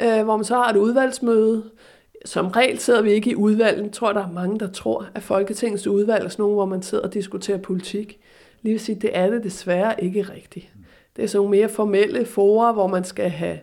øh, 0.00 0.22
hvor 0.24 0.36
man 0.36 0.44
så 0.44 0.54
har 0.54 0.70
et 0.70 0.76
udvalgsmøde. 0.76 1.64
Som 2.24 2.46
regel 2.46 2.78
sidder 2.78 3.02
vi 3.02 3.10
ikke 3.10 3.30
i 3.30 3.34
udvalgen. 3.34 3.84
Jeg 3.84 3.92
tror, 3.92 4.12
der 4.12 4.24
er 4.24 4.32
mange, 4.32 4.58
der 4.58 4.68
tror, 4.68 5.06
at 5.14 5.22
Folketingets 5.22 5.86
udvalg 5.86 6.24
er 6.24 6.28
sådan 6.28 6.42
nogle, 6.42 6.54
hvor 6.54 6.66
man 6.66 6.82
sidder 6.82 7.04
og 7.04 7.14
diskuterer 7.14 7.58
politik. 7.58 8.20
Lige 8.62 8.72
vil 8.72 8.80
sige, 8.80 9.00
det 9.00 9.10
er 9.14 9.30
det 9.30 9.44
desværre 9.44 10.04
ikke 10.04 10.22
rigtigt. 10.22 10.68
Det 11.16 11.24
er 11.24 11.28
sådan 11.28 11.38
nogle 11.38 11.58
mere 11.58 11.68
formelle 11.68 12.24
forer, 12.24 12.72
hvor 12.72 12.86
man 12.86 13.04
skal 13.04 13.30
have 13.30 13.58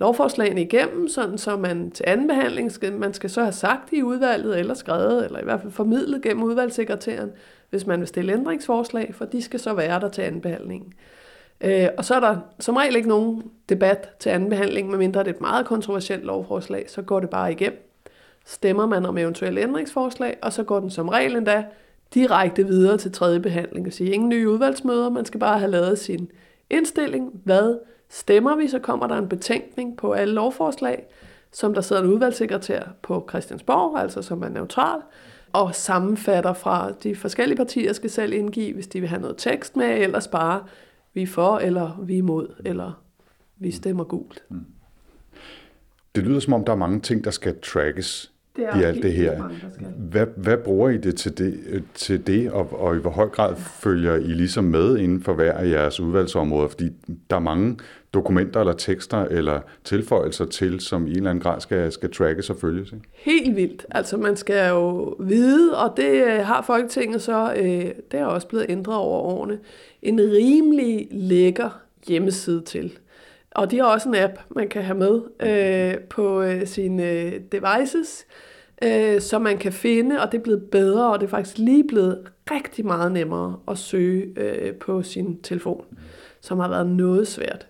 lovforslagene 0.00 0.62
igennem, 0.62 1.08
sådan 1.08 1.38
så 1.38 1.56
man 1.56 1.90
til 1.90 2.04
anden 2.08 2.28
behandling 2.28 2.72
skal, 2.72 2.92
man 2.92 3.14
skal 3.14 3.30
så 3.30 3.42
have 3.42 3.52
sagt 3.52 3.92
i 3.92 4.02
udvalget, 4.02 4.58
eller 4.58 4.74
skrevet, 4.74 5.24
eller 5.24 5.40
i 5.40 5.44
hvert 5.44 5.60
fald 5.60 5.72
formidlet 5.72 6.22
gennem 6.22 6.42
udvalgssekretæren, 6.42 7.30
hvis 7.70 7.86
man 7.86 8.00
vil 8.00 8.08
stille 8.08 8.32
ændringsforslag, 8.32 9.14
for 9.14 9.24
de 9.24 9.42
skal 9.42 9.60
så 9.60 9.74
være 9.74 10.00
der 10.00 10.08
til 10.08 10.22
anden 10.22 10.40
behandling. 10.40 10.94
Øh, 11.60 11.88
og 11.98 12.04
så 12.04 12.14
er 12.14 12.20
der 12.20 12.36
som 12.60 12.76
regel 12.76 12.96
ikke 12.96 13.08
nogen 13.08 13.50
debat 13.68 14.08
til 14.18 14.30
anden 14.30 14.48
behandling, 14.48 14.90
medmindre 14.90 15.20
det 15.20 15.28
er 15.28 15.34
et 15.34 15.40
meget 15.40 15.66
kontroversielt 15.66 16.24
lovforslag, 16.24 16.90
så 16.90 17.02
går 17.02 17.20
det 17.20 17.30
bare 17.30 17.52
igennem. 17.52 17.86
Stemmer 18.44 18.86
man 18.86 19.06
om 19.06 19.18
eventuelle 19.18 19.60
ændringsforslag, 19.60 20.36
og 20.42 20.52
så 20.52 20.62
går 20.62 20.80
den 20.80 20.90
som 20.90 21.08
regel 21.08 21.36
endda 21.36 21.64
direkte 22.14 22.66
videre 22.66 22.98
til 22.98 23.12
tredje 23.12 23.40
behandling. 23.40 23.86
Og 23.86 23.92
sige, 23.92 24.10
ingen 24.10 24.28
nye 24.28 24.48
udvalgsmøder, 24.48 25.10
man 25.10 25.24
skal 25.24 25.40
bare 25.40 25.58
have 25.58 25.70
lavet 25.70 25.98
sin 25.98 26.30
indstilling, 26.70 27.40
hvad 27.44 27.78
Stemmer 28.10 28.56
vi, 28.56 28.68
så 28.68 28.78
kommer 28.78 29.06
der 29.06 29.16
en 29.16 29.28
betænkning 29.28 29.96
på 29.96 30.12
alle 30.12 30.34
lovforslag, 30.34 31.06
som 31.52 31.74
der 31.74 31.80
sidder 31.80 32.02
en 32.02 32.08
udvalgssekretær 32.08 32.82
på 33.02 33.26
Christiansborg, 33.28 33.98
altså 33.98 34.22
som 34.22 34.42
er 34.42 34.48
neutral, 34.48 35.00
og 35.52 35.74
sammenfatter 35.74 36.52
fra 36.52 36.92
de 37.02 37.16
forskellige 37.16 37.56
partier 37.56 37.92
skal 37.92 38.10
selv 38.10 38.32
indgive, 38.32 38.74
hvis 38.74 38.86
de 38.86 39.00
vil 39.00 39.08
have 39.08 39.20
noget 39.20 39.36
tekst 39.36 39.76
med, 39.76 39.86
ellers 39.86 40.28
bare 40.28 40.64
vi 41.14 41.22
er 41.22 41.26
for, 41.26 41.58
eller 41.58 42.00
vi 42.02 42.14
er 42.14 42.18
imod, 42.18 42.48
eller 42.64 43.02
vi 43.58 43.70
stemmer 43.70 44.04
gult. 44.04 44.42
Mm. 44.48 44.64
Det 46.14 46.24
lyder 46.24 46.40
som 46.40 46.52
om, 46.52 46.64
der 46.64 46.72
er 46.72 46.76
mange 46.76 47.00
ting, 47.00 47.24
der 47.24 47.30
skal 47.30 47.60
trackes 47.62 48.32
det 48.56 48.80
i 48.80 48.82
alt 48.82 49.02
det 49.02 49.12
her. 49.12 49.42
hvad, 49.96 50.26
hvad 50.36 50.56
bruger 50.56 50.88
I 50.88 50.96
det 50.96 51.16
til 51.16 51.38
det, 51.38 51.84
til 51.94 52.26
det 52.26 52.50
og, 52.50 52.80
og 52.80 52.96
i 52.96 52.98
hvor 52.98 53.10
høj 53.10 53.28
grad 53.28 53.56
følger 53.56 54.16
I 54.16 54.32
ligesom 54.32 54.64
med 54.64 54.98
inden 54.98 55.22
for 55.22 55.32
hver 55.34 55.52
af 55.52 55.70
jeres 55.70 56.00
udvalgsområder? 56.00 56.68
Fordi 56.68 56.90
der 57.30 57.36
er 57.36 57.40
mange 57.40 57.78
dokumenter 58.14 58.60
eller 58.60 58.72
tekster 58.72 59.18
eller 59.18 59.60
tilføjelser 59.84 60.44
til, 60.44 60.80
som 60.80 61.06
i 61.06 61.10
en 61.10 61.16
eller 61.16 61.30
anden 61.30 61.42
grad 61.42 61.60
skal, 61.60 61.92
skal 61.92 62.12
trackes 62.12 62.50
og 62.50 62.56
følges. 62.56 62.92
Ikke? 62.92 63.04
Helt 63.12 63.56
vildt. 63.56 63.86
Altså 63.90 64.16
man 64.16 64.36
skal 64.36 64.68
jo 64.68 65.16
vide, 65.20 65.78
og 65.78 65.96
det 65.96 66.24
øh, 66.24 66.46
har 66.46 66.62
Folketinget 66.62 67.22
så, 67.22 67.54
øh, 67.56 67.84
det 68.10 68.20
er 68.20 68.24
også 68.24 68.48
blevet 68.48 68.66
ændret 68.68 68.96
over 68.96 69.18
årene, 69.18 69.58
en 70.02 70.20
rimelig 70.20 71.08
lækker 71.10 71.80
hjemmeside 72.06 72.60
til. 72.60 72.98
Og 73.50 73.70
de 73.70 73.78
har 73.78 73.84
også 73.84 74.08
en 74.08 74.14
app, 74.14 74.32
man 74.50 74.68
kan 74.68 74.82
have 74.82 74.98
med 74.98 75.20
øh, 75.40 75.98
på 76.00 76.42
øh, 76.42 76.66
sine 76.66 77.10
øh, 77.10 77.32
devices. 77.52 78.26
øh, 78.84 79.20
som 79.20 79.42
man 79.42 79.58
kan 79.58 79.72
finde, 79.72 80.20
og 80.20 80.32
det 80.32 80.38
er 80.38 80.42
blevet 80.42 80.70
bedre, 80.70 81.12
og 81.12 81.20
det 81.20 81.26
er 81.26 81.30
faktisk 81.30 81.58
lige 81.58 81.84
blevet 81.88 82.28
rigtig 82.50 82.86
meget 82.86 83.12
nemmere 83.12 83.56
at 83.68 83.78
søge 83.78 84.32
øh, 84.36 84.74
på 84.74 85.02
sin 85.02 85.40
telefon, 85.42 85.84
som 86.40 86.58
har 86.58 86.68
været 86.68 86.86
noget 86.86 87.28
svært. 87.28 87.66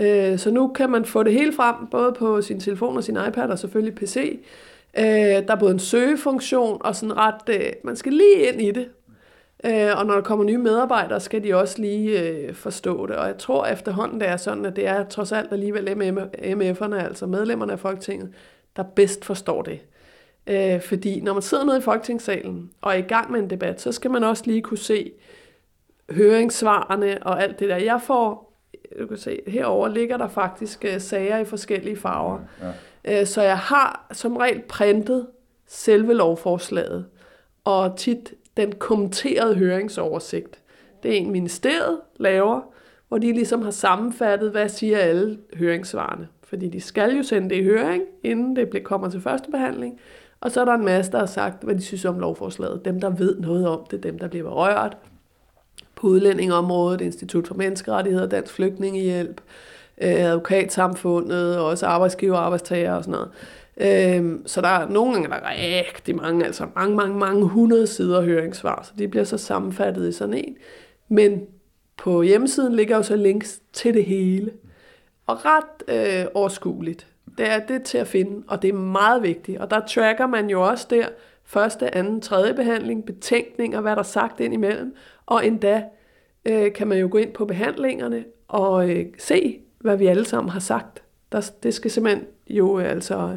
Øh, 0.00 0.38
så 0.38 0.50
nu 0.50 0.68
kan 0.68 0.90
man 0.90 1.04
få 1.04 1.22
det 1.22 1.32
hele 1.32 1.52
frem, 1.52 1.74
både 1.90 2.12
på 2.12 2.42
sin 2.42 2.60
telefon 2.60 2.96
og 2.96 3.04
sin 3.04 3.18
iPad, 3.28 3.48
og 3.48 3.58
selvfølgelig 3.58 3.94
PC. 3.94 4.40
Øh, 4.98 5.04
der 5.04 5.44
er 5.48 5.56
både 5.58 5.72
en 5.72 5.78
søgefunktion, 5.78 6.78
og 6.80 6.96
sådan 6.96 7.16
ret, 7.16 7.48
øh, 7.48 7.72
man 7.84 7.96
skal 7.96 8.12
lige 8.12 8.52
ind 8.52 8.62
i 8.62 8.70
det. 8.70 8.88
Øh, 9.66 9.98
og 9.98 10.06
når 10.06 10.14
der 10.14 10.22
kommer 10.22 10.44
nye 10.44 10.58
medarbejdere, 10.58 11.20
skal 11.20 11.44
de 11.44 11.54
også 11.54 11.80
lige 11.80 12.20
øh, 12.20 12.54
forstå 12.54 13.06
det. 13.06 13.16
Og 13.16 13.26
jeg 13.26 13.38
tror 13.38 13.66
efterhånden, 13.66 14.20
det 14.20 14.28
er 14.28 14.36
sådan, 14.36 14.64
at 14.64 14.76
det 14.76 14.86
er 14.86 15.04
trods 15.04 15.32
alt 15.32 15.52
alligevel 15.52 15.88
MF'erne, 15.88 16.94
altså 16.94 17.26
medlemmerne 17.26 17.72
af 17.72 17.78
Folketinget, 17.78 18.32
der 18.76 18.82
bedst 18.82 19.24
forstår 19.24 19.62
det. 19.62 19.80
Øh, 20.46 20.80
fordi 20.80 21.20
når 21.20 21.32
man 21.32 21.42
sidder 21.42 21.64
nede 21.64 21.78
i 21.78 21.80
Folketingssalen 21.80 22.70
og 22.80 22.92
er 22.92 22.96
i 22.96 23.02
gang 23.02 23.30
med 23.32 23.40
en 23.40 23.50
debat, 23.50 23.80
så 23.80 23.92
skal 23.92 24.10
man 24.10 24.24
også 24.24 24.42
lige 24.46 24.62
kunne 24.62 24.78
se 24.78 25.12
høringssvarene 26.10 27.18
og 27.22 27.42
alt 27.42 27.58
det 27.58 27.68
der. 27.68 27.76
Jeg 27.76 28.00
får, 28.02 28.52
du 29.00 29.06
kan 29.06 29.16
se, 29.16 29.40
herover 29.46 29.88
ligger 29.88 30.16
der 30.16 30.28
faktisk 30.28 30.84
uh, 30.94 31.00
sager 31.00 31.38
i 31.38 31.44
forskellige 31.44 31.96
farver. 31.96 32.38
Ja. 33.04 33.20
Uh, 33.20 33.26
så 33.26 33.42
jeg 33.42 33.58
har 33.58 34.06
som 34.12 34.36
regel 34.36 34.62
printet 34.68 35.26
selve 35.66 36.14
lovforslaget, 36.14 37.06
og 37.64 37.96
tit 37.96 38.34
den 38.56 38.72
kommenterede 38.72 39.54
høringsoversigt. 39.54 40.58
Det 41.02 41.10
er 41.10 41.16
en 41.16 41.30
ministeriet 41.30 41.98
laver, 42.16 42.60
hvor 43.08 43.18
de 43.18 43.32
ligesom 43.32 43.62
har 43.62 43.70
sammenfattet, 43.70 44.50
hvad 44.50 44.68
siger 44.68 44.98
alle 44.98 45.38
høringssvarene. 45.54 46.28
Fordi 46.42 46.68
de 46.68 46.80
skal 46.80 47.16
jo 47.16 47.22
sende 47.22 47.50
det 47.50 47.56
i 47.56 47.64
høring, 47.64 48.02
inden 48.22 48.56
det 48.56 48.84
kommer 48.84 49.10
til 49.10 49.20
første 49.20 49.50
behandling. 49.50 50.00
Og 50.40 50.50
så 50.50 50.60
er 50.60 50.64
der 50.64 50.74
en 50.74 50.84
masse, 50.84 51.12
der 51.12 51.18
har 51.18 51.26
sagt, 51.26 51.64
hvad 51.64 51.74
de 51.74 51.82
synes 51.82 52.04
om 52.04 52.18
lovforslaget. 52.18 52.84
Dem, 52.84 53.00
der 53.00 53.10
ved 53.10 53.38
noget 53.40 53.68
om 53.68 53.86
det, 53.90 54.02
dem, 54.02 54.18
der 54.18 54.28
bliver 54.28 54.44
berørt. 54.44 54.96
På 55.94 56.06
udlændingområdet, 56.06 57.00
Institut 57.00 57.48
for 57.48 57.54
Menneskerettigheder, 57.54 58.26
Dansk 58.26 58.54
Flygtningehjælp, 58.54 59.40
øh, 60.02 60.24
advokatsamfundet, 60.24 61.58
og 61.58 61.66
også 61.66 61.86
arbejdsgiver 61.86 62.36
og 62.36 62.44
arbejdstager 62.44 62.94
og 62.94 63.04
sådan 63.04 63.12
noget. 63.12 63.30
Øhm, 63.80 64.46
så 64.46 64.60
der 64.60 64.68
er 64.68 64.88
nogle 64.88 65.12
gange, 65.12 65.28
der 65.28 65.34
er 65.34 65.84
rigtig 65.86 66.16
mange, 66.16 66.44
altså 66.44 66.66
mange, 66.74 66.96
mange, 66.96 67.18
mange 67.18 67.44
hundrede 67.44 67.86
sider 67.86 68.22
høringssvar, 68.22 68.82
så 68.82 68.92
de 68.98 69.08
bliver 69.08 69.24
så 69.24 69.38
sammenfattet 69.38 70.08
i 70.08 70.12
sådan 70.12 70.34
en. 70.34 70.56
Men 71.08 71.46
på 71.96 72.22
hjemmesiden 72.22 72.74
ligger 72.74 72.96
jo 72.96 73.02
så 73.02 73.16
links 73.16 73.60
til 73.72 73.94
det 73.94 74.04
hele. 74.04 74.52
Og 75.26 75.38
ret 75.44 76.20
øh, 76.22 76.26
overskueligt. 76.34 77.06
Det 77.38 77.50
er 77.50 77.58
det 77.58 77.82
til 77.82 77.98
at 77.98 78.08
finde, 78.08 78.44
og 78.48 78.62
det 78.62 78.68
er 78.68 78.72
meget 78.72 79.22
vigtigt. 79.22 79.58
Og 79.58 79.70
der 79.70 79.86
tracker 79.86 80.26
man 80.26 80.50
jo 80.50 80.62
også 80.62 80.86
der 80.90 81.08
første, 81.44 81.94
anden, 81.94 82.20
tredje 82.20 82.54
behandling, 82.54 83.06
betænkninger, 83.06 83.80
hvad 83.80 83.92
der 83.92 83.98
er 83.98 84.02
sagt 84.02 84.40
ind 84.40 84.54
imellem, 84.54 84.94
og 85.26 85.46
endda 85.46 85.84
øh, 86.44 86.72
kan 86.72 86.88
man 86.88 86.98
jo 86.98 87.08
gå 87.10 87.18
ind 87.18 87.32
på 87.32 87.44
behandlingerne 87.44 88.24
og 88.48 88.90
øh, 88.90 89.06
se, 89.18 89.60
hvad 89.78 89.96
vi 89.96 90.06
alle 90.06 90.24
sammen 90.24 90.50
har 90.50 90.60
sagt. 90.60 91.02
Der, 91.32 91.50
det 91.62 91.74
skal 91.74 91.90
simpelthen 91.90 92.26
jo 92.50 92.78
øh, 92.78 92.90
altså 92.90 93.36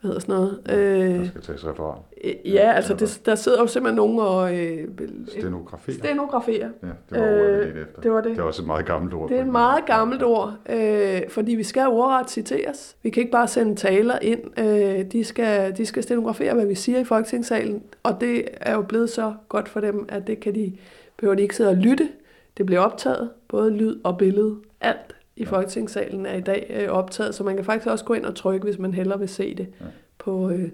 hvad 0.00 0.08
hedder 0.08 0.20
sådan 0.20 0.34
noget? 0.34 0.60
Øh, 0.70 1.18
der 1.18 1.26
skal 1.26 1.42
tages 1.42 1.66
referat. 1.66 1.98
Øh, 2.24 2.34
ja, 2.44 2.72
altså 2.72 2.94
det, 2.94 3.20
der 3.26 3.34
sidder 3.34 3.60
jo 3.60 3.66
simpelthen 3.66 3.96
nogen 3.96 4.18
og... 4.18 4.56
Øh, 4.56 4.88
stenograferer. 5.28 5.96
Stenograferer. 5.98 6.68
Ja, 6.82 6.88
det 7.10 7.20
var 7.20 7.26
ordet, 7.26 7.66
øh, 7.66 7.82
efter. 7.82 8.00
Det 8.00 8.12
var 8.12 8.20
det. 8.20 8.30
Det 8.30 8.38
er 8.38 8.42
også 8.42 8.62
et 8.62 8.66
meget 8.66 8.86
gammelt 8.86 9.14
ord. 9.14 9.28
Det 9.28 9.36
er 9.36 9.40
et 9.40 9.48
meget 9.48 9.86
gammelt 9.86 10.22
ord, 10.22 10.54
øh, 10.70 11.20
fordi 11.28 11.54
vi 11.54 11.62
skal 11.62 11.86
ordret 11.86 12.30
citeres. 12.30 12.96
Vi 13.02 13.10
kan 13.10 13.20
ikke 13.20 13.32
bare 13.32 13.48
sende 13.48 13.76
taler 13.76 14.18
ind. 14.22 14.58
Øh, 14.58 15.12
de, 15.12 15.24
skal, 15.24 15.76
de 15.76 15.86
skal 15.86 16.02
stenografere, 16.02 16.54
hvad 16.54 16.66
vi 16.66 16.74
siger 16.74 16.98
i 16.98 17.04
Folketingssalen, 17.04 17.82
og 18.02 18.20
det 18.20 18.44
er 18.60 18.74
jo 18.74 18.82
blevet 18.82 19.10
så 19.10 19.34
godt 19.48 19.68
for 19.68 19.80
dem, 19.80 20.06
at 20.08 20.26
det 20.26 20.40
kan 20.40 20.54
de, 20.54 20.72
behøver 21.16 21.34
de 21.34 21.42
ikke 21.42 21.56
sidde 21.56 21.70
og 21.70 21.76
lytte. 21.76 22.08
Det 22.58 22.66
bliver 22.66 22.80
optaget, 22.80 23.30
både 23.48 23.70
lyd 23.70 23.96
og 24.04 24.18
billede. 24.18 24.56
Alt 24.80 25.14
i 25.38 25.44
Folketingssalen 25.44 26.26
er 26.26 26.34
i 26.34 26.40
dag 26.40 26.66
øh, 26.70 26.88
optaget, 26.88 27.34
så 27.34 27.44
man 27.44 27.56
kan 27.56 27.64
faktisk 27.64 27.86
også 27.86 28.04
gå 28.04 28.14
ind 28.14 28.24
og 28.24 28.34
trykke, 28.34 28.64
hvis 28.64 28.78
man 28.78 28.94
hellere 28.94 29.18
vil 29.18 29.28
se 29.28 29.54
det. 29.54 29.68
Ja. 29.80 29.84
På, 30.18 30.50
øh, 30.50 30.68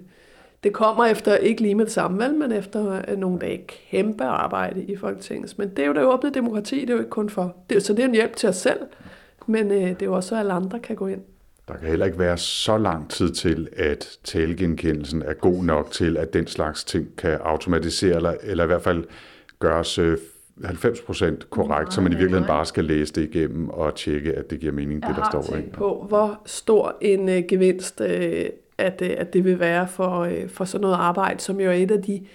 det 0.63 0.73
kommer 0.73 1.05
efter, 1.05 1.35
ikke 1.35 1.61
lige 1.61 1.75
med 1.75 1.85
det 1.85 1.93
samme, 1.93 2.23
vel, 2.23 2.33
men 2.33 2.51
efter 2.51 3.01
øh, 3.09 3.17
nogle 3.17 3.39
dage 3.39 3.67
kæmpe 3.67 4.23
arbejde 4.23 4.83
i 4.83 4.95
Folketinget. 4.95 5.53
Men 5.57 5.69
det 5.69 5.79
er 5.79 5.87
jo 5.87 5.93
det 5.93 6.03
åbne 6.03 6.29
demokrati, 6.29 6.81
det 6.81 6.89
er 6.89 6.93
jo 6.93 6.99
ikke 6.99 7.09
kun 7.09 7.29
for... 7.29 7.55
Det, 7.69 7.83
så 7.83 7.93
det 7.93 7.99
er 7.99 8.07
en 8.07 8.13
hjælp 8.13 8.35
til 8.35 8.49
os 8.49 8.55
selv, 8.55 8.79
men 9.47 9.71
øh, 9.71 9.77
det 9.77 10.01
er 10.01 10.05
jo 10.05 10.13
også, 10.13 10.29
så 10.29 10.35
alle 10.35 10.53
andre 10.53 10.79
kan 10.79 10.95
gå 10.95 11.07
ind. 11.07 11.21
Der 11.67 11.73
kan 11.77 11.87
heller 11.87 12.05
ikke 12.05 12.19
være 12.19 12.37
så 12.37 12.77
lang 12.77 13.09
tid 13.09 13.29
til, 13.29 13.67
at 13.77 14.07
talegenkendelsen 14.23 15.21
er 15.21 15.33
god 15.33 15.63
nok 15.63 15.91
til, 15.91 16.17
at 16.17 16.33
den 16.33 16.47
slags 16.47 16.83
ting 16.83 17.07
kan 17.17 17.37
automatisere, 17.43 18.15
eller, 18.15 18.33
eller 18.43 18.63
i 18.63 18.67
hvert 18.67 18.81
fald 18.81 19.03
gøres 19.59 19.99
øh, 19.99 20.17
90% 20.63 21.49
korrekt, 21.49 21.93
så 21.93 22.01
man 22.01 22.11
i 22.11 22.15
virkeligheden 22.15 22.47
bare 22.47 22.65
skal 22.65 22.85
læse 22.85 23.13
det 23.13 23.35
igennem 23.35 23.69
og 23.69 23.95
tjekke, 23.95 24.33
at 24.33 24.49
det 24.49 24.59
giver 24.59 24.71
mening, 24.73 25.03
det 25.03 25.15
der 25.15 25.29
står. 25.31 25.55
Jeg 25.55 25.63
på, 25.73 26.05
hvor 26.07 26.41
stor 26.45 26.97
en 27.01 27.29
uh, 27.29 27.35
gevinst, 27.47 28.01
uh, 28.01 28.07
at, 28.77 29.01
uh, 29.01 29.07
at 29.17 29.33
det 29.33 29.43
vil 29.43 29.59
være 29.59 29.87
for, 29.87 30.27
uh, 30.27 30.49
for 30.49 30.65
sådan 30.65 30.81
noget 30.81 30.95
arbejde, 30.95 31.39
som 31.39 31.59
jo 31.59 31.69
er 31.69 31.73
et 31.73 31.91
af 31.91 32.01
de 32.01 32.25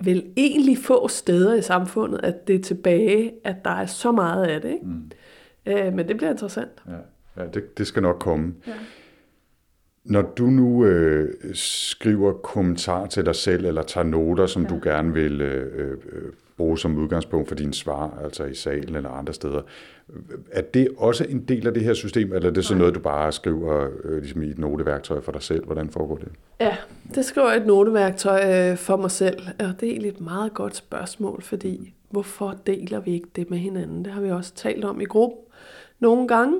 vel 0.00 0.32
egentlig 0.36 0.78
få 0.78 1.08
steder 1.08 1.54
i 1.54 1.62
samfundet, 1.62 2.20
at 2.22 2.48
det 2.48 2.54
er 2.54 2.62
tilbage, 2.62 3.32
at 3.44 3.56
der 3.64 3.70
er 3.70 3.86
så 3.86 4.12
meget 4.12 4.46
af 4.46 4.60
det. 4.60 4.70
Ikke? 4.70 4.86
Mm. 4.86 5.10
Uh, 5.88 5.94
men 5.94 6.08
det 6.08 6.16
bliver 6.16 6.30
interessant. 6.30 6.82
Ja, 6.88 7.42
ja 7.42 7.48
det, 7.48 7.78
det 7.78 7.86
skal 7.86 8.02
nok 8.02 8.18
komme. 8.18 8.54
Ja. 8.66 8.72
Når 10.04 10.22
du 10.22 10.46
nu 10.46 10.84
øh, 10.84 11.34
skriver 11.54 12.32
kommentar 12.32 13.06
til 13.06 13.26
dig 13.26 13.34
selv, 13.34 13.66
eller 13.66 13.82
tager 13.82 14.04
noter, 14.04 14.46
som 14.46 14.62
ja. 14.62 14.68
du 14.68 14.80
gerne 14.82 15.14
vil 15.14 15.40
øh, 15.40 15.90
øh, 16.12 16.32
bruge 16.62 16.78
som 16.78 16.98
udgangspunkt 16.98 17.48
for 17.48 17.54
dine 17.54 17.74
svar, 17.74 18.18
altså 18.24 18.44
i 18.44 18.54
salen 18.54 18.96
eller 18.96 19.10
andre 19.10 19.32
steder. 19.32 19.62
Er 20.52 20.60
det 20.60 20.88
også 20.96 21.24
en 21.28 21.40
del 21.40 21.66
af 21.66 21.74
det 21.74 21.84
her 21.84 21.94
system, 21.94 22.32
eller 22.32 22.48
er 22.48 22.52
det 22.52 22.64
så 22.64 22.74
noget, 22.74 22.94
du 22.94 23.00
bare 23.00 23.32
skriver 23.32 23.88
øh, 24.04 24.18
ligesom 24.18 24.42
i 24.42 24.46
et 24.46 24.58
noteværktøj 24.58 25.20
for 25.20 25.32
dig 25.32 25.42
selv? 25.42 25.64
Hvordan 25.64 25.90
foregår 25.90 26.16
det? 26.16 26.28
Ja, 26.60 26.76
det 27.14 27.24
skriver 27.24 27.48
jeg 27.50 27.60
et 27.60 27.66
noteværktøj 27.66 28.70
øh, 28.70 28.76
for 28.76 28.96
mig 28.96 29.10
selv, 29.10 29.42
og 29.58 29.80
det 29.80 29.86
er 29.86 29.90
egentlig 29.90 30.08
et 30.08 30.20
meget 30.20 30.54
godt 30.54 30.76
spørgsmål, 30.76 31.42
fordi 31.42 31.94
hvorfor 32.10 32.56
deler 32.66 33.00
vi 33.00 33.12
ikke 33.12 33.28
det 33.36 33.50
med 33.50 33.58
hinanden? 33.58 34.04
Det 34.04 34.12
har 34.12 34.20
vi 34.20 34.30
også 34.30 34.54
talt 34.54 34.84
om 34.84 35.00
i 35.00 35.04
gruppen 35.04 35.38
nogle 36.00 36.28
gange. 36.28 36.56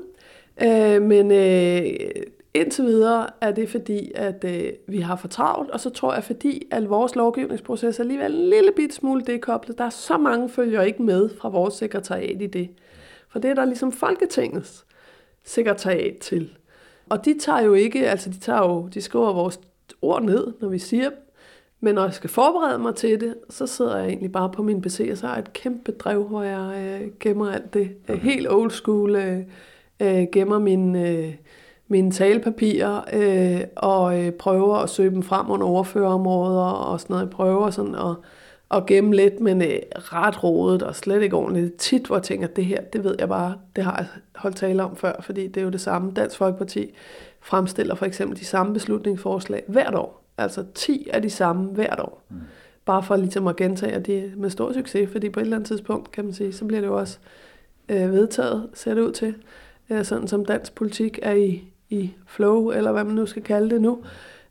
Øh, 0.63 1.03
men 1.03 1.31
øh, 1.33 1.91
Indtil 2.55 2.85
videre 2.85 3.27
er 3.41 3.53
det 3.53 3.69
fordi, 3.69 4.13
at 4.15 4.45
øh, 4.45 4.73
vi 4.87 5.01
har 5.01 5.17
for 5.17 5.29
travlt, 5.29 5.71
og 5.71 5.81
så 5.81 5.91
tror 5.91 6.15
jeg, 6.15 6.25
fordi 6.25 6.67
at 6.71 6.91
vores 6.91 7.15
lovgivningsproces 7.15 7.99
er 7.99 8.03
alligevel 8.03 8.35
en 8.35 8.49
lille 8.49 8.73
bit 8.77 8.95
smule 8.95 9.23
dekoblet. 9.23 9.79
Der 9.79 9.85
er 9.85 9.91
så 9.91 10.19
mange 10.19 10.49
følger 10.49 10.83
ikke 10.83 11.03
med 11.03 11.31
fra 11.41 11.49
vores 11.49 11.75
sekretariat 11.75 12.43
i 12.43 12.47
det. 12.47 12.69
For 13.29 13.39
det 13.39 13.51
er 13.51 13.55
der 13.55 13.65
ligesom 13.65 13.93
Folketingets 13.93 14.85
sekretariat 15.45 16.19
til. 16.19 16.51
Og 17.09 17.25
de 17.25 17.39
tager 17.39 17.61
jo 17.61 17.75
ikke, 17.75 18.09
altså 18.09 18.31
de 18.31 18.39
tager 18.39 18.63
jo, 18.63 18.89
de 18.95 19.01
skriver 19.01 19.33
vores 19.33 19.61
ord 20.03 20.23
ned, 20.23 20.53
når 20.61 20.69
vi 20.69 20.79
siger 20.79 21.11
dem. 21.11 21.19
Men 21.81 21.95
når 21.95 22.05
jeg 22.05 22.15
skal 22.15 22.31
forberede 22.31 22.79
mig 22.79 22.95
til 22.95 23.21
det, 23.21 23.35
så 23.51 23.67
sidder 23.67 23.97
jeg 23.97 24.09
egentlig 24.09 24.33
bare 24.33 24.51
på 24.51 24.63
min 24.63 24.83
PC, 24.83 25.09
og 25.11 25.19
så 25.19 25.27
har 25.27 25.35
jeg 25.35 25.43
et 25.43 25.53
kæmpe 25.53 25.93
drev, 25.93 26.25
hvor 26.25 26.43
jeg 26.43 27.01
øh, 27.03 27.11
gemmer 27.21 27.53
alt 27.53 27.75
det. 27.75 27.91
Okay. 28.09 28.21
Helt 28.21 28.51
old 28.51 28.71
school 28.71 29.17
øh, 29.17 29.39
øh, 30.01 30.27
gemmer 30.33 30.59
min... 30.59 30.97
Øh, 30.97 31.35
mine 31.93 32.11
talepapirer 32.11 33.01
øh, 33.13 33.61
og 33.77 34.21
øh, 34.21 34.33
prøver 34.33 34.77
at 34.77 34.91
søge 34.91 35.11
dem 35.11 35.23
frem 35.23 35.51
under 35.51 35.67
overførerområder 35.67 36.65
og 36.65 37.01
sådan 37.01 37.15
noget. 37.15 37.25
Jeg 37.25 37.31
prøver 37.31 37.71
sådan 37.71 37.95
at, 37.95 38.17
at 38.71 38.87
gemme 38.87 39.17
lidt, 39.17 39.41
men 39.41 39.63
øh, 39.63 39.79
ret 39.95 40.45
rodet 40.45 40.83
og 40.83 40.97
slet 40.97 41.23
ikke 41.23 41.37
ordentligt. 41.37 41.77
Tit, 41.77 42.07
hvor 42.07 42.17
jeg 42.17 42.23
tænker, 42.23 42.47
det 42.47 42.65
her, 42.65 42.81
det 42.81 43.05
ved 43.05 43.17
jeg 43.19 43.29
bare, 43.29 43.55
det 43.77 43.85
har 43.85 43.97
jeg 43.97 44.07
holdt 44.37 44.57
tale 44.57 44.83
om 44.83 44.97
før, 44.97 45.13
fordi 45.21 45.47
det 45.47 45.61
er 45.61 45.65
jo 45.65 45.71
det 45.71 45.81
samme. 45.81 46.13
Dansk 46.13 46.37
Folkeparti 46.37 46.95
fremstiller 47.41 47.95
for 47.95 48.07
eksempel 48.07 48.39
de 48.39 48.45
samme 48.45 48.73
beslutningsforslag 48.73 49.63
hvert 49.69 49.95
år. 49.95 50.25
Altså 50.39 50.65
10 50.75 51.09
af 51.13 51.23
de 51.23 51.31
samme 51.31 51.65
hvert 51.65 52.01
år. 52.01 52.23
Mm. 52.29 52.37
Bare 52.85 53.03
for 53.03 53.17
ligesom 53.17 53.47
at 53.47 53.57
gentage, 53.57 54.01
det 54.01 54.33
med 54.37 54.51
stor 54.51 54.73
succes, 54.73 55.11
fordi 55.11 55.29
på 55.29 55.41
et 55.41 55.45
eller 55.45 55.57
andet 55.57 55.69
tidspunkt, 55.69 56.13
kan 56.13 56.25
man 56.25 56.35
sige, 56.35 56.53
så 56.53 56.65
bliver 56.65 56.81
det 56.81 56.89
jo 56.89 56.99
også 56.99 57.19
øh, 57.89 58.13
vedtaget, 58.13 58.69
ser 58.75 58.95
det 58.95 59.03
ud 59.03 59.13
til. 59.13 59.35
Øh, 59.91 60.05
sådan 60.05 60.29
som 60.29 60.45
dansk 60.45 60.75
politik 60.75 61.19
er 61.23 61.33
i, 61.33 61.72
i 61.93 62.15
flow, 62.27 62.71
eller 62.71 62.93
hvad 62.93 63.05
man 63.05 63.15
nu 63.15 63.27
skal 63.27 63.43
kalde 63.43 63.71
det 63.71 63.83
nu. 63.83 64.03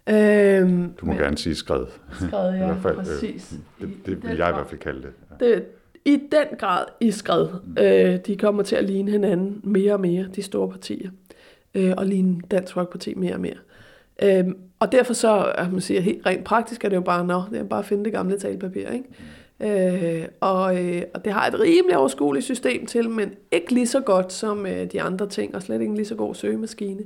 Øhm, 0.09 0.93
du 0.93 1.05
må 1.05 1.11
men, 1.11 1.21
gerne 1.21 1.37
sige 1.37 1.55
skred. 1.55 1.85
Skred, 2.13 2.49
ja, 2.55 2.63
I 2.63 2.65
hvert 2.65 2.81
fald, 2.81 2.97
øh, 2.97 3.03
præcis. 3.03 3.53
Øh, 3.81 3.87
det, 3.87 4.05
det 4.05 4.23
vil 4.23 4.37
jeg 4.37 4.49
i 4.49 4.53
hvert 4.53 4.67
fald 4.67 4.79
kalde 4.79 5.01
det. 5.01 5.11
Ja. 5.41 5.45
det. 5.45 5.65
I 6.05 6.15
den 6.15 6.57
grad 6.57 6.85
i 6.99 7.11
skred. 7.11 7.47
Mm. 7.65 7.77
Øh, 7.83 8.19
de 8.27 8.37
kommer 8.37 8.63
til 8.63 8.75
at 8.75 8.83
ligne 8.83 9.11
hinanden 9.11 9.61
mere 9.63 9.93
og 9.93 9.99
mere, 9.99 10.27
de 10.35 10.41
store 10.41 10.69
partier. 10.69 11.09
Øh, 11.75 11.93
og 11.97 12.05
ligne 12.05 12.41
Dansk 12.51 12.73
Folkeparti 12.73 13.13
mere 13.13 13.33
og 13.33 13.39
mere. 13.39 13.57
Øh, 14.23 14.45
og 14.79 14.91
derfor 14.91 15.13
så, 15.13 15.53
at 15.55 15.71
man 15.71 15.81
siger, 15.81 16.01
helt 16.01 16.25
rent 16.25 16.43
praktisk 16.43 16.83
er 16.85 16.89
det 16.89 16.95
jo 16.95 17.01
bare, 17.01 17.25
nå, 17.25 17.41
det 17.51 17.59
er 17.59 17.63
bare 17.63 17.79
at 17.79 17.85
finde 17.85 18.03
det 18.03 18.13
gamle 18.13 18.39
talepapir, 18.39 18.87
ikke? 18.89 19.05
Mm. 19.09 19.15
Øh, 19.63 20.25
og, 20.39 20.85
øh, 20.85 21.01
og 21.13 21.25
det 21.25 21.33
har 21.33 21.47
et 21.47 21.59
rimelig 21.59 21.97
overskueligt 21.97 22.45
system 22.45 22.85
til, 22.85 23.09
men 23.09 23.33
ikke 23.51 23.73
lige 23.73 23.87
så 23.87 23.99
godt 24.01 24.33
som 24.33 24.65
øh, 24.65 24.91
de 24.91 25.01
andre 25.01 25.29
ting, 25.29 25.55
og 25.55 25.61
slet 25.61 25.81
ikke 25.81 25.89
en 25.89 25.95
lige 25.95 26.05
så 26.05 26.15
god 26.15 26.35
søgemaskine. 26.35 27.01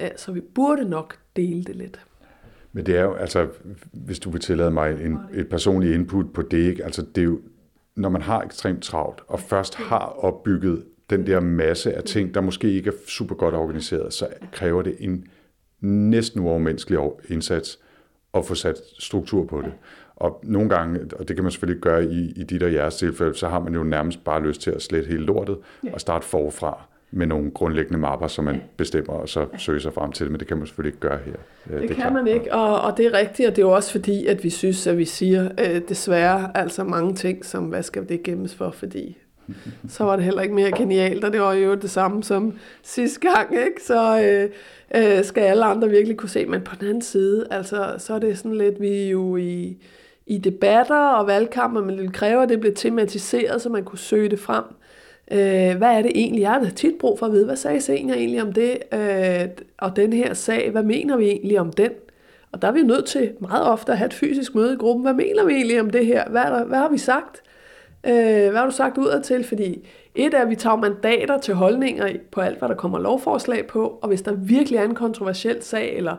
Øh, 0.00 0.08
så 0.16 0.32
vi 0.32 0.40
burde 0.40 0.88
nok 0.88 1.18
dele 1.36 1.64
det 1.64 1.76
lidt. 1.76 2.00
Men 2.72 2.86
det 2.86 2.96
er 2.96 3.02
jo, 3.02 3.14
altså, 3.14 3.48
hvis 3.92 4.18
du 4.18 4.30
vil 4.30 4.40
tillade 4.40 4.70
mig 4.70 5.04
en, 5.04 5.18
et 5.34 5.48
personligt 5.48 5.94
input 5.94 6.32
på 6.32 6.42
det, 6.42 6.58
ikke? 6.58 6.84
altså 6.84 7.02
det 7.14 7.20
er 7.20 7.24
jo, 7.24 7.40
når 7.96 8.08
man 8.08 8.22
har 8.22 8.42
ekstremt 8.42 8.82
travlt, 8.82 9.20
og 9.28 9.40
først 9.40 9.74
har 9.74 10.24
opbygget 10.24 10.84
den 11.10 11.26
der 11.26 11.40
masse 11.40 11.94
af 11.94 12.02
ting, 12.02 12.34
der 12.34 12.40
måske 12.40 12.72
ikke 12.72 12.90
er 12.90 12.94
super 13.06 13.34
godt 13.34 13.54
organiseret, 13.54 14.12
så 14.12 14.28
kræver 14.52 14.82
det 14.82 14.96
en 14.98 15.24
næsten 15.80 16.40
uovermenneskelig 16.40 17.00
indsats 17.28 17.78
at 18.34 18.44
få 18.44 18.54
sat 18.54 18.76
struktur 18.98 19.44
på 19.44 19.62
det. 19.62 19.72
Og 20.20 20.40
nogle 20.42 20.68
gange, 20.68 21.00
og 21.18 21.28
det 21.28 21.36
kan 21.36 21.42
man 21.42 21.52
selvfølgelig 21.52 21.82
gøre 21.82 22.04
i, 22.04 22.32
i 22.36 22.42
dit 22.42 22.62
og 22.62 22.72
jeres 22.72 22.96
tilfælde, 22.96 23.34
så 23.34 23.48
har 23.48 23.60
man 23.60 23.74
jo 23.74 23.82
nærmest 23.82 24.24
bare 24.24 24.42
lyst 24.42 24.60
til 24.60 24.70
at 24.70 24.82
slette 24.82 25.08
hele 25.08 25.24
lortet 25.24 25.58
og 25.92 26.00
starte 26.00 26.26
forfra 26.26 26.82
med 27.10 27.26
nogle 27.26 27.50
grundlæggende 27.50 27.98
mapper, 27.98 28.26
som 28.26 28.44
man 28.44 28.62
bestemmer, 28.76 29.12
og 29.12 29.28
så 29.28 29.46
søger 29.58 29.80
sig 29.80 29.92
frem 29.92 30.12
til 30.12 30.30
men 30.30 30.40
det 30.40 30.48
kan 30.48 30.56
man 30.56 30.66
selvfølgelig 30.66 30.88
ikke 30.88 31.00
gøre 31.00 31.18
her. 31.26 31.32
Det, 31.32 31.80
det 31.80 31.88
kan 31.88 31.96
klart. 31.96 32.12
man 32.12 32.26
ikke, 32.26 32.54
og, 32.54 32.80
og 32.80 32.96
det 32.96 33.06
er 33.06 33.12
rigtigt, 33.12 33.48
og 33.48 33.56
det 33.56 33.62
er 33.62 33.66
jo 33.66 33.74
også 33.74 33.90
fordi, 33.90 34.26
at 34.26 34.44
vi 34.44 34.50
synes, 34.50 34.86
at 34.86 34.98
vi 34.98 35.04
siger 35.04 35.48
øh, 35.60 35.80
desværre 35.88 36.56
altså 36.56 36.84
mange 36.84 37.14
ting, 37.14 37.44
som 37.44 37.64
hvad 37.64 37.82
skal 37.82 38.08
det 38.08 38.22
gemmes 38.22 38.54
for, 38.54 38.70
fordi 38.70 39.18
så 39.88 40.04
var 40.04 40.16
det 40.16 40.24
heller 40.24 40.42
ikke 40.42 40.54
mere 40.54 40.72
genialt, 40.72 41.24
og 41.24 41.32
det 41.32 41.40
var 41.40 41.52
jo 41.52 41.74
det 41.74 41.90
samme 41.90 42.24
som 42.24 42.58
sidste 42.82 43.20
gang, 43.20 43.56
ikke? 43.56 43.82
Så 43.82 44.22
øh, 44.22 44.50
øh, 44.94 45.24
skal 45.24 45.40
alle 45.40 45.64
andre 45.64 45.88
virkelig 45.88 46.16
kunne 46.16 46.28
se, 46.28 46.46
men 46.46 46.60
på 46.60 46.76
den 46.80 46.88
anden 46.88 47.02
side, 47.02 47.46
altså, 47.50 47.94
så 47.98 48.14
er 48.14 48.18
det 48.18 48.38
sådan 48.38 48.58
lidt, 48.58 48.80
vi 48.80 49.02
er 49.02 49.08
jo 49.08 49.36
i, 49.36 49.76
i 50.30 50.38
debatter 50.38 51.08
og 51.08 51.26
valgkamper, 51.26 51.80
men 51.80 51.98
det 51.98 52.12
kræver, 52.12 52.42
at 52.42 52.48
det 52.48 52.60
blev 52.60 52.74
tematiseret, 52.74 53.62
så 53.62 53.68
man 53.68 53.84
kunne 53.84 53.98
søge 53.98 54.28
det 54.28 54.40
frem. 54.40 54.64
Øh, 55.32 55.76
hvad 55.76 55.88
er 55.88 56.02
det 56.02 56.12
egentlig? 56.14 56.42
Jeg 56.42 56.50
har 56.50 56.70
tit 56.76 56.94
brug 57.00 57.18
for 57.18 57.26
at 57.26 57.32
vide, 57.32 57.44
hvad 57.44 57.56
sagde 57.56 57.80
senior 57.80 58.14
egentlig 58.14 58.42
om 58.42 58.52
det, 58.52 58.78
øh, 58.92 59.48
og 59.78 59.96
den 59.96 60.12
her 60.12 60.34
sag, 60.34 60.70
hvad 60.70 60.82
mener 60.82 61.16
vi 61.16 61.24
egentlig 61.24 61.60
om 61.60 61.72
den? 61.72 61.90
Og 62.52 62.62
der 62.62 62.68
er 62.68 62.72
vi 62.72 62.82
nødt 62.82 63.04
til 63.04 63.32
meget 63.40 63.64
ofte 63.64 63.92
at 63.92 63.98
have 63.98 64.06
et 64.06 64.14
fysisk 64.14 64.54
møde 64.54 64.72
i 64.72 64.76
gruppen. 64.76 65.02
Hvad 65.02 65.14
mener 65.14 65.44
vi 65.44 65.52
egentlig 65.52 65.80
om 65.80 65.90
det 65.90 66.06
her? 66.06 66.30
Hvad, 66.30 66.42
der, 66.42 66.64
hvad 66.64 66.78
har 66.78 66.88
vi 66.88 66.98
sagt? 66.98 67.42
Øh, 68.06 68.50
hvad 68.50 68.56
har 68.56 68.66
du 68.66 68.72
sagt 68.72 68.98
udadtil? 68.98 69.44
Fordi 69.44 69.88
et 70.14 70.34
er, 70.34 70.38
at 70.38 70.50
vi 70.50 70.56
tager 70.56 70.76
mandater 70.76 71.38
til 71.38 71.54
holdninger 71.54 72.08
på 72.30 72.40
alt, 72.40 72.58
hvad 72.58 72.68
der 72.68 72.74
kommer 72.74 72.98
lovforslag 72.98 73.66
på, 73.66 73.98
og 74.02 74.08
hvis 74.08 74.22
der 74.22 74.32
virkelig 74.32 74.76
er 74.76 74.84
en 74.84 74.94
kontroversiel 74.94 75.62
sag, 75.62 75.96
eller 75.96 76.16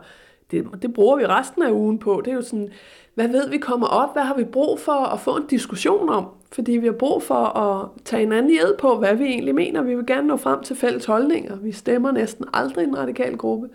det, 0.50 0.64
det 0.82 0.94
bruger 0.94 1.16
vi 1.16 1.26
resten 1.26 1.62
af 1.62 1.70
ugen 1.70 1.98
på, 1.98 2.22
det 2.24 2.30
er 2.30 2.34
jo 2.34 2.42
sådan, 2.42 2.68
hvad 3.14 3.28
ved 3.28 3.48
vi 3.48 3.58
kommer 3.58 3.86
op? 3.86 4.12
Hvad 4.12 4.22
har 4.22 4.36
vi 4.36 4.44
brug 4.44 4.80
for 4.80 4.92
at 4.92 5.20
få 5.20 5.36
en 5.36 5.46
diskussion 5.46 6.08
om? 6.08 6.26
Fordi 6.52 6.72
vi 6.72 6.86
har 6.86 6.92
brug 6.92 7.22
for 7.22 7.58
at 7.58 7.88
tage 8.04 8.22
en 8.22 8.32
anden 8.32 8.52
ed 8.52 8.76
på, 8.78 8.98
hvad 8.98 9.14
vi 9.14 9.24
egentlig 9.24 9.54
mener. 9.54 9.82
Vi 9.82 9.94
vil 9.94 10.06
gerne 10.06 10.26
nå 10.26 10.36
frem 10.36 10.62
til 10.62 10.76
fælles 10.76 11.04
holdninger. 11.04 11.56
Vi 11.56 11.72
stemmer 11.72 12.12
næsten 12.12 12.44
aldrig 12.52 12.84
i 12.84 12.88
en 12.88 12.98
radikal 12.98 13.36
gruppe. 13.36 13.68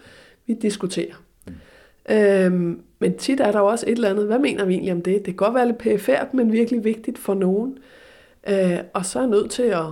Vi 0.48 0.54
diskuterer. 0.54 1.14
Mm. 1.48 1.54
Øhm, 2.16 2.82
men 3.00 3.18
tit 3.18 3.40
er 3.40 3.52
der 3.52 3.60
også 3.60 3.86
et 3.86 3.92
eller 3.92 4.10
andet, 4.10 4.26
hvad 4.26 4.40
mener 4.40 4.66
vi 4.66 4.74
egentlig 4.74 4.94
om 4.94 5.02
det? 5.02 5.16
Det 5.16 5.26
kan 5.26 5.36
godt 5.36 5.54
være 5.54 5.66
lidt 5.66 5.78
perifært, 5.78 6.34
men 6.34 6.52
virkelig 6.52 6.84
vigtigt 6.84 7.18
for 7.18 7.34
nogen. 7.34 7.78
Øh, 8.50 8.78
og 8.94 9.06
så 9.06 9.20
er 9.20 9.24
jeg 9.24 9.30
nødt 9.30 9.52
til 9.52 9.64
at, 9.64 9.86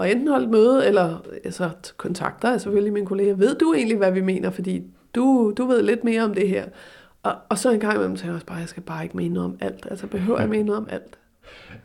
at 0.00 0.10
enten 0.10 0.28
holde 0.28 0.44
et 0.44 0.50
møde, 0.50 0.86
eller 0.86 1.24
altså, 1.44 1.70
kontakter 1.96 2.50
jeg 2.50 2.60
selvfølgelig 2.60 2.92
mine 2.92 3.06
kolleger. 3.06 3.34
Ved 3.34 3.54
du 3.54 3.74
egentlig, 3.74 3.96
hvad 3.96 4.12
vi 4.12 4.20
mener? 4.20 4.50
Fordi 4.50 4.82
du, 5.14 5.52
du 5.56 5.66
ved 5.66 5.82
lidt 5.82 6.04
mere 6.04 6.22
om 6.22 6.34
det 6.34 6.48
her. 6.48 6.64
Og, 7.22 7.34
og 7.48 7.58
så 7.58 7.72
en 7.72 7.80
gang 7.80 7.94
imellem 7.94 8.16
siger 8.16 8.28
jeg 8.28 8.34
også 8.34 8.46
bare, 8.46 8.58
jeg 8.58 8.68
skal 8.68 8.82
bare 8.82 9.02
ikke 9.02 9.16
mene 9.16 9.34
noget 9.34 9.50
om 9.50 9.58
alt. 9.60 9.86
Altså 9.90 10.06
behøver 10.06 10.40
jeg 10.40 10.48
mene 10.48 10.64
noget 10.64 10.80
om 10.80 10.88
alt? 10.90 11.18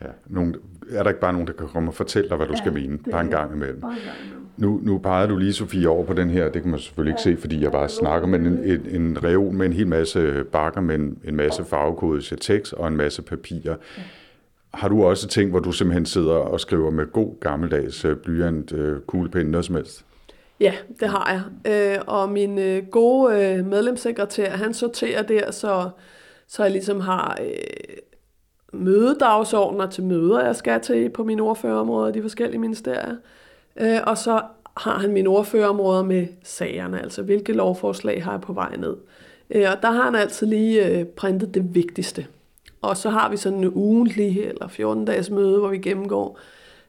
Ja, 0.01 0.07
nogen, 0.27 0.55
er 0.89 1.03
der 1.03 1.09
ikke 1.09 1.21
bare 1.21 1.33
nogen, 1.33 1.47
der 1.47 1.53
kan 1.53 1.67
komme 1.67 1.89
og 1.89 1.93
fortælle 1.93 2.29
dig, 2.29 2.37
hvad 2.37 2.47
du 2.47 2.53
ja, 2.53 2.57
skal 2.57 2.73
mene? 2.73 2.97
Bare 3.11 3.21
en 3.21 3.29
gang 3.29 3.55
imellem. 3.55 3.81
Bare 3.81 3.91
en 3.91 3.97
gang 4.05 4.17
imellem. 4.25 4.47
Nu, 4.57 4.79
nu 4.83 4.97
pegede 4.97 5.29
du 5.29 5.37
lige, 5.37 5.53
Sofie, 5.53 5.89
over 5.89 6.05
på 6.05 6.13
den 6.13 6.29
her. 6.29 6.49
Det 6.49 6.61
kan 6.61 6.71
man 6.71 6.79
selvfølgelig 6.79 7.11
ikke 7.11 7.21
se, 7.21 7.41
fordi 7.41 7.63
jeg 7.63 7.71
bare 7.71 7.89
snakker 7.89 8.27
med 8.27 8.39
en, 8.39 8.47
en, 8.47 9.01
en 9.01 9.23
reol 9.23 9.53
med 9.53 9.65
en 9.65 9.73
hel 9.73 9.87
masse 9.87 10.43
bakker, 10.51 10.81
med 10.81 10.95
en, 10.95 11.17
en 11.23 11.35
masse 11.35 11.65
farvekodet 11.65 12.33
tekst 12.41 12.73
og 12.73 12.87
en 12.87 12.97
masse 12.97 13.21
papirer. 13.21 13.75
Ja. 13.97 14.01
Har 14.73 14.87
du 14.87 15.03
også 15.03 15.27
ting, 15.27 15.49
hvor 15.49 15.59
du 15.59 15.71
simpelthen 15.71 16.05
sidder 16.05 16.33
og 16.33 16.59
skriver 16.59 16.91
med 16.91 17.11
god 17.11 17.39
gammeldags 17.39 18.05
øh, 18.05 18.17
blyant, 18.17 18.73
øh, 18.73 19.01
kuglepen, 19.01 19.45
noget 19.45 19.65
som 19.65 19.75
helst? 19.75 20.05
Ja, 20.63 20.73
det 20.99 21.09
har 21.09 21.31
jeg. 21.31 21.71
Øh, 21.71 22.01
og 22.07 22.29
min 22.29 22.59
øh, 22.59 22.87
gode 22.87 23.35
øh, 23.35 23.65
medlemssekretær, 23.65 24.49
han 24.49 24.73
sorterer 24.73 25.21
der, 25.21 25.51
så, 25.51 25.89
så 26.47 26.63
jeg 26.63 26.71
ligesom 26.71 26.99
har 26.99 27.37
øh, 27.41 27.97
mødedagsordner 28.73 29.89
til 29.89 30.03
møder, 30.03 30.45
jeg 30.45 30.55
skal 30.55 30.81
til 30.81 31.09
på 31.09 31.23
mine 31.23 31.41
ordførerområder 31.41 32.09
i 32.09 32.11
de 32.11 32.21
forskellige 32.21 32.59
ministerier. 32.59 33.15
Øh, 33.77 33.99
og 34.07 34.17
så 34.17 34.41
har 34.77 34.97
han 34.99 35.11
mine 35.11 35.29
ordførerområder 35.29 36.03
med 36.03 36.27
sagerne, 36.43 37.01
altså 37.01 37.21
hvilke 37.21 37.53
lovforslag 37.53 38.23
har 38.23 38.31
jeg 38.31 38.41
på 38.41 38.53
vej 38.53 38.75
ned. 38.75 38.95
Øh, 39.49 39.65
og 39.71 39.81
der 39.81 39.91
har 39.91 40.03
han 40.03 40.15
altid 40.15 40.47
lige 40.47 40.87
øh, 40.87 41.05
printet 41.05 41.53
det 41.53 41.75
vigtigste. 41.75 42.25
Og 42.81 42.97
så 42.97 43.09
har 43.09 43.29
vi 43.29 43.37
sådan 43.37 43.57
en 43.57 43.71
ugentlig 43.73 44.39
eller 44.39 44.67
14-dages 44.67 45.29
møde, 45.29 45.59
hvor 45.59 45.67
vi 45.67 45.77
gennemgår, 45.77 46.39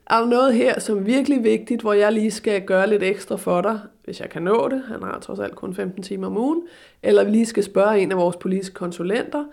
er 0.07 0.21
der 0.21 0.27
noget 0.27 0.55
her, 0.55 0.81
som 0.81 0.99
er 0.99 1.03
virkelig 1.03 1.45
vigtigt, 1.45 1.81
hvor 1.81 1.93
jeg 1.93 2.13
lige 2.13 2.31
skal 2.31 2.63
gøre 2.63 2.91
lidt 2.91 3.03
ekstra 3.03 3.37
for 3.37 3.61
dig, 3.61 3.81
hvis 4.05 4.21
jeg 4.21 4.31
kan 4.31 4.43
nå 4.43 4.69
det, 4.69 4.83
han 4.89 5.03
har 5.03 5.19
trods 5.19 5.41
alt 5.41 5.55
kun 5.55 5.75
15 5.75 6.03
timer 6.03 6.27
om 6.27 6.37
ugen, 6.37 6.63
eller 7.03 7.25
vi 7.25 7.31
lige 7.31 7.47
skal 7.47 7.65
spørge 7.65 8.01
en 8.01 8.13
af 8.13 8.19
vores 8.19 8.37
politiske 8.37 8.75
konsulenter, 8.75 9.45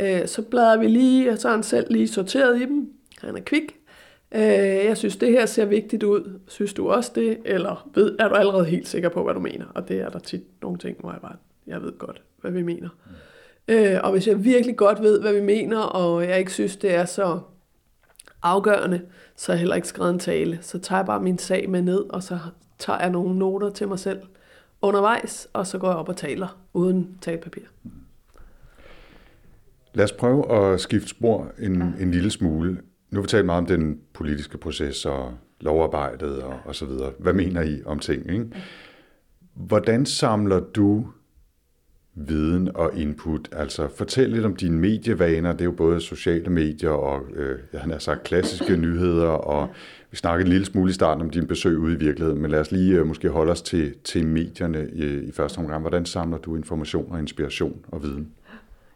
øh, 0.00 0.26
så 0.26 0.42
bladrer 0.42 0.78
vi 0.78 0.86
lige, 0.86 1.30
og 1.30 1.38
så 1.38 1.48
har 1.48 1.54
han 1.54 1.62
selv 1.62 1.86
lige 1.90 2.08
sorteret 2.08 2.60
i 2.60 2.64
dem. 2.64 2.92
Han 3.20 3.36
er 3.36 3.40
kvik. 3.40 3.76
Øh, 4.34 4.42
jeg 4.84 4.96
synes, 4.96 5.16
det 5.16 5.30
her 5.30 5.46
ser 5.46 5.64
vigtigt 5.64 6.02
ud. 6.02 6.40
Synes 6.48 6.74
du 6.74 6.88
også 6.88 7.12
det? 7.14 7.38
Eller 7.44 7.88
ved, 7.94 8.16
er 8.18 8.28
du 8.28 8.34
allerede 8.34 8.64
helt 8.64 8.88
sikker 8.88 9.08
på, 9.08 9.24
hvad 9.24 9.34
du 9.34 9.40
mener? 9.40 9.66
Og 9.74 9.88
det 9.88 10.00
er 10.00 10.08
der 10.08 10.18
tit 10.18 10.62
nogle 10.62 10.78
ting, 10.78 10.96
hvor 11.00 11.10
jeg 11.10 11.20
bare, 11.20 11.36
jeg 11.66 11.82
ved 11.82 11.98
godt, 11.98 12.22
hvad 12.40 12.50
vi 12.50 12.62
mener. 12.62 12.88
Mm. 13.06 13.12
Øh, 13.68 14.00
og 14.02 14.12
hvis 14.12 14.28
jeg 14.28 14.44
virkelig 14.44 14.76
godt 14.76 15.02
ved, 15.02 15.20
hvad 15.20 15.32
vi 15.32 15.40
mener, 15.40 15.78
og 15.78 16.28
jeg 16.28 16.38
ikke 16.38 16.52
synes, 16.52 16.76
det 16.76 16.94
er 16.94 17.04
så 17.04 17.40
afgørende, 18.42 19.00
så 19.36 19.52
har 19.52 19.54
jeg 19.54 19.60
heller 19.60 19.76
ikke 19.76 19.88
skrevet 19.88 20.10
en 20.10 20.18
tale. 20.18 20.58
Så 20.60 20.78
tager 20.78 20.98
jeg 20.98 21.06
bare 21.06 21.20
min 21.20 21.38
sag 21.38 21.70
med 21.70 21.82
ned, 21.82 22.04
og 22.10 22.22
så 22.22 22.38
tager 22.78 22.98
jeg 23.00 23.10
nogle 23.10 23.38
noter 23.38 23.70
til 23.70 23.88
mig 23.88 23.98
selv 23.98 24.20
undervejs, 24.82 25.48
og 25.52 25.66
så 25.66 25.78
går 25.78 25.88
jeg 25.88 25.96
op 25.96 26.08
og 26.08 26.16
taler 26.16 26.58
uden 26.72 27.18
talepapir. 27.20 27.62
Lad 29.94 30.04
os 30.04 30.12
prøve 30.12 30.52
at 30.52 30.80
skifte 30.80 31.08
spor 31.08 31.52
en, 31.58 31.82
en 31.82 32.10
lille 32.10 32.30
smule. 32.30 32.72
Nu 33.10 33.18
har 33.18 33.22
vi 33.22 33.28
talt 33.28 33.46
meget 33.46 33.58
om 33.58 33.66
den 33.66 34.00
politiske 34.12 34.58
proces 34.58 35.04
og 35.04 35.34
lovarbejdet 35.60 36.42
og, 36.42 36.54
og 36.64 36.74
så 36.74 36.86
videre. 36.86 37.12
Hvad 37.18 37.32
mener 37.32 37.62
I 37.62 37.82
om 37.84 37.98
ting? 37.98 38.30
Ikke? 38.30 38.46
Hvordan 39.54 40.06
samler 40.06 40.60
du 40.60 41.06
viden 42.14 42.70
og 42.74 42.90
input. 42.96 43.48
Altså 43.52 43.88
fortæl 43.96 44.28
lidt 44.30 44.44
om 44.44 44.56
dine 44.56 44.78
medievaner. 44.78 45.52
Det 45.52 45.60
er 45.60 45.64
jo 45.64 45.72
både 45.72 46.00
sociale 46.00 46.50
medier 46.50 46.90
og 46.90 47.20
øh, 47.36 47.58
jeg 47.72 47.80
har 47.80 47.98
sagt 47.98 48.22
klassiske 48.22 48.76
nyheder, 48.76 49.28
og 49.28 49.68
vi 50.10 50.16
snakkede 50.16 50.46
en 50.46 50.52
lille 50.52 50.66
smule 50.66 50.90
i 50.90 50.94
starten 50.94 51.22
om 51.22 51.30
din 51.30 51.46
besøg 51.46 51.78
ude 51.78 51.94
i 51.94 51.98
virkeligheden, 51.98 52.42
men 52.42 52.50
lad 52.50 52.60
os 52.60 52.72
lige 52.72 52.94
øh, 52.94 53.06
måske 53.06 53.28
holde 53.28 53.52
os 53.52 53.62
til, 53.62 53.94
til 54.04 54.26
medierne 54.26 54.88
i, 54.92 55.04
i 55.04 55.32
første 55.32 55.58
omgang. 55.58 55.80
Hvordan 55.80 56.06
samler 56.06 56.38
du 56.38 56.56
information 56.56 57.12
og 57.12 57.18
inspiration 57.18 57.76
og 57.88 58.02
viden? 58.02 58.28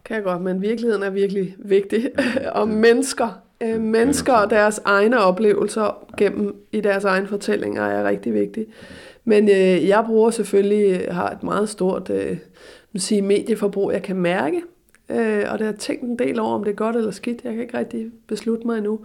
Kan 0.04 0.16
jeg 0.16 0.24
godt, 0.24 0.42
men 0.42 0.62
virkeligheden 0.62 1.02
er 1.02 1.10
virkelig 1.10 1.56
vigtig. 1.58 2.10
og 2.52 2.68
mennesker, 2.68 3.42
øh, 3.62 3.80
mennesker 3.80 4.32
og 4.32 4.50
deres 4.50 4.80
egne 4.84 5.20
oplevelser 5.20 6.06
gennem 6.16 6.56
i 6.72 6.80
deres 6.80 7.04
egen 7.04 7.26
fortællinger 7.26 7.82
er 7.82 8.08
rigtig 8.08 8.34
vigtige. 8.34 8.66
Men 9.24 9.48
øh, 9.48 9.88
jeg 9.88 10.04
bruger 10.06 10.30
selvfølgelig, 10.30 11.06
har 11.10 11.30
et 11.30 11.42
meget 11.42 11.68
stort 11.68 12.10
øh, 12.10 12.36
sige, 13.00 13.22
medieforbrug, 13.22 13.92
jeg 13.92 14.02
kan 14.02 14.16
mærke. 14.16 14.62
Øh, 15.10 15.44
og 15.50 15.58
det 15.58 15.66
har 15.66 15.72
jeg 15.72 15.78
tænkt 15.78 16.02
en 16.02 16.18
del 16.18 16.40
over, 16.40 16.54
om 16.54 16.64
det 16.64 16.70
er 16.70 16.76
godt 16.76 16.96
eller 16.96 17.10
skidt. 17.10 17.44
Jeg 17.44 17.52
kan 17.52 17.62
ikke 17.62 17.78
rigtig 17.78 18.06
beslutte 18.26 18.66
mig 18.66 18.76
endnu. 18.76 19.00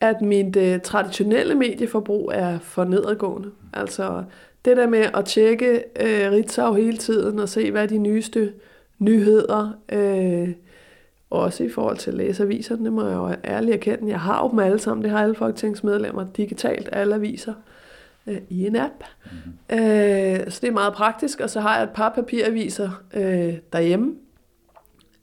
At 0.00 0.22
mit 0.22 0.56
øh, 0.56 0.80
traditionelle 0.80 1.54
medieforbrug 1.54 2.30
er 2.34 2.58
for 2.58 2.84
nedadgående. 2.84 3.50
Altså 3.72 4.24
det 4.64 4.76
der 4.76 4.88
med 4.88 5.06
at 5.14 5.24
tjekke 5.24 5.74
øh, 5.76 6.32
Ritzau 6.32 6.74
hele 6.74 6.96
tiden 6.96 7.38
og 7.38 7.48
se, 7.48 7.70
hvad 7.70 7.88
de 7.88 7.98
nyeste 7.98 8.52
nyheder. 8.98 9.78
Øh, 9.92 10.48
også 11.30 11.64
i 11.64 11.68
forhold 11.68 11.96
til 11.96 12.14
læseaviserne, 12.14 12.84
det 12.84 12.92
må 12.92 13.06
jeg 13.06 13.14
jo 13.14 13.34
ærligt 13.44 13.74
erkende. 13.74 14.10
Jeg 14.10 14.20
har 14.20 14.44
jo 14.44 14.50
dem 14.50 14.58
alle 14.58 14.78
sammen, 14.78 15.04
det 15.04 15.10
har 15.10 15.22
alle 15.22 15.34
folketingsmedlemmer 15.34 16.26
digitalt, 16.36 16.88
alle 16.92 17.14
aviser 17.14 17.52
øh, 17.52 17.73
i 18.48 18.66
en 18.66 18.76
app. 18.76 19.04
Mm-hmm. 19.24 19.78
Øh, 19.78 20.50
så 20.50 20.58
det 20.62 20.68
er 20.68 20.72
meget 20.72 20.94
praktisk, 20.94 21.40
og 21.40 21.50
så 21.50 21.60
har 21.60 21.76
jeg 21.76 21.84
et 21.84 21.90
par 21.90 22.08
papiraviser 22.08 23.02
øh, 23.14 23.54
derhjemme 23.72 24.14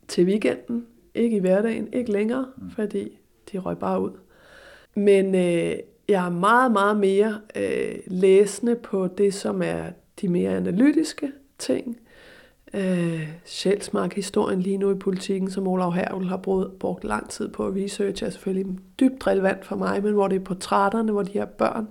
til 0.08 0.26
weekenden. 0.26 0.86
Ikke 1.14 1.38
i 1.38 1.40
hverdagen, 1.40 1.88
ikke 1.94 2.12
længere, 2.12 2.46
mm. 2.58 2.72
fordi 2.72 3.20
de 3.52 3.60
røg 3.60 3.78
bare 3.78 4.02
ud. 4.02 4.12
Men 4.96 5.36
øh, 5.36 5.76
jeg 6.10 6.26
er 6.26 6.30
meget, 6.30 6.72
meget 6.72 6.98
mere 6.98 7.40
øh, 7.56 7.96
læsende 8.08 8.76
på 8.76 9.08
det, 9.08 9.34
som 9.34 9.62
er 9.62 9.84
de 10.22 10.28
mere 10.28 10.56
analytiske 10.56 11.32
ting. 11.58 11.98
Øh, 12.74 13.30
Sjælsmark-historien 13.46 14.62
lige 14.62 14.78
nu 14.78 14.92
i 14.92 14.96
politikken, 14.96 15.52
som 15.52 15.68
Olav 15.68 15.94
Hervel 15.94 16.28
har 16.28 16.38
brugt, 16.38 16.80
brugt 16.80 17.04
lang 17.04 17.30
tid 17.30 17.48
på 17.48 17.68
at 17.68 17.76
researche, 17.76 18.26
er 18.26 18.30
selvfølgelig 18.30 18.78
dybt 19.00 19.28
relevant 19.28 19.66
for 19.66 19.76
mig, 19.76 20.04
men 20.04 20.14
hvor 20.14 20.28
det 20.28 20.36
er 20.36 20.44
portrætterne, 20.44 21.12
hvor 21.12 21.24
de 21.24 21.32
her 21.32 21.46
børn 21.46 21.88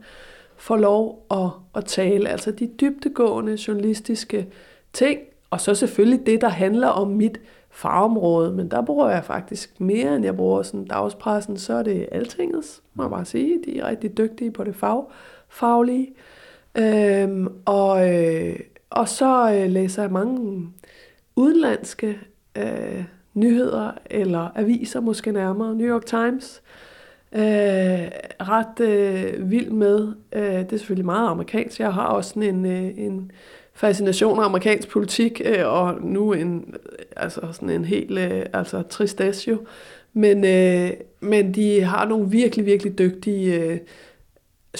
får 0.60 0.76
lov 0.76 1.26
at, 1.30 1.50
at 1.74 1.84
tale. 1.84 2.28
Altså 2.28 2.50
de 2.50 2.70
dybtegående 2.80 3.58
journalistiske 3.68 4.46
ting, 4.92 5.20
og 5.50 5.60
så 5.60 5.74
selvfølgelig 5.74 6.26
det, 6.26 6.40
der 6.40 6.48
handler 6.48 6.88
om 6.88 7.08
mit 7.08 7.40
fagområde, 7.70 8.52
men 8.52 8.70
der 8.70 8.82
bruger 8.82 9.10
jeg 9.10 9.24
faktisk 9.24 9.80
mere, 9.80 10.16
end 10.16 10.24
jeg 10.24 10.36
bruger 10.36 10.62
sådan 10.62 10.84
dagspressen, 10.84 11.56
så 11.56 11.74
er 11.74 11.82
det 11.82 12.08
altingets, 12.12 12.82
må 12.94 13.02
jeg 13.02 13.10
bare 13.10 13.24
sige. 13.24 13.58
De 13.66 13.78
er 13.78 13.88
rigtig 13.88 14.18
dygtige 14.18 14.50
på 14.50 14.64
det 14.64 14.76
fag, 14.76 15.04
faglige. 15.48 16.14
Øhm, 16.78 17.48
og, 17.64 18.14
øh, 18.14 18.60
og 18.90 19.08
så 19.08 19.52
øh, 19.54 19.70
læser 19.70 20.02
jeg 20.02 20.12
mange 20.12 20.66
udenlandske 21.36 22.18
øh, 22.56 23.04
nyheder, 23.34 23.90
eller 24.10 24.48
aviser 24.54 25.00
måske 25.00 25.32
nærmere. 25.32 25.74
New 25.74 25.88
York 25.88 26.06
Times, 26.06 26.62
øh, 26.64 26.89
ret 28.40 28.80
øh, 28.80 29.50
vild 29.50 29.70
med. 29.70 30.12
Øh, 30.32 30.42
det 30.42 30.72
er 30.72 30.76
selvfølgelig 30.76 31.06
meget 31.06 31.28
amerikansk. 31.28 31.80
Jeg 31.80 31.94
har 31.94 32.06
også 32.06 32.28
sådan 32.28 32.42
en, 32.42 32.66
øh, 32.66 32.90
en 32.96 33.32
fascination 33.74 34.38
af 34.38 34.44
amerikansk 34.44 34.88
politik, 34.88 35.40
øh, 35.44 35.66
og 35.66 36.02
nu 36.02 36.32
en, 36.32 36.74
altså 37.16 37.40
sådan 37.52 37.70
en 37.70 37.84
helt 37.84 38.18
øh, 38.18 38.46
altså 38.52 38.82
tristesse 38.82 39.50
jo. 39.50 39.58
Men, 40.12 40.44
øh, 40.44 40.90
men 41.20 41.54
de 41.54 41.80
har 41.80 42.04
nogle 42.04 42.30
virkelig, 42.30 42.66
virkelig 42.66 42.98
dygtige 42.98 43.60
øh, 43.60 43.78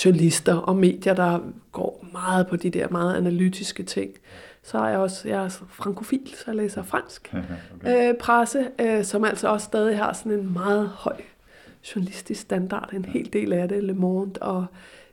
journalister 0.05 0.55
og 0.55 0.77
medier, 0.77 1.15
der 1.15 1.39
går 1.73 2.07
meget 2.13 2.47
på 2.47 2.57
de 2.57 2.71
der 2.71 2.89
meget 2.89 3.17
analytiske 3.17 3.83
ting. 3.83 4.11
Så 4.63 4.79
er 4.79 4.89
jeg 4.89 4.99
også 4.99 5.29
jeg 5.29 5.45
er 5.45 5.49
frankofil, 5.69 6.33
så 6.35 6.45
jeg 6.47 6.55
læser 6.55 6.83
fransk 6.83 7.35
okay. 7.75 8.09
øh, 8.09 8.15
presse, 8.15 8.69
øh, 8.81 9.05
som 9.05 9.25
altså 9.25 9.49
også 9.49 9.65
stadig 9.65 9.99
har 9.99 10.13
sådan 10.13 10.33
en 10.33 10.53
meget 10.53 10.89
høj 10.89 11.17
journalistisk 11.95 12.41
standard, 12.41 12.93
en 12.93 13.05
hel 13.05 13.33
del 13.33 13.53
af 13.53 13.69
det, 13.69 13.85
Le 13.85 13.95
Monde, 13.95 14.43
og 14.43 14.67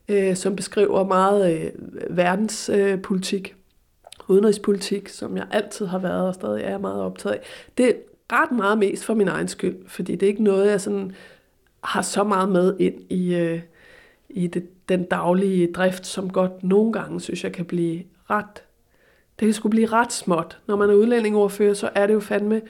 øh, 0.07 0.35
som 0.35 0.55
beskriver 0.55 1.03
meget 1.03 1.55
øh, 1.55 1.71
verdenspolitik, 2.17 3.47
øh, 3.47 4.35
udenrigspolitik, 4.35 5.09
som 5.09 5.37
jeg 5.37 5.47
altid 5.51 5.85
har 5.85 5.99
været 5.99 6.27
og 6.27 6.33
stadig 6.33 6.63
er 6.63 6.77
meget 6.77 7.01
optaget 7.01 7.35
af. 7.35 7.41
Det 7.77 7.89
er 7.89 7.93
ret 8.31 8.51
meget 8.51 8.77
mest 8.77 9.05
for 9.05 9.13
min 9.13 9.27
egen 9.27 9.47
skyld, 9.47 9.75
fordi 9.87 10.15
det 10.15 10.23
er 10.23 10.27
ikke 10.27 10.43
noget, 10.43 10.71
jeg 10.71 10.81
sådan 10.81 11.15
har 11.83 12.01
så 12.01 12.23
meget 12.23 12.49
med 12.49 12.75
ind 12.79 13.01
i, 13.09 13.35
øh, 13.35 13.59
i 14.29 14.47
det, 14.47 14.89
den 14.89 15.03
daglige 15.03 15.71
drift, 15.71 16.05
som 16.07 16.29
godt 16.29 16.63
nogle 16.63 16.93
gange, 16.93 17.21
synes 17.21 17.43
jeg, 17.43 17.51
kan 17.51 17.65
blive 17.65 18.03
ret 18.29 18.63
det 19.39 19.45
kan 19.45 19.53
sgu 19.53 19.69
blive 19.69 19.87
ret 19.87 20.13
småt. 20.13 20.57
Når 20.67 20.75
man 20.75 20.89
er 20.89 20.93
udlændingoverfører, 20.93 21.73
så 21.73 21.89
er 21.95 22.07
det 22.07 22.13
jo 22.13 22.19
fandme 22.19 22.61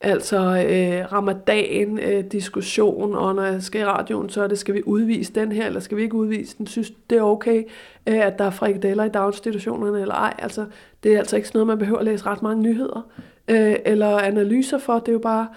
altså 0.00 0.36
øh, 0.68 1.12
ramadan, 1.12 1.98
øh, 1.98 2.24
diskussion, 2.24 3.14
og 3.14 3.34
når 3.34 3.42
jeg 3.42 3.62
skal 3.62 3.80
i 3.80 3.84
radioen, 3.84 4.28
så 4.28 4.42
er 4.42 4.46
det, 4.46 4.58
skal 4.58 4.74
vi 4.74 4.82
udvise 4.86 5.32
den 5.32 5.52
her, 5.52 5.66
eller 5.66 5.80
skal 5.80 5.96
vi 5.96 6.02
ikke 6.02 6.14
udvise 6.14 6.58
den? 6.58 6.66
Synes 6.66 6.92
det 7.10 7.18
er 7.18 7.22
okay, 7.22 7.64
øh, 8.06 8.26
at 8.26 8.38
der 8.38 8.44
er 8.44 8.50
frikadeller 8.50 9.04
i 9.04 9.08
daginstitutionerne, 9.08 10.00
eller 10.00 10.14
ej? 10.14 10.34
Altså, 10.38 10.66
det 11.02 11.14
er 11.14 11.18
altså 11.18 11.36
ikke 11.36 11.48
sådan 11.48 11.58
noget, 11.58 11.66
man 11.66 11.78
behøver 11.78 11.98
at 11.98 12.04
læse 12.04 12.26
ret 12.26 12.42
mange 12.42 12.62
nyheder, 12.62 13.08
øh, 13.48 13.76
eller 13.84 14.18
analyser 14.18 14.78
for. 14.78 14.98
Det 14.98 15.08
er 15.08 15.12
jo 15.12 15.18
bare, 15.18 15.48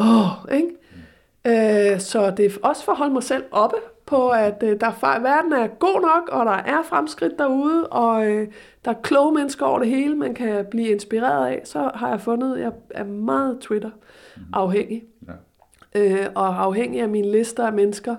åh, 0.00 0.54
ikke? 0.54 0.70
Øh, 1.46 2.00
så 2.00 2.30
det 2.36 2.46
er 2.46 2.50
også 2.62 2.84
for 2.84 2.92
at 2.92 2.98
holde 2.98 3.12
mig 3.12 3.22
selv 3.22 3.44
oppe 3.50 3.76
på, 4.08 4.28
at 4.28 4.62
øh, 4.62 4.80
der 4.80 5.20
verden 5.22 5.52
er 5.52 5.66
god 5.66 6.00
nok, 6.00 6.28
og 6.38 6.46
der 6.46 6.52
er 6.52 6.82
fremskridt 6.82 7.38
derude, 7.38 7.86
og 7.86 8.26
øh, 8.26 8.48
der 8.84 8.90
er 8.90 9.00
kloge 9.02 9.34
mennesker 9.34 9.66
over 9.66 9.78
det 9.78 9.88
hele, 9.88 10.16
man 10.16 10.34
kan 10.34 10.66
blive 10.70 10.88
inspireret 10.88 11.46
af, 11.46 11.62
så 11.64 11.90
har 11.94 12.10
jeg 12.10 12.20
fundet, 12.20 12.56
at 12.56 12.60
jeg 12.60 12.72
er 12.90 13.04
meget 13.04 13.58
Twitter-afhængig. 13.60 15.04
Ja. 15.26 15.32
Øh, 16.00 16.26
og 16.34 16.62
afhængig 16.62 17.00
af 17.00 17.08
mine 17.08 17.32
lister 17.32 17.66
af 17.66 17.72
mennesker, 17.72 18.16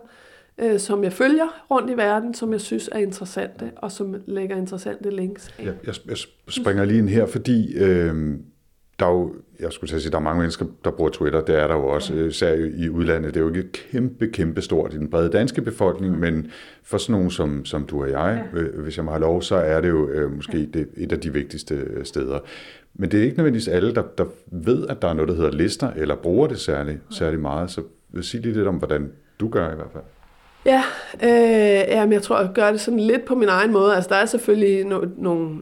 øh, 0.57 0.79
som 0.79 1.03
jeg 1.03 1.13
følger 1.13 1.65
rundt 1.71 1.89
i 1.89 1.97
verden, 1.97 2.33
som 2.33 2.51
jeg 2.51 2.61
synes 2.61 2.89
er 2.91 2.99
interessante, 2.99 3.71
og 3.75 3.91
som 3.91 4.15
lægger 4.25 4.57
interessante 4.57 5.09
links. 5.09 5.55
Jeg, 5.59 5.73
jeg, 5.85 5.95
jeg 6.07 6.17
springer 6.47 6.85
lige 6.85 6.99
ind 6.99 7.09
her, 7.09 7.25
fordi 7.25 7.77
øh, 7.77 8.39
der 8.99 9.05
er 9.05 9.11
jo, 9.11 9.33
jeg 9.59 9.71
skulle 9.71 10.01
sige, 10.01 10.11
der 10.11 10.17
er 10.17 10.21
mange 10.21 10.39
mennesker, 10.39 10.65
der 10.83 10.91
bruger 10.91 11.09
Twitter, 11.09 11.41
det 11.41 11.55
er 11.55 11.67
der 11.67 11.75
jo 11.75 11.87
også, 11.87 12.13
ja. 12.13 12.23
især 12.23 12.53
i 12.53 12.89
udlandet. 12.89 13.33
Det 13.33 13.39
er 13.39 13.43
jo 13.43 13.53
ikke 13.53 13.71
kæmpe, 13.71 14.27
kæmpe 14.27 14.61
stort 14.61 14.93
i 14.93 14.97
den 14.97 15.09
brede 15.09 15.29
danske 15.29 15.61
befolkning, 15.61 16.13
ja. 16.13 16.19
men 16.19 16.51
for 16.83 16.97
sådan 16.97 17.13
nogen 17.13 17.31
som, 17.31 17.65
som 17.65 17.85
du 17.85 18.01
og 18.01 18.09
jeg, 18.09 18.43
ja. 18.53 18.59
øh, 18.59 18.83
hvis 18.83 18.97
jeg 18.97 19.05
må 19.05 19.11
have 19.11 19.21
lov, 19.21 19.41
så 19.41 19.55
er 19.55 19.81
det 19.81 19.89
jo 19.89 20.09
øh, 20.09 20.31
måske 20.35 20.69
det, 20.73 20.89
et 20.97 21.11
af 21.11 21.19
de 21.19 21.33
vigtigste 21.33 21.75
øh, 21.75 22.05
steder. 22.05 22.39
Men 22.93 23.11
det 23.11 23.19
er 23.19 23.23
ikke 23.23 23.37
nødvendigvis 23.37 23.67
alle, 23.67 23.95
der, 23.95 24.03
der 24.17 24.25
ved, 24.51 24.87
at 24.87 25.01
der 25.01 25.07
er 25.07 25.13
noget, 25.13 25.29
der 25.29 25.35
hedder 25.35 25.51
lister, 25.51 25.91
eller 25.95 26.15
bruger 26.15 26.47
det 26.47 26.59
særlig, 26.59 26.99
særlig 27.11 27.39
meget. 27.39 27.71
Så 27.71 27.81
vil 28.09 28.23
sige 28.23 28.41
lidt 28.41 28.67
om, 28.67 28.75
hvordan 28.75 29.11
du 29.39 29.49
gør 29.49 29.71
i 29.71 29.75
hvert 29.75 29.91
fald. 29.93 30.03
Ja, 30.65 30.83
øh, 31.23 31.87
jamen 31.87 32.13
jeg 32.13 32.21
tror, 32.21 32.39
jeg 32.39 32.49
gør 32.53 32.71
det 32.71 32.81
sådan 32.81 32.99
lidt 32.99 33.25
på 33.25 33.35
min 33.35 33.49
egen 33.49 33.71
måde. 33.71 33.95
Altså 33.95 34.09
der 34.09 34.15
er 34.15 34.25
selvfølgelig 34.25 34.85
no, 34.85 35.01
nogle 35.17 35.59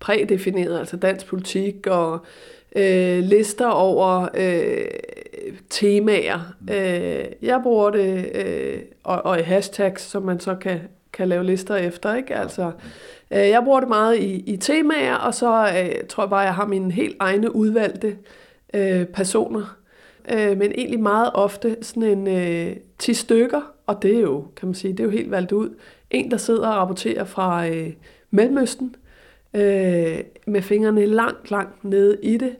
prædefineret, 0.00 0.78
altså 0.78 0.96
dansk 0.96 1.26
politik 1.26 1.86
og 1.86 2.18
øh, 2.76 3.18
lister 3.18 3.66
over 3.66 4.28
øh, 4.34 4.86
temaer. 5.70 6.54
Øh, 6.70 7.24
jeg 7.42 7.60
bruger 7.62 7.90
det, 7.90 8.30
øh, 8.34 8.80
og, 9.04 9.24
og 9.24 9.40
i 9.40 9.42
hashtags, 9.42 10.02
som 10.02 10.22
man 10.22 10.40
så 10.40 10.54
kan, 10.54 10.80
kan 11.12 11.28
lave 11.28 11.44
lister 11.44 11.76
efter. 11.76 12.14
Ikke? 12.14 12.34
Altså, 12.34 12.72
øh, 13.30 13.48
jeg 13.48 13.62
bruger 13.64 13.80
det 13.80 13.88
meget 13.88 14.18
i, 14.18 14.34
i 14.46 14.56
temaer, 14.56 15.14
og 15.14 15.34
så 15.34 15.68
øh, 15.68 16.06
tror 16.08 16.22
jeg 16.22 16.30
bare, 16.30 16.42
at 16.42 16.46
jeg 16.46 16.54
har 16.54 16.66
mine 16.66 16.92
helt 16.92 17.16
egne 17.20 17.54
udvalgte 17.54 18.16
øh, 18.74 19.06
personer. 19.06 19.76
Øh, 20.32 20.58
men 20.58 20.72
egentlig 20.72 21.00
meget 21.00 21.30
ofte 21.34 21.76
sådan 21.82 22.02
en 22.02 22.26
øh, 22.26 22.76
10 22.98 23.14
stykker, 23.14 23.60
og 23.86 24.02
det 24.02 24.16
er 24.16 24.20
jo, 24.20 24.44
kan 24.56 24.68
man 24.68 24.74
sige, 24.74 24.92
det 24.92 25.00
er 25.00 25.04
jo 25.04 25.10
helt 25.10 25.30
valgt 25.30 25.52
ud. 25.52 25.70
En, 26.10 26.30
der 26.30 26.36
sidder 26.36 26.68
og 26.68 26.76
rapporterer 26.76 27.24
fra 27.24 27.68
øh, 27.68 27.92
Mellemøsten, 28.30 28.86
øh, 28.86 29.07
øh, 29.54 30.18
med 30.46 30.62
fingrene 30.62 31.06
langt, 31.06 31.50
langt 31.50 31.84
nede 31.84 32.18
i 32.22 32.36
det. 32.36 32.56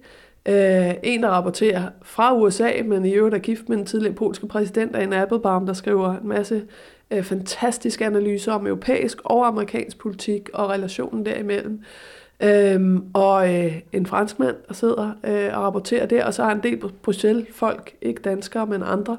Øh, 0.49 0.95
en, 1.03 1.23
der 1.23 1.29
rapporterer 1.29 1.89
fra 2.03 2.37
USA, 2.37 2.71
men 2.85 3.05
i 3.05 3.13
øvrigt 3.13 3.35
er 3.35 3.39
gift 3.39 3.69
med 3.69 3.77
den 3.77 3.87
tidligere 3.87 4.15
polske 4.15 4.49
præsident, 4.49 4.97
af 4.97 5.05
en 5.05 5.13
Applebaum, 5.13 5.67
der 5.67 5.73
skriver 5.73 6.19
en 6.19 6.29
masse 6.29 6.63
øh, 7.11 7.23
fantastiske 7.23 8.07
analyser 8.07 8.53
om 8.53 8.67
europæisk 8.67 9.19
og 9.25 9.47
amerikansk 9.47 9.99
politik 9.99 10.49
og 10.55 10.71
relationen 10.71 11.27
derimellem. 11.27 11.83
Øhm, 12.43 13.05
og 13.15 13.55
øh, 13.55 13.77
en 13.93 14.07
franskmand, 14.07 14.57
der 14.69 14.75
sidder 14.75 15.13
øh, 15.25 15.59
og 15.59 15.63
rapporterer 15.63 16.07
der, 16.07 16.25
og 16.25 16.35
så 16.35 16.45
har 16.45 16.53
en 16.53 16.63
del 16.63 16.79
Bruxelles-folk, 17.03 17.95
ikke 18.03 18.23
danskere, 18.23 18.67
men 18.67 18.83
andre, 18.83 19.17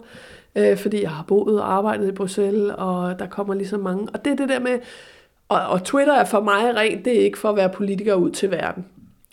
øh, 0.56 0.78
fordi 0.78 1.02
jeg 1.02 1.12
har 1.12 1.24
boet 1.24 1.62
og 1.62 1.74
arbejdet 1.74 2.08
i 2.08 2.12
Bruxelles, 2.12 2.74
og 2.78 3.20
der 3.20 3.28
kommer 3.28 3.54
ligesom 3.54 3.80
mange. 3.80 4.08
Og 4.14 4.26
det 4.26 4.32
er 4.32 4.36
det 4.36 4.50
der 4.50 4.60
med, 4.60 4.80
og, 5.50 5.60
og 5.62 5.84
Twitter 5.84 6.14
er 6.14 6.26
for 6.26 6.42
mig 6.42 6.76
rent, 6.76 7.06
det 7.06 7.20
er 7.20 7.24
ikke 7.24 7.38
for 7.38 7.50
at 7.50 7.56
være 7.56 7.70
politiker 7.70 8.14
ud 8.14 8.32
til 8.32 8.52
verden. 8.52 8.86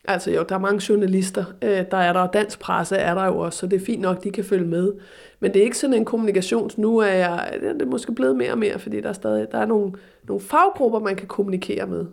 Altså 0.08 0.30
jo, 0.30 0.44
der 0.48 0.54
er 0.54 0.58
mange 0.58 0.82
journalister, 0.88 1.44
øh, 1.62 1.84
der 1.90 1.96
er 1.96 2.12
der, 2.12 2.20
og 2.20 2.32
dansk 2.32 2.60
presse 2.60 2.96
er 2.96 3.14
der 3.14 3.24
jo 3.24 3.38
også, 3.38 3.58
så 3.58 3.66
det 3.66 3.80
er 3.80 3.84
fint 3.84 4.00
nok, 4.00 4.24
de 4.24 4.30
kan 4.30 4.44
følge 4.44 4.66
med. 4.66 4.92
Men 5.40 5.54
det 5.54 5.60
er 5.60 5.64
ikke 5.64 5.78
sådan 5.78 5.94
en 5.94 6.04
kommunikations... 6.04 6.78
Nu 6.78 6.98
er 6.98 7.12
jeg, 7.12 7.58
det 7.62 7.82
er 7.82 7.86
måske 7.86 8.14
blevet 8.14 8.36
mere 8.36 8.52
og 8.52 8.58
mere, 8.58 8.78
fordi 8.78 9.00
der 9.00 9.08
er 9.08 9.12
stadig 9.12 9.46
der 9.52 9.58
er 9.58 9.66
nogle, 9.66 9.92
nogle 10.28 10.40
faggrupper, 10.40 10.98
man 10.98 11.16
kan 11.16 11.28
kommunikere 11.28 11.86
med. 11.86 12.06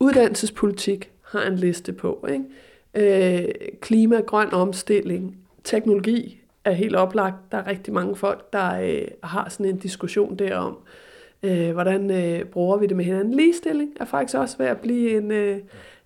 Uddannelsespolitik 0.00 1.10
har 1.22 1.42
en 1.42 1.56
liste 1.56 1.92
på. 1.92 2.26
Ikke? 2.28 3.42
Øh, 3.42 3.48
klima, 3.80 4.20
grøn 4.20 4.52
omstilling, 4.52 5.36
teknologi 5.64 6.40
er 6.64 6.72
helt 6.72 6.96
oplagt. 6.96 7.36
Der 7.52 7.58
er 7.58 7.66
rigtig 7.66 7.94
mange 7.94 8.16
folk, 8.16 8.52
der 8.52 8.80
øh, 8.80 9.08
har 9.22 9.48
sådan 9.48 9.66
en 9.66 9.78
diskussion 9.78 10.36
derom. 10.36 10.72
Øh, 10.72 11.09
Øh, 11.42 11.72
hvordan 11.72 12.10
øh, 12.10 12.44
bruger 12.44 12.76
vi 12.76 12.86
det 12.86 12.96
med 12.96 13.04
hinanden? 13.04 13.34
Ligestilling 13.34 13.92
er 14.00 14.04
faktisk 14.04 14.38
også 14.38 14.58
ved 14.58 14.66
at 14.66 14.80
blive 14.80 15.16
en, 15.16 15.32
øh, 15.32 15.58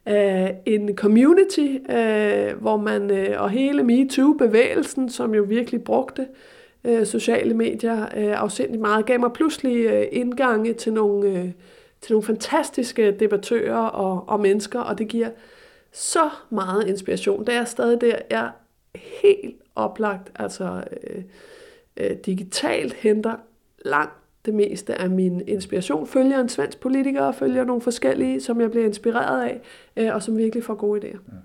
øh, 0.08 0.50
en 0.66 0.96
community, 0.96 1.76
øh, 1.90 2.60
hvor 2.60 2.76
man, 2.76 3.10
øh, 3.10 3.42
og 3.42 3.50
hele 3.50 3.82
MeToo-bevægelsen, 3.82 5.08
som 5.08 5.34
jo 5.34 5.42
virkelig 5.42 5.84
brugte 5.84 6.26
øh, 6.84 7.06
sociale 7.06 7.54
medier 7.54 8.02
øh, 8.02 8.40
afsindigt 8.40 8.80
meget, 8.80 9.06
gav 9.06 9.20
mig 9.20 9.32
pludselig 9.32 9.76
øh, 9.76 10.06
indgange 10.12 10.72
til 10.72 10.92
nogle, 10.92 11.28
øh, 11.28 11.50
til 12.00 12.12
nogle 12.12 12.26
fantastiske 12.26 13.10
debattører 13.10 13.86
og, 13.86 14.24
og 14.28 14.40
mennesker, 14.40 14.80
og 14.80 14.98
det 14.98 15.08
giver 15.08 15.28
så 15.92 16.30
meget 16.50 16.88
inspiration. 16.88 17.46
Det 17.46 17.54
er 17.54 17.64
stadig 17.64 18.00
der, 18.00 18.16
jeg 18.30 18.50
helt 19.22 19.56
oplagt, 19.74 20.32
altså 20.36 20.84
øh, 21.04 21.22
øh, 21.96 22.16
digitalt 22.26 22.94
henter 22.94 23.34
langt 23.84 24.23
det 24.46 24.54
meste 24.54 25.00
af 25.00 25.10
min 25.10 25.42
inspiration. 25.46 26.06
Følger 26.06 26.40
en 26.40 26.48
svensk 26.48 26.80
politiker 26.80 27.22
og 27.22 27.34
følger 27.34 27.64
nogle 27.64 27.82
forskellige, 27.82 28.40
som 28.40 28.60
jeg 28.60 28.70
bliver 28.70 28.86
inspireret 28.86 29.44
af, 29.44 29.60
øh, 29.96 30.14
og 30.14 30.22
som 30.22 30.36
virkelig 30.38 30.64
får 30.64 30.74
gode 30.74 31.00
idéer. 31.00 31.18
Ja. 31.28 31.36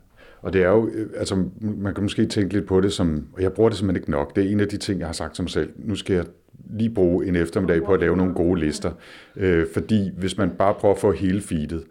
Og 0.42 0.54
det 0.54 0.64
er 0.64 0.70
jo, 0.70 0.90
øh, 0.94 1.10
altså 1.18 1.44
man 1.62 1.94
kan 1.94 2.04
måske 2.04 2.26
tænke 2.26 2.54
lidt 2.54 2.66
på 2.66 2.82
det 2.82 2.94
som, 2.94 3.28
og 3.34 3.42
jeg 3.42 3.54
bruger 3.54 3.70
det 3.70 3.78
simpelthen 3.78 4.02
ikke 4.02 4.12
nok, 4.12 4.36
det 4.36 4.46
er 4.46 4.52
en 4.52 4.60
af 4.60 4.68
de 4.68 4.78
ting, 4.78 5.00
jeg 5.00 5.08
har 5.08 5.14
sagt 5.14 5.36
til 5.36 5.44
mig 5.44 5.50
selv, 5.50 5.70
nu 5.78 5.96
skal 5.96 6.16
jeg 6.16 6.26
lige 6.70 6.90
bruge 6.90 7.28
en 7.28 7.36
eftermiddag 7.36 7.84
på 7.84 7.94
at 7.94 8.00
lave 8.00 8.18
nogle 8.18 8.34
gode 8.34 8.60
lister. 8.60 8.92
Øh, 9.36 9.68
fordi 9.74 10.12
hvis 10.18 10.38
man 10.38 10.50
bare 10.50 10.74
prøver 10.74 10.94
at 10.96 11.02
få 11.02 11.12
hele 11.12 11.42
feedet 11.42 11.84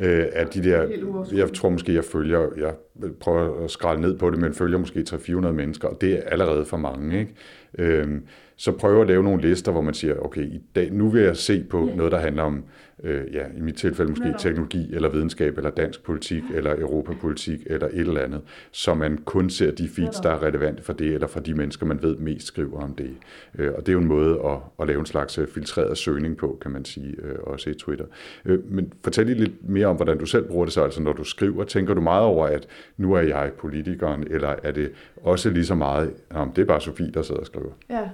øh, 0.00 0.26
af 0.32 0.46
de 0.46 0.62
der, 0.62 0.88
jeg 1.32 1.52
tror 1.52 1.68
måske, 1.68 1.94
jeg 1.94 2.04
følger, 2.04 2.48
jeg 2.56 2.74
prøver 3.20 3.64
at 3.64 3.70
skralde 3.70 4.00
ned 4.00 4.18
på 4.18 4.30
det, 4.30 4.38
men 4.38 4.54
følger 4.54 4.78
måske 4.78 5.04
300-400 5.08 5.32
mennesker, 5.32 5.88
og 5.88 6.00
det 6.00 6.12
er 6.12 6.22
allerede 6.26 6.64
for 6.64 6.76
mange. 6.76 7.18
Ikke? 7.18 7.34
Øh, 7.78 8.20
så 8.56 8.72
prøver 8.72 9.00
at 9.00 9.08
lave 9.08 9.22
nogle 9.22 9.42
lister, 9.42 9.72
hvor 9.72 9.80
man 9.80 9.94
siger, 9.94 10.14
okay, 10.14 10.42
i 10.42 10.60
dag, 10.74 10.92
nu 10.92 11.08
vil 11.08 11.22
jeg 11.22 11.36
se 11.36 11.64
på 11.70 11.90
noget, 11.96 12.12
der 12.12 12.18
handler 12.18 12.42
om 12.42 12.64
øh, 13.02 13.34
ja, 13.34 13.44
i 13.56 13.60
mit 13.60 13.76
tilfælde 13.76 14.10
måske 14.10 14.24
Netop. 14.24 14.40
teknologi 14.40 14.94
eller 14.94 15.08
videnskab 15.08 15.56
eller 15.56 15.70
dansk 15.70 16.02
politik 16.02 16.42
eller 16.54 16.80
europapolitik 16.80 17.60
eller 17.66 17.86
et 17.86 17.98
eller 17.98 18.20
andet, 18.20 18.40
så 18.70 18.94
man 18.94 19.18
kun 19.18 19.50
ser 19.50 19.70
de 19.70 19.88
feeds, 19.88 20.20
der 20.20 20.30
er 20.30 20.42
relevante 20.42 20.82
for 20.82 20.92
det, 20.92 21.14
eller 21.14 21.26
for 21.26 21.40
de 21.40 21.54
mennesker, 21.54 21.86
man 21.86 22.02
ved 22.02 22.16
mest 22.16 22.46
skriver 22.46 22.80
om 22.82 22.94
det. 22.94 23.10
Øh, 23.58 23.72
og 23.76 23.80
det 23.80 23.88
er 23.88 23.92
jo 23.92 23.98
en 23.98 24.06
måde 24.06 24.40
at, 24.44 24.58
at 24.80 24.86
lave 24.86 25.00
en 25.00 25.06
slags 25.06 25.38
øh, 25.38 25.48
filtreret 25.48 25.98
søgning 25.98 26.36
på, 26.36 26.58
kan 26.62 26.70
man 26.70 26.84
sige, 26.84 27.16
øh, 27.22 27.34
også 27.42 27.70
i 27.70 27.74
Twitter. 27.74 28.04
Øh, 28.44 28.72
men 28.72 28.92
fortæl 29.04 29.26
lige 29.26 29.38
lidt 29.38 29.68
mere 29.68 29.86
om, 29.86 29.96
hvordan 29.96 30.18
du 30.18 30.26
selv 30.26 30.44
bruger 30.44 30.64
det 30.64 30.74
så, 30.74 30.84
altså 30.84 31.02
når 31.02 31.12
du 31.12 31.24
skriver, 31.24 31.64
tænker 31.64 31.94
du 31.94 32.00
meget 32.00 32.24
over, 32.24 32.46
at 32.46 32.66
nu 32.96 33.12
er 33.12 33.20
jeg 33.20 33.52
politikeren, 33.58 34.24
eller 34.30 34.54
er 34.62 34.72
det 34.72 34.92
også 35.16 35.50
lige 35.50 35.66
så 35.66 35.74
meget, 35.74 36.12
om 36.30 36.52
det 36.52 36.62
er 36.62 36.66
bare 36.66 36.80
Sofie, 36.80 37.10
der 37.10 37.22
sidder 37.22 37.40
og 37.40 37.46
skriver? 37.46 37.70
Ja. 37.90 38.08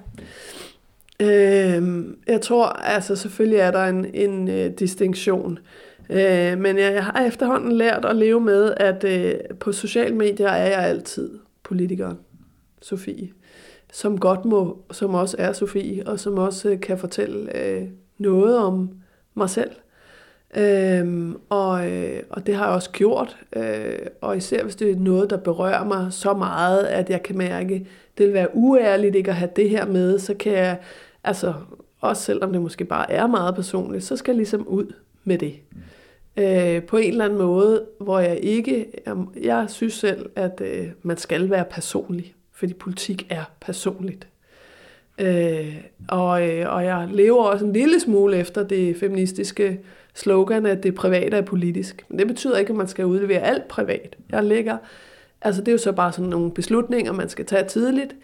Øh, 1.23 2.05
jeg 2.27 2.41
tror, 2.41 2.67
altså 2.67 3.17
selvfølgelig 3.17 3.59
er 3.59 3.71
der 3.71 3.85
en, 3.85 4.07
en 4.15 4.49
øh, 4.49 4.71
distinktion. 4.71 5.59
Øh, 6.11 6.59
men 6.59 6.79
jeg, 6.79 6.93
jeg 6.93 7.05
har 7.05 7.27
efterhånden 7.27 7.73
lært 7.73 8.05
at 8.05 8.17
leve 8.17 8.41
med, 8.41 8.75
at 8.77 9.05
øh, 9.05 9.35
på 9.61 9.73
sociale 9.73 10.15
medier 10.15 10.49
er 10.49 10.67
jeg 10.67 10.79
altid 10.79 11.31
politikeren, 11.63 12.19
Sofie. 12.83 13.29
Som 13.93 14.19
godt 14.19 14.45
må, 14.45 14.79
som 14.91 15.15
også 15.15 15.37
er 15.39 15.53
Sofie, 15.53 16.07
og 16.07 16.21
som 16.21 16.39
også 16.39 16.71
øh, 16.71 16.81
kan 16.81 16.99
fortælle 16.99 17.57
øh, 17.57 17.83
noget 18.19 18.59
om 18.59 18.91
mig 19.35 19.51
selv. 19.51 19.71
Øhm, 20.57 21.37
og, 21.49 21.91
øh, 21.91 22.23
og 22.31 22.47
det 22.47 22.55
har 22.55 22.67
jeg 22.67 22.75
også 22.75 22.91
gjort, 22.91 23.37
øh, 23.57 23.99
og 24.21 24.37
især 24.37 24.63
hvis 24.63 24.77
det 24.77 24.91
er 24.91 24.97
noget, 24.97 25.31
der 25.31 25.37
berører 25.37 25.85
mig 25.85 26.07
så 26.11 26.35
meget, 26.35 26.85
at 26.85 27.11
jeg 27.11 27.23
kan 27.23 27.39
mærke, 27.39 27.87
det 28.19 28.27
vil 28.27 28.35
være 28.35 28.49
uærligt 28.53 29.17
ikke 29.17 29.31
at 29.31 29.37
have 29.37 29.51
det 29.57 29.71
her 29.71 29.87
med, 29.87 30.19
så 30.19 30.35
kan 30.35 30.53
jeg 30.53 30.79
Altså, 31.25 31.55
også 32.01 32.23
selvom 32.23 32.53
det 32.53 32.63
måske 32.63 32.85
bare 32.85 33.11
er 33.11 33.27
meget 33.27 33.55
personligt, 33.55 34.05
så 34.05 34.17
skal 34.17 34.33
jeg 34.33 34.37
ligesom 34.37 34.67
ud 34.69 34.93
med 35.25 35.39
det. 35.39 35.55
Øh, 36.37 36.83
på 36.83 36.97
en 36.97 37.11
eller 37.11 37.25
anden 37.25 37.39
måde, 37.39 37.87
hvor 38.01 38.19
jeg 38.19 38.39
ikke... 38.39 38.87
Jeg, 39.07 39.17
jeg 39.43 39.67
synes 39.69 39.95
selv, 39.95 40.31
at 40.37 40.61
øh, 40.65 40.87
man 41.03 41.17
skal 41.17 41.51
være 41.51 41.65
personlig, 41.65 42.35
fordi 42.53 42.75
politik 42.75 43.27
er 43.31 43.45
personligt. 43.61 44.27
Øh, 45.19 45.77
og, 46.09 46.49
øh, 46.49 46.75
og 46.75 46.85
jeg 46.85 47.09
lever 47.13 47.45
også 47.45 47.65
en 47.65 47.73
lille 47.73 48.01
smule 48.01 48.37
efter 48.37 48.63
det 48.63 48.97
feministiske 48.97 49.81
slogan, 50.15 50.67
at 50.67 50.83
det 50.83 50.95
private 50.95 51.37
er 51.37 51.43
politisk. 51.43 52.05
Men 52.09 52.19
det 52.19 52.27
betyder 52.27 52.59
ikke, 52.59 52.71
at 52.71 52.77
man 52.77 52.89
skal 52.89 53.05
udlevere 53.07 53.41
alt 53.41 53.69
privat. 53.69 54.17
Jeg 54.31 54.45
ligger, 54.45 54.79
Altså, 55.45 55.61
det 55.63 55.69
er 55.69 55.73
jo 55.73 55.79
så 55.79 55.93
bare 55.93 56.13
sådan 56.13 56.31
nogle 56.31 56.51
beslutninger, 56.51 57.13
man 57.13 57.29
skal 57.29 57.47
tage 57.47 57.65
tidligt. 57.65 58.17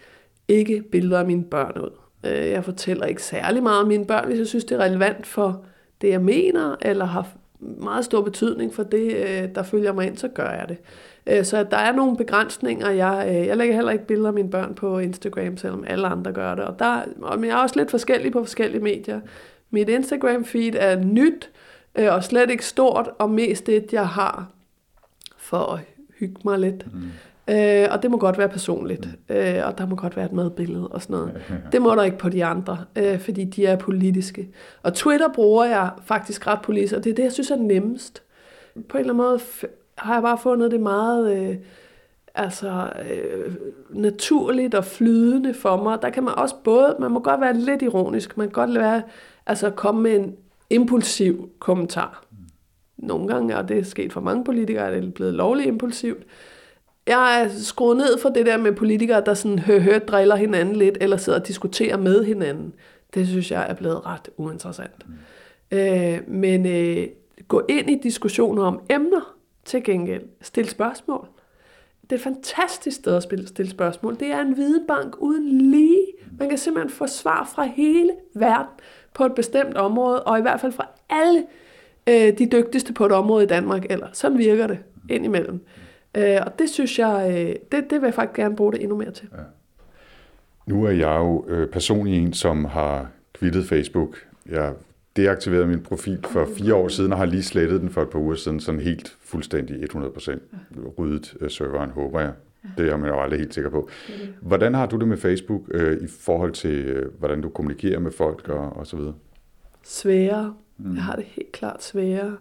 Ikke 0.49 0.83
billeder 0.83 1.19
af 1.19 1.27
mine 1.27 1.45
børn 1.45 1.79
ud. 1.79 1.91
Øh, 2.25 2.51
jeg 2.51 2.65
fortæller 2.65 3.07
ikke 3.07 3.23
særlig 3.23 3.63
meget 3.63 3.81
om 3.81 3.89
mine 3.89 4.07
børn, 4.07 4.27
hvis 4.27 4.39
jeg 4.39 4.47
synes, 4.47 4.65
det 4.65 4.75
er 4.75 4.85
relevant 4.85 5.27
for 5.27 5.65
det, 6.01 6.09
jeg 6.09 6.21
mener, 6.21 6.77
eller 6.83 7.05
har 7.05 7.29
meget 7.61 8.05
stor 8.05 8.23
betydning 8.23 8.75
for 8.75 8.83
det, 8.83 9.17
øh, 9.17 9.55
der 9.55 9.63
følger 9.63 9.93
mig 9.93 10.07
ind, 10.07 10.17
så 10.17 10.29
gør 10.29 10.51
jeg 10.51 10.69
det. 10.69 10.79
Øh, 11.27 11.45
så 11.45 11.65
der 11.71 11.77
er 11.77 11.93
nogle 11.93 12.17
begrænsninger. 12.17 12.91
Jeg, 12.91 13.27
øh, 13.29 13.47
jeg 13.47 13.57
lægger 13.57 13.75
heller 13.75 13.93
ikke 13.93 14.07
billeder 14.07 14.29
af 14.29 14.35
mine 14.35 14.51
børn 14.51 14.75
på 14.75 14.99
Instagram, 14.99 15.57
selvom 15.57 15.85
alle 15.87 16.07
andre 16.07 16.33
gør 16.33 16.55
det. 16.55 16.65
Og 16.65 16.79
der, 16.79 17.03
men 17.37 17.45
jeg 17.45 17.59
er 17.59 17.63
også 17.63 17.79
lidt 17.79 17.91
forskellig 17.91 18.33
på 18.33 18.45
forskellige 18.45 18.83
medier. 18.83 19.21
Mit 19.71 19.89
Instagram-feed 19.89 20.77
er 20.79 21.01
nyt, 21.05 21.51
og 21.95 22.25
slet 22.25 22.51
ikke 22.51 22.67
stort, 22.67 23.11
og 23.19 23.31
mest 23.31 23.67
det, 23.67 23.93
jeg 23.93 24.09
har 24.09 24.51
for 25.37 25.73
at 25.73 25.81
hygge 26.19 26.41
mig 26.45 26.59
lidt. 26.59 26.95
Mm. 26.95 27.03
Øh, 27.49 27.87
og 27.91 28.03
det 28.03 28.11
må 28.11 28.17
godt 28.17 28.39
være 28.39 28.49
personligt, 28.49 29.09
øh, 29.29 29.57
og 29.65 29.79
der 29.79 29.87
må 29.87 29.97
godt 29.97 30.17
være 30.17 30.27
et 30.27 30.33
madbillede 30.33 30.89
og 30.89 31.03
sådan 31.03 31.17
noget. 31.17 31.43
Det 31.73 31.83
må 31.83 31.95
der 31.95 32.03
ikke 32.03 32.19
på 32.19 32.29
de 32.29 32.45
andre, 32.45 32.79
øh, 32.97 33.19
fordi 33.19 33.45
de 33.45 33.67
er 33.67 33.77
politiske. 33.77 34.49
Og 34.83 34.95
Twitter 34.95 35.29
bruger 35.35 35.65
jeg 35.65 35.91
faktisk 36.05 36.47
ret 36.47 36.63
politisk, 36.63 36.95
og 36.95 37.05
det 37.05 37.11
er 37.11 37.15
det, 37.15 37.23
jeg 37.23 37.33
synes 37.33 37.51
er 37.51 37.57
nemmest. 37.57 38.23
På 38.89 38.99
en 38.99 39.01
eller 39.01 39.13
anden 39.13 39.27
måde 39.27 39.41
har 39.99 40.15
jeg 40.15 40.23
bare 40.23 40.39
fundet 40.39 40.71
det 40.71 40.81
meget 40.81 41.37
øh, 41.37 41.57
altså, 42.35 42.91
øh, 43.11 43.55
naturligt 43.91 44.75
og 44.75 44.85
flydende 44.85 45.55
for 45.55 45.83
mig. 45.83 45.99
Der 46.03 46.11
kan 46.11 46.23
man 46.23 46.35
også 46.35 46.55
både, 46.65 46.97
man 47.01 47.11
må 47.11 47.21
godt 47.21 47.41
være 47.41 47.55
lidt 47.55 47.83
ironisk, 47.83 48.37
man 48.37 48.47
kan 48.47 48.53
godt 48.53 48.75
være, 48.79 49.03
altså 49.47 49.71
komme 49.71 50.03
med 50.03 50.17
en 50.17 50.37
impulsiv 50.71 51.51
kommentar. 51.59 52.25
Mm. 52.31 52.37
Nogle 52.97 53.29
gange, 53.29 53.57
og 53.57 53.69
det 53.69 53.79
er 53.79 53.85
sket 53.85 54.13
for 54.13 54.21
mange 54.21 54.45
politikere, 54.45 54.87
er 54.87 55.01
det 55.01 55.15
blevet 55.15 55.35
lovligt 55.35 55.69
impulsivt. 55.69 56.23
Jeg 57.09 57.43
er 57.43 57.49
skruet 57.49 57.97
ned 57.97 58.19
for 58.19 58.29
det 58.29 58.47
der 58.47 58.57
med 58.57 58.73
politikere, 58.73 59.23
der 59.27 59.35
sådan 59.35 59.59
hø, 59.59 59.79
hø 59.79 59.99
driller 60.09 60.37
hinanden 60.37 60.77
lidt, 60.77 60.99
eller 61.01 61.17
sidder 61.17 61.41
og 61.41 61.49
diskuterer 61.49 61.97
med 61.97 62.25
hinanden. 62.25 62.75
Det 63.15 63.29
synes 63.29 63.51
jeg 63.51 63.71
er 63.71 63.75
blevet 63.75 64.07
ret 64.07 64.29
uinteressant. 64.37 65.07
Mm. 65.09 65.79
Øh, 65.79 66.19
men 66.29 66.67
øh, 66.67 67.09
gå 67.49 67.63
ind 67.69 67.91
i 67.91 67.99
diskussioner 68.03 68.63
om 68.63 68.81
emner 68.91 69.37
til 69.65 69.85
gengæld. 69.85 70.23
Stil 70.41 70.69
spørgsmål. 70.69 71.29
Det 72.03 72.13
er 72.13 72.17
et 72.17 72.23
fantastisk 72.23 72.97
sted 72.97 73.17
at 73.17 73.23
stille 73.49 73.71
spørgsmål. 73.71 74.17
Det 74.21 74.29
er 74.29 74.41
en 74.41 74.57
videnbank 74.57 75.17
uden 75.19 75.71
lige. 75.71 76.07
Man 76.39 76.49
kan 76.49 76.59
simpelthen 76.59 76.91
få 76.91 77.07
svar 77.07 77.51
fra 77.55 77.65
hele 77.65 78.11
verden 78.35 78.73
på 79.15 79.25
et 79.27 79.35
bestemt 79.35 79.77
område, 79.77 80.23
og 80.23 80.39
i 80.39 80.43
hvert 80.43 80.61
fald 80.61 80.73
fra 80.73 80.87
alle 81.11 81.47
øh, 82.07 82.39
de 82.39 82.49
dygtigste 82.53 82.93
på 82.93 83.07
et 83.07 83.13
område 83.13 83.45
i 83.45 83.47
Danmark. 83.47 83.87
Eller 83.91 84.07
sådan 84.13 84.39
virker 84.39 84.67
det 84.67 84.79
indimellem. 85.11 85.55
Mm. 85.55 85.61
Øh, 86.19 86.39
og 86.47 86.59
det 86.59 86.71
synes 86.71 86.99
jeg, 86.99 87.27
øh, 87.31 87.57
det, 87.73 87.91
det 87.91 88.01
vil 88.01 88.07
jeg 88.07 88.15
faktisk 88.15 88.37
gerne 88.37 88.57
bruge 88.57 88.73
det 88.73 88.83
endnu 88.83 88.97
mere 88.97 89.11
til. 89.11 89.29
Ja. 89.33 89.43
Nu 90.67 90.85
er 90.85 90.91
jeg 90.91 91.17
jo 91.19 91.45
øh, 91.49 91.69
personlig 91.69 92.19
en, 92.19 92.33
som 92.33 92.65
har 92.65 93.11
kvittet 93.33 93.67
Facebook. 93.67 94.17
Jeg 94.49 94.73
deaktiverede 95.17 95.67
min 95.67 95.83
profil 95.83 96.25
for 96.31 96.49
fire 96.59 96.75
år 96.75 96.89
siden, 96.89 97.13
og 97.13 97.19
har 97.19 97.25
lige 97.25 97.43
slettet 97.43 97.81
den 97.81 97.91
for 97.91 98.03
et 98.03 98.11
par 98.11 98.19
uger 98.19 98.35
siden, 98.35 98.61
sådan 98.61 98.81
helt 98.81 99.17
fuldstændig 99.21 99.85
100% 99.85 100.39
ryddet 100.99 101.37
øh, 101.41 101.51
serveren, 101.51 101.91
håber 101.91 102.21
jeg. 102.21 102.33
Det 102.79 102.89
er 102.89 102.97
man 102.97 103.11
jo 103.11 103.21
aldrig 103.21 103.39
helt 103.39 103.55
sikker 103.55 103.71
på. 103.71 103.89
Hvordan 104.41 104.75
har 104.75 104.87
du 104.87 104.97
det 104.97 105.09
med 105.09 105.17
Facebook 105.17 105.63
øh, 105.71 106.03
i 106.03 106.07
forhold 106.21 106.53
til, 106.53 106.85
øh, 106.85 107.19
hvordan 107.19 107.41
du 107.41 107.49
kommunikerer 107.49 107.99
med 107.99 108.13
folk 108.13 108.49
og, 108.49 108.77
og 108.77 108.87
så 108.87 108.97
videre? 108.97 109.15
Sværere. 109.83 110.55
Mm. 110.79 110.95
Jeg 110.95 111.03
har 111.03 111.17
det 111.17 111.25
helt 111.25 111.53
klart 111.53 111.83
sværere. 111.83 112.37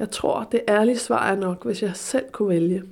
Jeg 0.00 0.10
tror, 0.10 0.48
det 0.52 0.60
ærlige 0.68 0.98
svar 0.98 1.30
er 1.30 1.36
nok, 1.36 1.64
hvis 1.64 1.82
jeg 1.82 1.90
selv 1.94 2.24
kunne 2.32 2.48
vælge. 2.48 2.82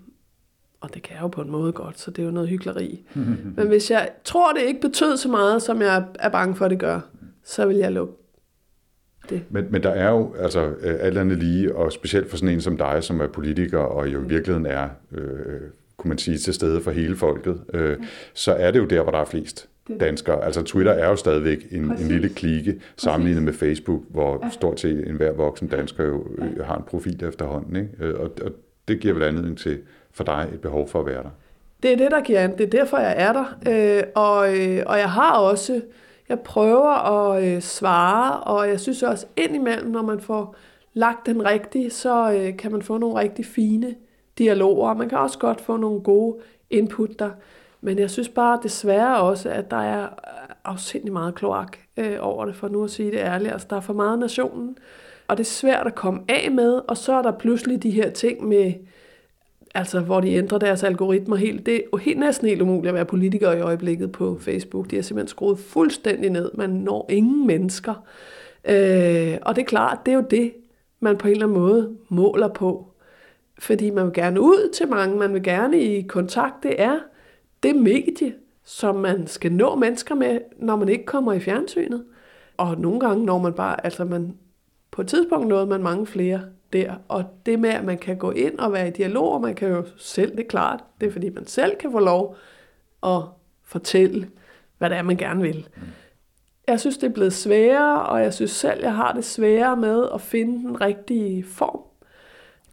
Og 0.81 0.95
det 0.95 1.03
kan 1.03 1.15
jeg 1.15 1.23
jo 1.23 1.29
på 1.29 1.41
en 1.41 1.51
måde 1.51 1.73
godt, 1.73 2.01
så 2.01 2.11
det 2.11 2.23
er 2.23 2.27
jo 2.27 2.33
noget 2.33 2.49
hyggeleri. 2.49 3.05
Men 3.57 3.69
hvis 3.69 3.91
jeg 3.91 4.09
tror, 4.25 4.53
det 4.53 4.63
ikke 4.63 4.81
betød 4.81 5.17
så 5.17 5.29
meget, 5.29 5.63
som 5.63 5.83
jeg 5.83 6.05
er 6.19 6.29
bange 6.29 6.57
for, 6.57 6.65
at 6.65 6.71
det 6.71 6.79
gør, 6.79 7.01
så 7.45 7.67
vil 7.67 7.77
jeg 7.77 7.93
lukke 7.93 8.15
det. 9.31 9.43
Men, 9.51 9.67
men 9.71 9.83
der 9.83 9.91
er 9.91 10.11
jo 10.11 10.35
altså 10.39 10.61
øh, 10.61 10.97
alt 11.01 11.19
andet 11.19 11.39
lige, 11.39 11.77
og 11.77 11.93
specielt 11.93 12.31
for 12.31 12.37
sådan 12.37 12.55
en 12.55 12.61
som 12.61 12.77
dig, 12.77 13.05
som 13.05 13.21
er 13.21 13.27
politiker, 13.27 13.79
og 13.79 14.13
jo 14.13 14.23
i 14.23 14.27
virkeligheden 14.27 14.67
er, 14.67 14.89
øh, 15.13 15.61
kunne 15.97 16.09
man 16.09 16.19
sige, 16.19 16.39
til 16.39 16.55
stede 16.55 16.81
for 16.81 16.91
hele 16.91 17.17
folket, 17.17 17.61
øh, 17.75 17.97
så 18.35 18.53
er 18.53 18.71
det 18.71 18.79
jo 18.79 18.85
der, 18.85 19.03
hvor 19.03 19.13
der 19.13 19.19
er 19.19 19.25
flest 19.25 19.69
danskere. 20.01 20.45
Altså 20.45 20.63
Twitter 20.63 20.93
er 20.93 21.09
jo 21.09 21.17
stadigvæk 21.17 21.67
en, 21.71 21.85
en 21.85 22.09
lille 22.09 22.29
klike 22.29 22.81
sammenlignet 22.97 23.43
med 23.43 23.53
Facebook, 23.53 24.01
hvor 24.09 24.41
ja. 24.43 24.51
stort 24.51 24.81
set 24.81 25.09
enhver 25.09 25.33
voksen 25.33 25.69
dansker 25.69 26.05
jo 26.05 26.27
ja. 26.39 26.63
har 26.63 26.77
en 26.77 26.83
profil 26.83 27.25
efterhånden. 27.25 27.77
Ikke? 27.77 27.89
Øh, 28.01 28.21
og, 28.21 28.31
og 28.45 28.53
det 28.89 29.01
giver 29.01 29.15
vel 29.15 29.23
anledning 29.23 29.59
til 29.59 29.79
for 30.13 30.25
dig 30.25 30.49
et 30.55 30.61
behov 30.61 30.89
for 30.89 31.01
at 31.01 31.07
være 31.07 31.23
der. 31.23 31.31
Det 31.83 31.93
er 31.93 31.97
det, 31.97 32.11
der 32.11 32.21
giver 32.21 32.47
Det 32.47 32.61
er 32.61 32.71
derfor, 32.71 32.99
jeg 32.99 33.15
er 33.17 33.33
der. 33.33 33.59
Øh, 33.69 34.03
og, 34.15 34.59
øh, 34.59 34.83
og 34.87 34.99
jeg 34.99 35.11
har 35.11 35.39
også, 35.39 35.81
jeg 36.29 36.41
prøver 36.41 36.91
at 36.91 37.45
øh, 37.45 37.63
svare, 37.63 38.41
og 38.41 38.69
jeg 38.69 38.81
synes 38.81 39.03
også 39.03 39.27
indimellem, 39.37 39.91
når 39.91 40.03
man 40.03 40.21
får 40.21 40.57
lagt 40.93 41.27
den 41.27 41.45
rigtige, 41.45 41.91
så 41.91 42.33
øh, 42.33 42.57
kan 42.57 42.73
man 42.73 42.83
få 42.83 42.99
nogle 42.99 43.21
rigtig 43.21 43.47
fine 43.47 43.95
dialoger. 44.39 44.95
Man 44.95 45.09
kan 45.09 45.19
også 45.19 45.39
godt 45.39 45.61
få 45.61 45.77
nogle 45.77 46.01
gode 46.01 46.37
input 46.71 47.19
der. 47.19 47.31
Men 47.81 47.99
jeg 47.99 48.11
synes 48.11 48.29
bare 48.29 48.61
desværre 48.63 49.17
også, 49.17 49.51
at 49.51 49.71
der 49.71 49.77
er 49.77 50.09
afsindelig 50.65 51.13
meget 51.13 51.35
kloak 51.35 51.79
øh, 51.97 52.17
over 52.21 52.45
det, 52.45 52.57
for 52.57 52.69
nu 52.69 52.85
at 52.85 52.91
sige 52.91 53.11
det 53.11 53.19
ærligt. 53.19 53.53
Altså, 53.53 53.67
der 53.71 53.77
er 53.77 53.81
for 53.81 53.93
meget 53.93 54.19
nationen, 54.19 54.77
og 55.29 55.37
det 55.37 55.45
er 55.45 55.49
svært 55.49 55.87
at 55.87 55.95
komme 55.95 56.21
af 56.29 56.51
med, 56.51 56.81
og 56.89 56.97
så 56.97 57.13
er 57.13 57.23
der 57.23 57.33
pludselig 57.33 57.83
de 57.83 57.91
her 57.91 58.11
ting 58.11 58.49
med, 58.49 58.73
altså 59.75 60.01
hvor 60.01 60.21
de 60.21 60.33
ændrer 60.33 60.59
deres 60.59 60.83
algoritmer 60.83 61.37
helt. 61.37 61.67
Det 61.67 61.75
er 61.75 61.81
jo 61.93 61.99
helt 61.99 62.19
næsten 62.19 62.49
helt 62.49 62.63
umuligt 62.63 62.89
at 62.89 62.95
være 62.95 63.05
politiker 63.05 63.53
i 63.53 63.61
øjeblikket 63.61 64.13
på 64.13 64.39
Facebook. 64.41 64.91
De 64.91 64.97
har 64.97 65.03
simpelthen 65.03 65.29
skruet 65.29 65.59
fuldstændig 65.59 66.31
ned. 66.31 66.51
Man 66.55 66.71
når 66.71 67.07
ingen 67.09 67.47
mennesker. 67.47 67.95
Øh, 68.65 69.39
og 69.43 69.57
det 69.57 69.63
er 69.63 69.67
klart, 69.67 69.99
det 70.07 70.13
er 70.13 70.17
jo 70.17 70.25
det, 70.31 70.53
man 71.01 71.17
på 71.17 71.29
en 71.29 71.33
eller 71.33 71.47
anden 71.47 71.59
måde 71.59 71.97
måler 72.09 72.49
på. 72.49 72.87
Fordi 73.59 73.91
man 73.91 74.05
vil 74.05 74.13
gerne 74.13 74.41
ud 74.41 74.73
til 74.75 74.89
mange, 74.89 75.17
man 75.17 75.35
vil 75.35 75.43
gerne 75.43 75.81
i 75.81 76.03
kontakt. 76.03 76.63
Det 76.63 76.83
er 76.83 76.99
det 77.63 77.77
medie, 77.77 78.35
som 78.65 78.97
man 78.97 79.27
skal 79.27 79.53
nå 79.53 79.75
mennesker 79.75 80.15
med, 80.15 80.41
når 80.57 80.77
man 80.77 80.89
ikke 80.89 81.05
kommer 81.05 81.33
i 81.33 81.41
fjernsynet. 81.41 82.05
Og 82.57 82.81
nogle 82.81 83.01
gange 83.01 83.25
når 83.25 83.39
man 83.39 83.53
bare, 83.53 83.85
altså 83.85 84.05
man, 84.05 84.37
på 84.91 85.03
et 85.03 85.09
tidspunkt 85.09 85.49
nåede 85.49 85.67
man 85.67 85.83
mange 85.83 86.07
flere 86.07 86.41
der. 86.73 86.95
Og 87.09 87.25
det 87.47 87.61
med, 87.61 87.71
at 87.71 87.85
man 87.85 87.99
kan 87.99 88.17
gå 88.17 88.31
ind 88.31 88.59
og 88.59 88.73
være 88.73 88.89
i 88.89 88.91
dialog, 88.91 89.33
og 89.33 89.41
man 89.41 89.55
kan 89.55 89.69
jo 89.69 89.85
selv, 89.97 90.31
det 90.31 90.41
er 90.41 90.49
klart, 90.49 90.85
det 91.01 91.07
er 91.09 91.13
fordi 91.13 91.29
man 91.31 91.47
selv 91.47 91.77
kan 91.77 91.93
få 91.93 91.99
lov 91.99 92.37
at 93.03 93.23
fortælle, 93.65 94.31
hvad 94.79 94.91
det 94.91 94.99
er, 94.99 95.03
man 95.03 95.17
gerne 95.17 95.43
vil. 95.43 95.69
jeg 96.69 96.81
synes, 96.81 96.99
det 96.99 97.09
er 97.09 97.13
blevet 97.13 97.33
sværere, 97.33 98.03
og 98.03 98.23
jeg 98.23 98.35
synes 98.35 98.51
selv, 98.51 98.81
jeg 98.83 98.95
har 98.95 99.13
det 99.13 99.25
sværere 99.25 99.77
med 99.77 100.09
at 100.15 100.21
finde 100.21 100.69
den 100.69 100.81
rigtige 100.81 101.45
form. 101.45 101.81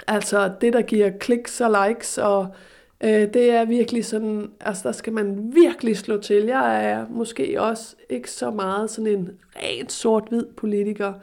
Altså 0.08 0.52
det, 0.62 0.74
der 0.74 0.82
giver 0.82 1.10
kliks 1.10 1.62
og 1.62 1.88
likes, 1.88 2.18
og 2.18 2.48
øh, 3.04 3.34
det 3.34 3.50
er 3.50 3.66
virkelig 3.66 4.06
sådan, 4.06 4.52
altså 4.60 4.88
der 4.88 4.92
skal 4.92 5.14
man 5.14 5.52
virkelig 5.54 5.98
slå 5.98 6.18
til. 6.18 6.44
Jeg 6.44 6.86
er 6.86 7.06
måske 7.10 7.62
også 7.62 7.96
ikke 8.10 8.32
så 8.32 8.52
meget 8.52 8.90
sådan 8.90 9.12
en 9.12 9.30
rent 9.56 9.92
sort-hvid 9.92 10.46
politiker. 10.58 11.14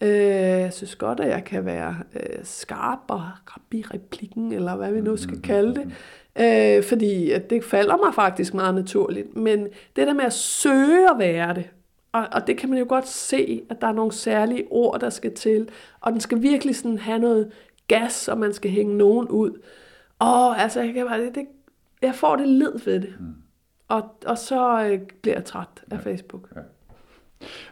Øh, 0.00 0.08
jeg 0.08 0.72
synes 0.72 0.94
godt, 0.96 1.20
at 1.20 1.28
jeg 1.28 1.44
kan 1.44 1.64
være 1.64 1.96
øh, 2.14 2.38
skarp 2.42 2.98
og 3.08 3.20
rap 3.20 3.74
i 3.74 3.84
replikken, 3.94 4.52
eller 4.52 4.76
hvad 4.76 4.92
vi 4.92 5.00
nu 5.00 5.16
skal 5.16 5.42
kalde 5.42 5.74
det. 5.74 5.92
Øh, 6.40 6.84
fordi 6.84 7.30
at 7.30 7.50
det 7.50 7.64
falder 7.64 7.96
mig 7.96 8.14
faktisk 8.14 8.54
meget 8.54 8.74
naturligt. 8.74 9.36
Men 9.36 9.66
det 9.96 10.06
der 10.06 10.14
med 10.14 10.24
at 10.24 10.32
søge 10.32 11.10
at 11.10 11.18
være 11.18 11.54
det, 11.54 11.64
og, 12.12 12.26
og 12.32 12.46
det 12.46 12.56
kan 12.56 12.70
man 12.70 12.78
jo 12.78 12.86
godt 12.88 13.08
se, 13.08 13.62
at 13.70 13.80
der 13.80 13.86
er 13.86 13.92
nogle 13.92 14.12
særlige 14.12 14.64
ord, 14.70 15.00
der 15.00 15.10
skal 15.10 15.34
til. 15.34 15.68
Og 16.00 16.12
den 16.12 16.20
skal 16.20 16.42
virkelig 16.42 16.76
sådan 16.76 16.98
have 16.98 17.18
noget 17.18 17.52
gas, 17.88 18.28
og 18.28 18.38
man 18.38 18.52
skal 18.52 18.70
hænge 18.70 18.96
nogen 18.96 19.28
ud. 19.28 19.62
Og 20.22 20.62
altså, 20.62 20.80
jeg, 20.80 20.94
kan 20.94 21.06
bare, 21.06 21.20
det, 21.20 21.34
det, 21.34 21.46
jeg 22.02 22.14
får 22.14 22.36
det 22.36 22.48
led 22.48 22.84
ved 22.84 23.00
det. 23.00 23.14
Mm. 23.20 23.34
Og, 23.88 24.16
og 24.26 24.38
så 24.38 24.88
øh, 24.90 25.00
bliver 25.22 25.36
jeg 25.36 25.44
træt 25.44 25.68
af 25.90 25.96
ja. 25.96 26.10
Facebook. 26.10 26.48
Ja. 26.56 26.60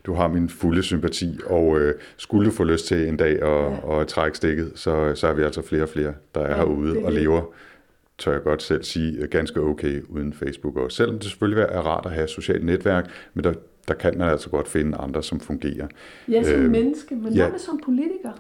Du 0.07 0.15
har 0.15 0.29
min 0.29 0.49
fulde 0.49 0.83
sympati, 0.83 1.39
og 1.47 1.81
øh, 1.81 1.95
skulle 2.17 2.47
du 2.47 2.55
få 2.55 2.65
lyst 2.65 2.87
til 2.87 3.09
en 3.09 3.17
dag 3.17 3.43
at, 3.43 3.73
ja. 3.73 4.01
at 4.01 4.09
trække 4.09 4.37
stikket, 4.37 4.73
så, 4.75 5.15
så 5.15 5.27
er 5.27 5.33
vi 5.33 5.43
altså 5.43 5.63
flere 5.63 5.83
og 5.83 5.89
flere, 5.89 6.15
der 6.35 6.41
er 6.41 6.51
ja, 6.51 6.57
herude 6.57 7.05
og 7.05 7.13
lever, 7.13 7.43
tør 8.19 8.33
jeg 8.33 8.43
godt 8.43 8.63
selv 8.63 8.83
sige, 8.83 9.27
ganske 9.27 9.61
okay 9.61 10.03
uden 10.09 10.33
Facebook. 10.33 10.77
Og 10.77 10.93
selvom 10.93 11.19
det 11.19 11.25
selvfølgelig 11.25 11.67
er 11.69 11.81
rart 11.81 12.07
at 12.07 12.13
have 12.13 12.29
socialt 12.29 12.65
netværk, 12.65 13.11
men 13.35 13.45
der, 13.45 13.53
der 13.91 13.97
kan 13.97 14.19
man 14.19 14.29
altså 14.29 14.51
godt 14.51 14.69
finde 14.69 14.99
andre, 14.99 15.23
som 15.23 15.41
fungerer. 15.41 15.87
Ja, 16.29 16.43
som 16.43 16.61
øh, 16.61 16.71
menneske, 16.71 17.15
men 17.15 17.33
ja. 17.33 17.43
hvad 17.43 17.51
med 17.51 17.59
som 17.59 17.81
politiker? 17.85 18.31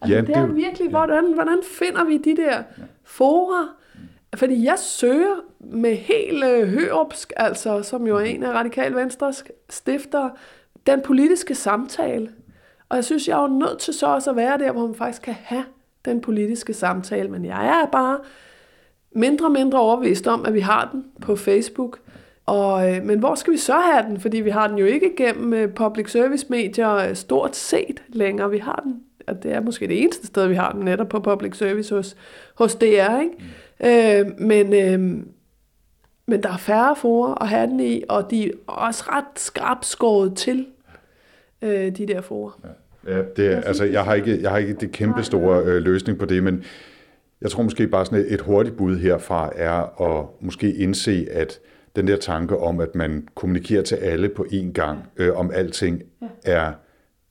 Altså, 0.00 0.16
ja, 0.16 0.20
det 0.20 0.36
er 0.36 0.46
det, 0.46 0.56
virkelig, 0.56 0.84
ja. 0.84 0.90
hvordan, 0.90 1.34
hvordan 1.34 1.58
finder 1.62 2.04
vi 2.04 2.16
de 2.16 2.36
der 2.36 2.56
ja. 2.56 2.62
fora? 3.04 3.68
Fordi 4.34 4.64
jeg 4.64 4.78
søger 4.78 5.44
med 5.60 5.94
hele 5.94 6.66
Høopsk, 6.66 7.32
altså, 7.36 7.82
som 7.82 8.06
jo 8.06 8.16
er 8.16 8.20
en 8.20 8.42
af 8.42 8.52
Radikal 8.52 8.94
Venstres 8.94 9.44
stifter, 9.70 10.30
den 10.86 11.00
politiske 11.00 11.54
samtale. 11.54 12.30
Og 12.88 12.96
jeg 12.96 13.04
synes, 13.04 13.28
jeg 13.28 13.38
er 13.38 13.42
jo 13.42 13.58
nødt 13.58 13.78
til 13.78 13.94
så 13.94 14.06
også 14.06 14.30
at 14.30 14.36
være 14.36 14.58
der, 14.58 14.72
hvor 14.72 14.86
man 14.86 14.94
faktisk 14.94 15.22
kan 15.22 15.34
have 15.38 15.64
den 16.04 16.20
politiske 16.20 16.74
samtale. 16.74 17.28
Men 17.28 17.44
jeg 17.44 17.82
er 17.82 17.86
bare 17.86 18.18
mindre 19.12 19.46
og 19.46 19.52
mindre 19.52 19.80
overvist 19.80 20.26
om, 20.26 20.44
at 20.46 20.54
vi 20.54 20.60
har 20.60 20.88
den 20.92 21.04
på 21.20 21.36
Facebook. 21.36 21.98
Og, 22.50 22.94
øh, 22.94 23.04
men 23.04 23.18
hvor 23.18 23.34
skal 23.34 23.52
vi 23.52 23.58
så 23.58 23.74
have 23.74 24.08
den? 24.08 24.20
Fordi 24.20 24.40
vi 24.40 24.50
har 24.50 24.68
den 24.68 24.78
jo 24.78 24.86
ikke 24.86 25.10
gennem 25.16 25.52
øh, 25.52 25.68
public 25.68 26.10
service 26.10 26.46
medier 26.48 26.94
øh, 26.94 27.14
stort 27.14 27.56
set 27.56 28.02
længere. 28.08 28.50
Vi 28.50 28.58
har 28.58 28.80
den, 28.84 29.00
og 29.26 29.42
det 29.42 29.52
er 29.52 29.60
måske 29.60 29.88
det 29.88 30.02
eneste 30.02 30.26
sted, 30.26 30.46
vi 30.46 30.54
har 30.54 30.72
den 30.72 30.80
netop 30.80 31.08
på 31.08 31.20
public 31.20 31.56
service 31.56 31.94
hos, 31.94 32.16
hos 32.54 32.74
DR. 32.74 33.20
Ikke? 33.20 33.32
Mm. 33.80 33.86
Øh, 33.86 34.40
men, 34.40 34.74
øh, 34.74 35.24
men 36.26 36.42
der 36.42 36.52
er 36.52 36.56
færre 36.56 36.96
forer 36.96 37.42
at 37.42 37.48
have 37.48 37.66
den 37.66 37.80
i, 37.80 38.02
og 38.08 38.30
de 38.30 38.46
er 38.46 38.52
også 38.66 39.04
ret 39.06 39.24
skarpt 39.36 39.86
skåret 39.86 40.36
til, 40.36 40.66
øh, 41.62 41.96
de 41.96 42.06
der 42.06 42.20
forer. 42.20 42.60
Ja. 42.64 42.68
Ja, 43.06 43.22
det 43.36 43.52
er, 43.52 43.60
altså, 43.60 43.84
jeg 43.84 44.04
har 44.04 44.14
ikke, 44.14 44.42
jeg 44.42 44.50
har 44.50 44.58
ikke 44.58 44.74
det 44.74 44.92
kæmpe 44.92 45.22
store 45.22 45.62
øh, 45.64 45.82
løsning 45.82 46.18
på 46.18 46.24
det, 46.24 46.42
men 46.42 46.64
jeg 47.42 47.50
tror 47.50 47.62
måske 47.62 47.86
bare 47.86 48.04
sådan 48.04 48.18
et, 48.18 48.34
et 48.34 48.40
hurtigt 48.40 48.76
bud 48.76 48.96
herfra 48.96 49.50
er 49.56 50.02
at 50.02 50.26
måske 50.40 50.74
indse, 50.74 51.26
at 51.30 51.60
den 51.96 52.08
der 52.08 52.16
tanke 52.16 52.56
om, 52.56 52.80
at 52.80 52.94
man 52.94 53.28
kommunikerer 53.34 53.82
til 53.82 53.94
alle 53.94 54.28
på 54.28 54.46
én 54.52 54.72
gang 54.72 54.98
øh, 55.16 55.36
om 55.36 55.50
alting, 55.54 56.02
ja. 56.22 56.26
er 56.44 56.72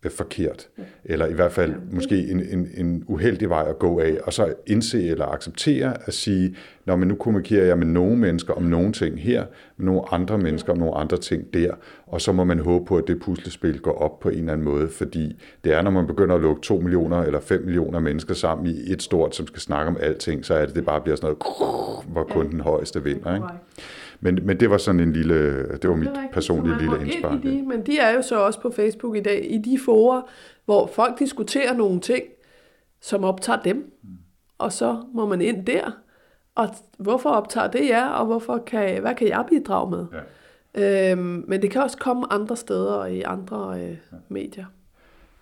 øh, 0.06 0.12
forkert. 0.12 0.68
Ja. 0.78 0.84
Eller 1.06 1.28
i 1.28 1.34
hvert 1.34 1.52
fald 1.52 1.72
ja. 1.72 1.78
måske 1.92 2.28
en, 2.28 2.40
en, 2.40 2.68
en 2.78 3.04
uheldig 3.08 3.50
vej 3.50 3.66
at 3.70 3.80
gå 3.80 4.00
af. 4.00 4.18
Og 4.24 4.34
så 4.34 4.54
indse 4.68 5.08
eller 5.08 5.26
acceptere 5.26 5.94
at 6.06 6.14
sige, 6.14 6.56
når 6.86 6.96
men 6.96 7.08
nu 7.08 7.16
kommunikerer 7.16 7.66
jeg 7.66 7.78
med 7.78 7.88
nogle 7.88 8.18
mennesker 8.18 8.54
om 8.54 8.64
nogle 8.64 8.94
ting 8.94 9.22
her, 9.22 9.46
med 9.78 9.86
nogle 9.86 10.02
andre 10.12 10.38
mennesker 10.38 10.72
om 10.72 10.78
nogle 10.78 10.96
andre 10.96 11.18
ting 11.18 11.54
der. 11.54 11.74
Og 12.08 12.22
så 12.22 12.32
må 12.32 12.44
man 12.44 12.60
håbe 12.60 12.86
på, 12.86 12.98
at 12.98 13.04
det 13.08 13.22
puslespil 13.22 13.80
går 13.80 13.98
op 13.98 14.20
på 14.20 14.30
en 14.30 14.38
eller 14.38 14.54
anden 14.54 14.66
måde, 14.66 14.90
fordi 14.90 15.42
det 15.64 15.74
er, 15.74 15.82
når 15.82 15.92
man 15.92 16.08
begynder 16.08 16.36
at 16.36 16.42
lukke 16.42 16.62
2 16.62 16.80
millioner 16.80 17.18
eller 17.18 17.40
5 17.40 17.62
millioner 17.62 18.00
mennesker 18.00 18.34
sammen 18.34 18.68
i 18.68 18.92
et 18.94 19.02
stort, 19.02 19.36
som 19.36 19.48
skal 19.48 19.62
snakke 19.62 19.90
om 19.90 19.98
alting, 20.00 20.46
så 20.46 20.54
er 20.54 20.66
det, 20.66 20.76
det 20.76 20.86
bare 20.86 21.02
bliver 21.02 21.16
sådan 21.16 21.36
noget, 21.60 22.04
hvor 22.08 22.24
kun 22.24 22.52
den 22.52 22.60
højeste 22.60 23.04
vinder. 23.04 23.36
Ikke? 23.36 23.48
Men, 24.20 24.40
men 24.44 24.60
det 24.60 24.70
var 24.70 24.78
sådan 24.78 25.00
en 25.00 25.14
lille, 25.14 25.68
det 25.68 25.90
var 25.90 25.96
mit 25.96 26.08
det 26.08 26.30
personlige 26.34 26.78
lille 26.78 27.02
indspark. 27.02 27.44
De, 27.44 27.62
men 27.62 27.86
de 27.86 28.00
er 28.00 28.16
jo 28.16 28.22
så 28.22 28.40
også 28.40 28.62
på 28.62 28.72
Facebook 28.72 29.16
i 29.16 29.20
dag, 29.20 29.52
i 29.52 29.58
de 29.58 29.80
forer, 29.86 30.22
hvor 30.66 30.88
folk 30.88 31.20
diskuterer 31.20 31.74
nogle 31.74 32.00
ting, 32.00 32.24
som 33.02 33.24
optager 33.24 33.62
dem. 33.62 33.94
Mm. 34.04 34.10
Og 34.58 34.74
så 34.74 35.04
må 35.14 35.26
man 35.26 35.42
ind 35.42 35.66
der. 35.66 35.92
Og 36.56 36.70
hvorfor 36.98 37.30
optager 37.30 37.68
det 37.68 37.90
jer, 37.90 38.08
og 38.08 38.26
hvorfor 38.26 38.58
kan, 38.58 39.02
hvad 39.02 39.16
kan 39.16 39.28
jeg 39.28 39.46
bidrage 39.50 39.92
med? 39.92 40.06
Ja. 40.14 41.12
Øhm, 41.12 41.44
men 41.48 41.62
det 41.62 41.72
kan 41.72 41.82
også 41.82 41.98
komme 41.98 42.34
andre 42.34 42.58
steder 42.58 42.94
og 42.94 43.14
i 43.14 43.22
andre 43.22 43.82
øh, 43.82 43.90
ja. 43.90 44.18
medier. 44.30 44.66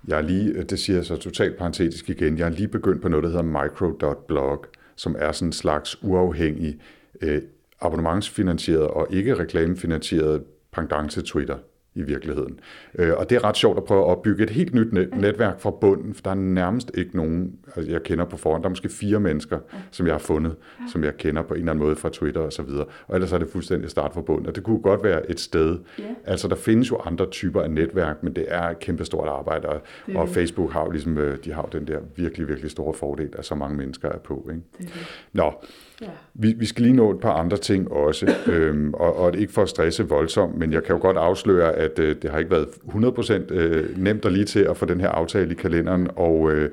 Jeg 0.07 0.17
er 0.17 0.21
lige, 0.21 0.63
det 0.63 0.80
siger 0.80 0.97
jeg 0.97 1.05
så 1.05 1.17
totalt 1.17 1.57
parentetisk 1.57 2.09
igen, 2.09 2.38
jeg 2.38 2.45
er 2.45 2.49
lige 2.49 2.67
begyndt 2.67 3.01
på 3.01 3.09
noget, 3.09 3.23
der 3.23 3.30
hedder 3.30 3.63
micro.blog, 3.63 4.65
som 4.95 5.15
er 5.19 5.32
sådan 5.32 5.47
en 5.47 5.53
slags 5.53 6.03
uafhængig 6.03 6.80
øh, 7.21 7.41
abonnementsfinansieret 7.82 8.88
og 8.88 9.07
ikke 9.09 9.39
reklamefinansieret 9.39 10.43
pendant 10.71 11.11
til 11.11 11.23
Twitter 11.23 11.57
i 11.97 12.01
virkeligheden. 12.01 12.59
Øh, 12.95 13.13
og 13.17 13.30
det 13.30 13.36
er 13.36 13.43
ret 13.43 13.57
sjovt 13.57 13.78
at 13.78 13.84
prøve 13.84 13.99
at 13.99 14.05
opbygge 14.05 14.43
et 14.43 14.49
helt 14.49 14.73
nyt 14.73 14.93
netværk 15.15 15.59
fra 15.59 15.71
bunden, 15.71 16.13
for 16.13 16.21
der 16.21 16.30
er 16.30 16.36
nærmest 16.36 16.91
ikke 16.93 17.17
nogen, 17.17 17.55
altså 17.75 17.91
jeg 17.91 18.03
kender 18.03 18.25
på 18.25 18.38
forhånd. 18.38 18.63
Der 18.63 18.67
er 18.67 18.69
måske 18.69 18.89
fire 18.89 19.19
mennesker, 19.19 19.59
som 19.91 20.05
jeg 20.05 20.13
har 20.13 20.19
fundet, 20.19 20.55
som 20.91 21.03
jeg 21.03 21.17
kender 21.17 21.41
på 21.41 21.53
en 21.53 21.59
eller 21.59 21.71
anden 21.71 21.86
måde 21.86 21.95
fra 21.95 22.09
Twitter 22.09 22.41
og 22.41 22.53
så 22.53 22.61
videre. 22.61 22.86
Og 23.07 23.15
ellers 23.15 23.32
er 23.32 23.38
det 23.38 23.49
fuldstændig 23.49 23.89
start 23.89 24.13
fra 24.13 24.21
bunden. 24.21 24.47
Og 24.47 24.55
det 24.55 24.63
kunne 24.63 24.82
godt 24.82 25.03
være 25.03 25.32
et 25.32 25.39
sted. 25.39 25.80
Altså 26.25 26.47
der 26.47 26.55
findes 26.55 26.91
jo 26.91 26.97
andre 27.05 27.30
typer 27.30 27.61
af 27.61 27.71
netværk, 27.71 28.23
men 28.23 28.34
det 28.34 28.45
er 28.47 28.63
et 28.63 28.80
kæmpestort 28.80 29.28
arbejde. 29.28 29.67
Og, 29.67 29.82
og 30.15 30.30
Facebook 30.30 30.71
har 30.71 30.84
jo 30.84 30.89
ligesom, 30.89 31.17
øh, 31.17 31.38
de 31.43 31.53
har 31.53 31.69
jo 31.73 31.80
den 31.80 31.88
der 31.88 31.99
virkelig, 32.15 32.47
virkelig 32.47 32.71
store 32.71 32.93
fordel, 32.93 33.30
at 33.34 33.45
så 33.45 33.55
mange 33.55 33.78
mennesker 33.78 34.09
er 34.09 34.17
på. 34.17 34.49
Ikke? 34.49 34.61
Det 34.78 34.80
det. 34.80 35.07
Nå, 35.34 35.53
Ja. 36.01 36.07
Vi, 36.33 36.53
vi 36.57 36.65
skal 36.65 36.83
lige 36.83 36.95
nå 36.95 37.11
et 37.11 37.19
par 37.19 37.33
andre 37.33 37.57
ting 37.57 37.91
også, 37.91 38.35
øhm, 38.47 38.93
og, 38.93 39.19
og 39.19 39.35
ikke 39.35 39.53
for 39.53 39.61
at 39.61 39.69
stresse 39.69 40.07
voldsomt, 40.07 40.57
men 40.57 40.73
jeg 40.73 40.83
kan 40.83 40.95
jo 40.95 41.01
godt 41.01 41.17
afsløre, 41.17 41.73
at 41.73 41.99
øh, 41.99 42.15
det 42.21 42.29
har 42.31 42.37
ikke 42.39 42.51
været 42.51 42.67
100% 42.67 43.53
øh, 43.53 43.97
nemt 43.97 44.25
og 44.25 44.31
lige 44.31 44.45
til 44.45 44.59
at 44.59 44.77
få 44.77 44.85
den 44.85 45.01
her 45.01 45.09
aftale 45.09 45.51
i 45.51 45.55
kalenderen, 45.55 46.07
og, 46.15 46.51
øh, 46.51 46.71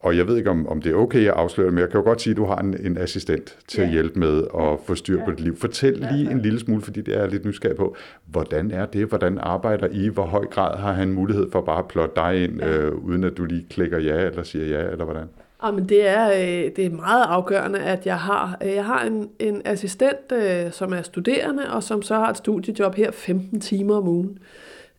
og 0.00 0.16
jeg 0.16 0.28
ved 0.28 0.36
ikke, 0.36 0.50
om, 0.50 0.68
om 0.68 0.82
det 0.82 0.92
er 0.92 0.96
okay 0.96 1.26
at 1.26 1.34
afsløre 1.34 1.70
men 1.70 1.78
jeg 1.78 1.88
kan 1.90 2.00
jo 2.00 2.04
godt 2.04 2.20
sige, 2.20 2.30
at 2.30 2.36
du 2.36 2.44
har 2.44 2.56
en, 2.56 2.86
en 2.86 2.98
assistent 2.98 3.58
til 3.68 3.80
ja. 3.80 3.86
at 3.86 3.92
hjælpe 3.92 4.18
med 4.18 4.44
at 4.58 4.78
få 4.86 4.94
styr 4.94 5.18
på 5.18 5.30
ja. 5.30 5.30
dit 5.30 5.40
liv. 5.40 5.56
Fortæl 5.56 6.06
lige 6.12 6.30
en 6.30 6.40
lille 6.40 6.60
smule, 6.60 6.82
fordi 6.82 7.00
det 7.00 7.18
er 7.18 7.26
lidt 7.26 7.44
nysgerrig 7.44 7.76
på, 7.76 7.96
hvordan 8.26 8.70
er 8.70 8.86
det? 8.86 9.06
Hvordan 9.06 9.38
arbejder 9.38 9.88
I? 9.92 10.08
Hvor 10.08 10.26
høj 10.26 10.46
grad 10.46 10.78
har 10.78 10.92
han 10.92 11.12
mulighed 11.12 11.50
for 11.50 11.60
bare 11.60 11.78
at 11.78 11.88
plotte 11.88 12.12
dig 12.16 12.44
ind, 12.44 12.60
ja. 12.60 12.78
øh, 12.78 12.94
uden 12.94 13.24
at 13.24 13.36
du 13.36 13.44
lige 13.44 13.66
klikker 13.70 13.98
ja 13.98 14.26
eller 14.26 14.42
siger 14.42 14.66
ja, 14.66 14.90
eller 14.90 15.04
hvordan? 15.04 15.26
Ah, 15.60 15.66
Jamen, 15.66 15.88
det 15.88 16.06
er, 16.06 16.30
øh, 16.30 16.70
det 16.76 16.86
er 16.86 16.90
meget 16.90 17.24
afgørende, 17.24 17.78
at 17.78 18.06
jeg 18.06 18.18
har, 18.18 18.58
øh, 18.62 18.72
jeg 18.72 18.84
har 18.84 19.04
en, 19.04 19.30
en 19.38 19.62
assistent, 19.64 20.32
øh, 20.32 20.72
som 20.72 20.92
er 20.92 21.02
studerende, 21.02 21.70
og 21.70 21.82
som 21.82 22.02
så 22.02 22.14
har 22.14 22.30
et 22.30 22.36
studiejob 22.36 22.94
her 22.94 23.10
15 23.10 23.60
timer 23.60 23.96
om 23.96 24.08
ugen. 24.08 24.38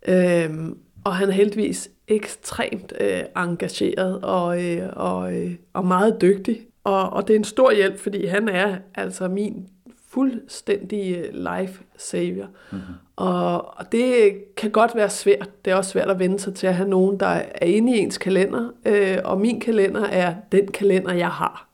Øhm, 0.08 0.78
og 1.04 1.16
han 1.16 1.30
er 1.30 1.34
heldigvis 1.34 1.90
ekstremt 2.08 2.94
øh, 3.00 3.22
engageret 3.36 4.22
og, 4.22 4.64
øh, 4.64 4.90
og, 4.94 5.36
øh, 5.36 5.52
og 5.74 5.86
meget 5.86 6.22
dygtig. 6.22 6.62
Og, 6.84 7.10
og 7.10 7.28
det 7.28 7.34
er 7.34 7.38
en 7.38 7.44
stor 7.44 7.72
hjælp, 7.72 8.00
fordi 8.00 8.26
han 8.26 8.50
er 8.50 8.78
altså 8.96 9.28
min 9.28 9.68
fuldstændig 10.16 11.30
life 11.32 11.84
savior. 11.98 12.48
Mm-hmm. 12.72 12.94
Og, 13.16 13.78
og 13.80 13.92
det 13.92 14.36
kan 14.56 14.72
godt 14.72 14.96
være 14.96 15.10
svært. 15.10 15.50
Det 15.66 15.72
er 15.72 15.76
også 15.76 15.92
svært 15.92 16.10
at 16.10 16.20
vende 16.20 16.40
sig 16.40 16.56
til 16.56 16.68
at 16.68 16.76
have 16.76 16.90
nogen, 16.90 17.20
der 17.20 17.26
er 17.28 17.66
inde 17.66 17.96
i 17.96 18.00
ens 18.00 18.18
kalender. 18.18 18.70
Øh, 18.86 19.18
og 19.24 19.42
min 19.42 19.60
kalender 19.60 20.06
er 20.06 20.36
den 20.52 20.68
kalender, 20.68 21.14
jeg 21.14 21.30
har. 21.30 21.68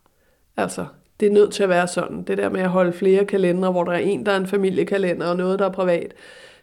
Altså, 0.57 0.85
det 1.19 1.27
er 1.27 1.31
nødt 1.31 1.53
til 1.53 1.63
at 1.63 1.69
være 1.69 1.87
sådan. 1.87 2.23
Det 2.23 2.37
der 2.37 2.49
med 2.49 2.61
at 2.61 2.69
holde 2.69 2.93
flere 2.93 3.25
kalendere, 3.25 3.71
hvor 3.71 3.83
der 3.83 3.91
er 3.91 3.97
en, 3.97 4.25
der 4.25 4.31
er 4.31 4.37
en 4.37 4.47
familiekalender, 4.47 5.27
og 5.27 5.37
noget, 5.37 5.59
der 5.59 5.65
er 5.65 5.71
privat, 5.71 6.13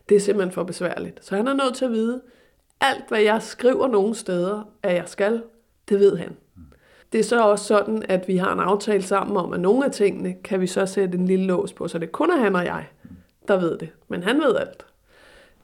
det 0.09 0.17
er 0.17 0.21
simpelthen 0.21 0.53
for 0.53 0.63
besværligt. 0.63 1.25
Så 1.25 1.37
han 1.37 1.49
er 1.49 1.55
nødt 1.55 1.75
til 1.75 1.85
at 1.85 1.91
vide, 1.91 2.21
alt 2.81 3.09
hvad 3.09 3.21
jeg 3.21 3.43
skriver 3.43 3.89
nogle 3.89 4.15
steder, 4.15 4.69
at 4.83 4.95
jeg 4.95 5.05
skal, 5.07 5.43
det 5.89 6.01
ved 6.01 6.17
han. 6.17 6.37
Det 7.13 7.21
er 7.21 7.25
så 7.25 7.43
også 7.43 7.65
sådan, 7.65 8.03
at 8.09 8.29
vi 8.29 8.37
har 8.37 8.53
en 8.53 8.61
aftale 8.61 9.03
sammen 9.03 9.37
om, 9.37 9.53
at 9.53 9.61
nogle 9.61 9.85
af 9.85 9.91
tingene 9.91 10.35
kan 10.45 10.61
vi 10.61 10.67
så 10.67 10.87
sætte 10.87 11.19
en 11.19 11.27
lille 11.27 11.47
lås 11.47 11.73
på, 11.73 11.89
så 11.89 11.99
det 11.99 12.13
kun 12.13 12.31
er 12.31 12.37
han 12.37 12.57
og 12.57 12.65
jeg, 12.65 12.87
der 13.49 13.61
ved 13.61 13.79
det. 13.79 13.89
Men 14.09 14.23
han 14.23 14.41
ved 14.41 14.57
alt. 14.57 14.85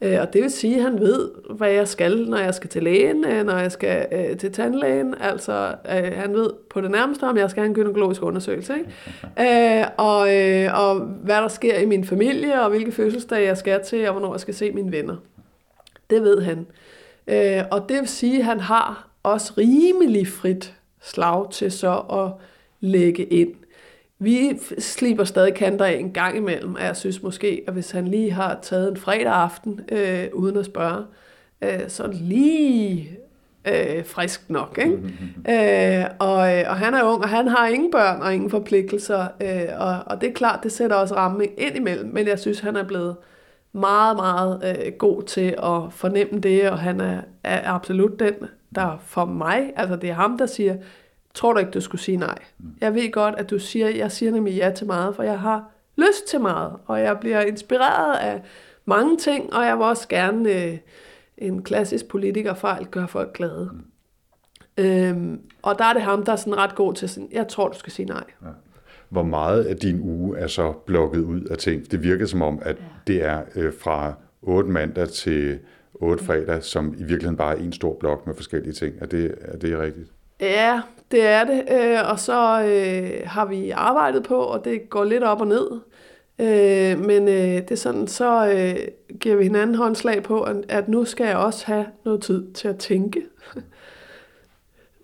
Øh, 0.03 0.20
og 0.20 0.32
det 0.32 0.42
vil 0.42 0.51
sige, 0.51 0.76
at 0.76 0.82
han 0.82 1.01
ved, 1.01 1.30
hvad 1.51 1.70
jeg 1.70 1.88
skal, 1.88 2.28
når 2.28 2.38
jeg 2.38 2.55
skal 2.55 2.70
til 2.70 2.82
lægen, 2.82 3.24
øh, 3.24 3.47
når 3.47 3.57
jeg 3.57 3.72
skal 3.72 4.07
øh, 4.12 4.36
til 4.36 4.53
tandlægen. 4.53 5.14
Altså, 5.20 5.74
øh, 5.84 6.12
han 6.12 6.34
ved 6.34 6.51
på 6.70 6.80
det 6.80 6.90
nærmeste, 6.90 7.24
om 7.24 7.36
jeg 7.36 7.51
skal 7.51 7.61
have 7.61 7.68
en 7.68 7.74
gynækologisk 7.74 8.22
undersøgelse. 8.22 8.74
Ikke? 8.74 9.80
Øh, 9.80 9.86
og, 9.97 10.36
øh, 10.36 10.80
og 10.80 11.01
hvad 11.01 11.36
der 11.36 11.49
sker 11.49 11.78
i 11.78 11.84
min 11.84 12.05
familie, 12.05 12.62
og 12.62 12.70
hvilke 12.70 12.92
fødselsdage 12.92 13.47
jeg 13.47 13.57
skal 13.57 13.84
til, 13.84 14.07
og 14.07 14.12
hvornår 14.12 14.34
jeg 14.34 14.40
skal 14.40 14.55
se 14.55 14.70
mine 14.70 14.92
venner. 14.92 15.16
Det 16.11 16.22
ved 16.22 16.40
han. 16.40 16.66
Øh, 17.26 17.64
og 17.70 17.88
det 17.88 18.01
vil 18.01 18.09
sige, 18.09 18.38
at 18.38 18.45
han 18.45 18.61
har 18.61 19.09
også 19.22 19.53
rimelig 19.59 20.28
frit 20.28 20.74
slag 21.05 21.50
til 21.50 21.72
så 21.72 21.98
at 21.98 22.46
lægge 22.80 23.24
ind. 23.24 23.55
Vi 24.18 24.59
slipper 24.78 25.24
stadig 25.24 25.55
kanter 25.55 25.84
af 25.84 25.92
en 25.92 26.12
gang 26.12 26.36
imellem, 26.36 26.74
og 26.74 26.82
jeg 26.82 26.96
synes 26.96 27.22
måske, 27.22 27.64
at 27.66 27.72
hvis 27.72 27.90
han 27.90 28.09
lige 28.09 28.30
har 28.30 28.59
taget 28.62 28.90
en 28.90 28.96
fredag 28.96 29.32
aften 29.32 29.80
øh, 29.92 30.24
uden 30.32 30.57
at 30.57 30.66
spørge, 30.66 31.05
øh, 31.62 31.88
så 31.88 32.11
lige 32.12 33.18
øh, 33.64 34.05
frisk 34.05 34.50
nok. 34.50 34.78
Ikke? 34.82 34.96
Mm-hmm. 34.96 35.52
Øh, 35.52 36.05
og, 36.18 36.36
og 36.66 36.76
han 36.76 36.94
er 36.94 37.02
ung, 37.02 37.22
og 37.22 37.28
han 37.28 37.48
har 37.48 37.68
ingen 37.68 37.90
børn 37.90 38.22
og 38.22 38.34
ingen 38.34 38.50
forpligtelser, 38.50 39.26
øh, 39.40 39.80
og, 39.80 39.98
og 40.07 40.20
det 40.20 40.28
er 40.28 40.34
klart, 40.34 40.61
det 40.62 40.72
sætter 40.72 40.96
også 40.96 41.14
ramme 41.14 41.46
ind 41.46 41.76
imellem, 41.76 42.11
men 42.12 42.26
jeg 42.26 42.38
synes, 42.38 42.61
han 42.61 42.76
er 42.76 42.84
blevet 42.84 43.16
meget, 43.72 44.16
meget 44.16 44.76
øh, 44.86 44.92
god 44.92 45.22
til 45.22 45.55
at 45.62 45.80
fornemme 45.90 46.40
det, 46.40 46.70
og 46.70 46.78
han 46.78 47.00
er, 47.00 47.20
er 47.44 47.61
absolut 47.72 48.20
den, 48.20 48.34
der 48.75 48.99
for 49.07 49.25
mig, 49.25 49.72
altså 49.77 49.97
det 49.97 50.11
er 50.11 50.14
ham, 50.14 50.39
der 50.39 50.47
siger, 50.47 50.77
tror 51.35 51.53
du 51.53 51.59
ikke, 51.59 51.70
du 51.70 51.81
skulle 51.81 52.01
sige 52.01 52.16
nej? 52.16 52.39
Mm. 52.59 52.66
Jeg 52.81 52.95
ved 52.95 53.12
godt, 53.12 53.35
at 53.39 53.51
du 53.51 53.59
siger, 53.59 53.89
jeg 53.89 54.12
siger 54.12 54.33
nemlig 54.33 54.55
ja 54.55 54.70
til 54.70 54.87
meget, 54.87 55.16
for 55.16 55.22
jeg 55.22 55.41
har 55.41 55.70
lyst 55.97 56.27
til 56.29 56.41
meget, 56.41 56.72
og 56.87 57.01
jeg 57.01 57.18
bliver 57.20 57.41
inspireret 57.41 58.16
af 58.16 58.43
mange 58.85 59.16
ting, 59.16 59.55
og 59.55 59.64
jeg 59.64 59.77
vil 59.77 59.85
også 59.85 60.09
gerne 60.09 60.53
øh, 60.53 60.79
en 61.39 61.62
klassisk 61.62 62.09
politikerfejl 62.09 62.87
gøre 62.87 63.09
folk 63.09 63.33
glade. 63.33 63.70
Mm. 63.72 63.85
Øhm, 64.79 65.41
og 65.62 65.79
der 65.79 65.85
er 65.85 65.93
det 65.93 66.03
ham, 66.03 66.25
der 66.25 66.33
er 66.33 66.37
sådan 66.37 66.57
ret 66.57 66.75
god 66.75 66.95
til 66.95 67.09
sådan, 67.09 67.29
jeg 67.33 67.49
tror, 67.49 67.68
du 67.68 67.79
skal 67.79 67.93
sige 67.93 68.07
nej. 68.07 68.25
Ja. 68.43 68.49
Hvor 69.09 69.22
meget 69.22 69.64
af 69.64 69.77
din 69.77 70.01
uge 70.01 70.39
er 70.39 70.47
så 70.47 70.72
blokket 70.72 71.20
ud 71.20 71.41
af 71.41 71.59
ting? 71.59 71.91
Det 71.91 72.03
virker 72.03 72.27
som 72.27 72.43
om, 72.43 72.59
at 72.62 72.77
ja. 72.77 72.85
det 73.07 73.25
er 73.25 73.43
øh, 73.55 73.72
fra 73.79 74.14
8 74.43 74.70
mandag 74.70 75.09
til 75.09 75.59
otte 76.05 76.24
fredag, 76.24 76.62
som 76.62 76.94
i 76.94 77.02
virkeligheden 77.02 77.36
bare 77.36 77.59
er 77.59 77.62
en 77.62 77.72
stor 77.72 77.96
blok 78.00 78.26
med 78.26 78.34
forskellige 78.34 78.72
ting. 78.72 78.94
Er 79.00 79.07
det, 79.07 79.34
er 79.40 79.57
det 79.57 79.78
rigtigt? 79.78 80.11
Ja, 80.40 80.80
det 81.11 81.26
er 81.26 81.44
det. 81.44 81.64
Øh, 81.72 82.11
og 82.11 82.18
så 82.20 82.62
øh, 82.62 83.28
har 83.28 83.44
vi 83.44 83.70
arbejdet 83.70 84.22
på, 84.22 84.36
og 84.36 84.64
det 84.64 84.90
går 84.90 85.05
lidt 85.05 85.22
op 85.22 85.40
og 85.40 85.46
ned. 85.46 85.70
Øh, 86.38 87.05
men 87.05 87.28
øh, 87.28 87.34
det 87.34 87.70
er 87.70 87.76
sådan, 87.76 88.07
så 88.07 88.50
øh, 88.52 88.88
giver 89.20 89.36
vi 89.36 89.42
hinanden 89.42 89.76
håndslag 89.76 90.22
på, 90.22 90.46
at 90.68 90.88
nu 90.88 91.05
skal 91.05 91.26
jeg 91.26 91.36
også 91.36 91.66
have 91.66 91.86
noget 92.05 92.22
tid 92.22 92.52
til 92.52 92.68
at 92.68 92.78
tænke. 92.78 93.22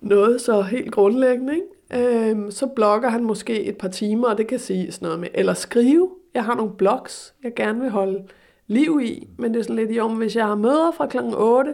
noget 0.01 0.41
så 0.41 0.61
helt 0.61 0.91
grundlæggende, 0.91 1.53
ikke? 1.53 2.31
Øh, 2.31 2.51
så 2.51 2.67
blogger 2.67 3.09
han 3.09 3.23
måske 3.23 3.63
et 3.63 3.77
par 3.77 3.87
timer, 3.87 4.27
og 4.27 4.37
det 4.37 4.47
kan 4.47 4.59
sige 4.59 4.91
sådan 4.91 5.05
noget 5.05 5.19
med, 5.19 5.27
eller 5.33 5.53
skrive. 5.53 6.09
Jeg 6.33 6.45
har 6.45 6.55
nogle 6.55 6.71
blogs, 6.77 7.33
jeg 7.43 7.51
gerne 7.55 7.79
vil 7.79 7.89
holde 7.89 8.23
liv 8.71 9.01
i, 9.03 9.27
men 9.37 9.53
det 9.53 9.59
er 9.59 9.63
sådan 9.63 9.75
lidt, 9.75 9.97
jo, 9.97 10.07
hvis 10.07 10.35
jeg 10.35 10.45
har 10.45 10.55
møder 10.55 10.91
fra 10.97 11.07
kl. 11.07 11.17
8 11.33 11.73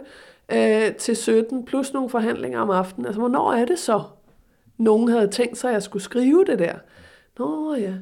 øh, 0.52 0.94
til 0.94 1.16
17, 1.16 1.64
plus 1.64 1.92
nogle 1.92 2.10
forhandlinger 2.10 2.60
om 2.60 2.70
aftenen, 2.70 3.06
altså 3.06 3.20
hvornår 3.20 3.52
er 3.52 3.64
det 3.64 3.78
så? 3.78 4.02
Nogen 4.78 5.08
havde 5.08 5.28
tænkt 5.28 5.58
sig, 5.58 5.70
at 5.70 5.74
jeg 5.74 5.82
skulle 5.82 6.02
skrive 6.02 6.44
det 6.44 6.58
der. 6.58 6.74
Nå 7.38 7.74
ja. 7.74 7.92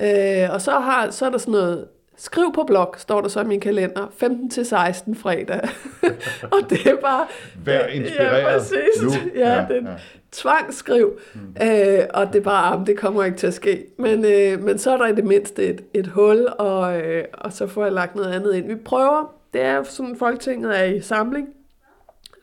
Øh, 0.00 0.54
og 0.54 0.60
så, 0.60 0.70
har, 0.70 1.10
så 1.10 1.26
er 1.26 1.30
der 1.30 1.38
sådan 1.38 1.52
noget, 1.52 1.88
skriv 2.16 2.52
på 2.54 2.64
blog, 2.66 2.94
står 2.98 3.20
der 3.20 3.28
så 3.28 3.40
i 3.40 3.44
min 3.44 3.60
kalender, 3.60 4.06
15-16 4.06 5.14
fredag. 5.14 5.60
og 6.52 6.70
det 6.70 6.86
er 6.86 6.96
bare... 6.96 7.26
Vær 7.64 7.86
inspireret 7.86 8.42
ja, 8.42 8.58
præcis. 8.58 9.02
nu. 9.02 9.10
Ja, 9.34 9.54
ja, 9.54 9.66
den 9.74 9.86
ja. 9.86 9.92
Tvangskriv. 10.34 11.18
Mm. 11.34 11.40
Øh, 11.62 12.04
og 12.14 12.26
det 12.32 12.38
er 12.38 12.44
bare, 12.44 12.84
det 12.86 12.98
kommer 12.98 13.24
ikke 13.24 13.38
til 13.38 13.46
at 13.46 13.54
ske. 13.54 13.86
Men, 13.98 14.24
øh, 14.24 14.62
men 14.62 14.78
så 14.78 14.92
er 14.92 14.96
der 14.96 15.06
i 15.06 15.14
det 15.14 15.24
mindste 15.24 15.66
et, 15.66 15.84
et 15.94 16.06
hul, 16.06 16.46
og, 16.58 17.00
øh, 17.00 17.24
og 17.32 17.52
så 17.52 17.66
får 17.66 17.84
jeg 17.84 17.92
lagt 17.92 18.16
noget 18.16 18.32
andet 18.32 18.54
ind. 18.54 18.66
Vi 18.66 18.74
prøver, 18.74 19.34
det 19.52 19.62
er 19.62 19.82
sådan, 19.82 20.16
Folketinget 20.16 20.78
er 20.78 20.84
i 20.84 21.00
samling 21.00 21.48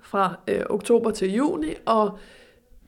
fra 0.04 0.36
øh, 0.48 0.62
oktober 0.70 1.12
til 1.12 1.34
juni, 1.34 1.74
og 1.86 2.18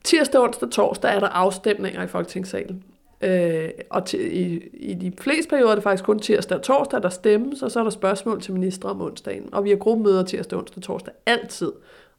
tirsdag, 0.04 0.40
onsdag 0.40 0.66
og 0.66 0.72
torsdag 0.72 1.14
er 1.14 1.20
der 1.20 1.28
afstemninger 1.28 2.02
i 2.02 2.06
Folketingssalen. 2.06 2.84
Øh, 3.20 3.68
og 3.90 4.04
til, 4.04 4.36
i, 4.36 4.68
i 4.72 4.94
de 4.94 5.12
fleste 5.20 5.50
perioder 5.50 5.70
er 5.70 5.74
det 5.74 5.82
faktisk 5.82 6.04
kun 6.04 6.18
tirsdag 6.18 6.58
og 6.58 6.62
torsdag, 6.62 7.02
der 7.02 7.08
stemmes, 7.08 7.62
og 7.62 7.70
så 7.70 7.78
er 7.78 7.82
der 7.82 7.90
spørgsmål 7.90 8.40
til 8.40 8.52
ministre 8.52 8.90
om 8.90 9.00
onsdagen. 9.00 9.48
Og 9.52 9.64
vi 9.64 9.70
har 9.70 9.76
gruppemøder 9.76 10.24
tirsdag, 10.24 10.58
onsdag 10.58 10.76
og 10.76 10.82
torsdag 10.82 11.14
altid, 11.26 11.72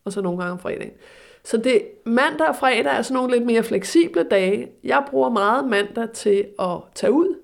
og 0.06 0.12
så 0.12 0.22
nogle 0.22 0.40
gange 0.40 0.52
om 0.52 0.60
fredagen. 0.60 0.94
Så 1.46 1.58
det 1.58 1.82
mandag 2.06 2.48
og 2.48 2.56
fredag 2.56 2.98
er 2.98 3.02
sådan 3.02 3.16
nogle 3.16 3.34
lidt 3.34 3.46
mere 3.46 3.64
fleksible 3.64 4.24
dage. 4.24 4.68
Jeg 4.84 5.04
bruger 5.10 5.30
meget 5.30 5.68
mandag 5.68 6.10
til 6.10 6.46
at 6.60 6.78
tage 6.96 7.12
ud. 7.12 7.36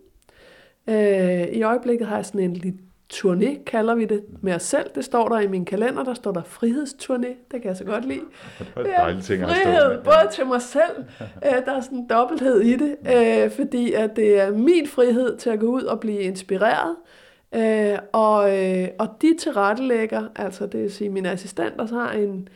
Øh, 0.88 1.48
I 1.48 1.64
øjeblikket 1.64 2.08
har 2.08 2.16
jeg 2.16 2.26
sådan 2.26 2.42
en 2.42 2.54
lidt 2.54 2.76
turné, 3.14 3.64
kalder 3.64 3.96
vi 3.96 4.06
det, 4.06 4.24
med 4.42 4.54
os 4.54 4.64
selv. 4.64 4.86
Det 4.96 5.06
står 5.06 5.30
der 5.30 5.40
i 5.40 5.48
min 5.48 5.66
kalender, 5.66 6.04
der 6.04 6.14
står 6.14 6.32
der 6.32 6.42
frihedsturné. 6.42 7.28
Det 7.52 7.62
kan 7.62 7.66
jeg 7.66 7.78
så 7.78 7.84
godt 7.84 8.06
lide. 8.06 8.20
Det 8.60 8.94
er 8.94 8.98
dejligt 8.98 9.26
ting 9.26 9.44
frihed, 9.44 10.04
både 10.04 10.32
til 10.32 10.46
mig 10.46 10.62
selv. 10.62 11.04
Øh, 11.46 11.66
der 11.66 11.76
er 11.76 11.82
sådan 11.82 11.98
en 11.98 12.08
dobbelthed 12.10 12.62
i 12.62 12.76
det, 12.76 12.96
øh, 13.16 13.52
fordi 13.52 13.94
at 13.94 14.16
det 14.16 14.40
er 14.40 14.52
min 14.52 14.88
frihed 14.88 15.38
til 15.38 15.50
at 15.50 15.60
gå 15.60 15.66
ud 15.66 15.84
og 15.84 16.00
blive 16.00 16.20
inspireret. 16.20 16.96
Øh, 17.56 18.00
og, 18.12 18.38
og 19.00 19.08
de 19.22 19.38
tilrettelægger, 19.40 20.24
altså 20.36 20.66
det 20.66 20.82
vil 20.82 20.92
sige 20.92 21.10
min 21.10 21.26
assistent, 21.26 21.78
der 21.78 21.88
har 21.88 22.12
en, 22.12 22.50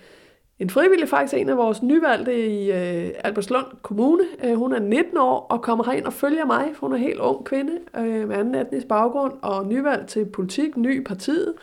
en 0.59 0.69
frivillig, 0.69 1.09
faktisk 1.09 1.33
en 1.33 1.49
af 1.49 1.57
vores 1.57 1.83
nyvalgte 1.83 2.47
i 2.47 2.71
øh, 2.71 3.11
Albertslund 3.23 3.65
Kommune. 3.81 4.23
Øh, 4.43 4.55
hun 4.55 4.73
er 4.73 4.79
19 4.79 5.17
år 5.17 5.47
og 5.49 5.61
kommer 5.61 5.85
herind 5.85 6.05
og 6.05 6.13
følger 6.13 6.45
mig, 6.45 6.65
for 6.73 6.87
hun 6.87 6.93
er 6.93 6.97
en 6.97 7.03
helt 7.03 7.19
ung 7.19 7.45
kvinde 7.45 7.71
øh, 7.97 8.27
med 8.27 8.35
anden 8.35 8.55
etnisk 8.55 8.87
baggrund 8.87 9.33
og 9.41 9.67
nyvalgt 9.67 10.07
til 10.07 10.25
politik, 10.25 10.77
ny 10.77 11.01
i 11.01 11.03
partiet. 11.03 11.53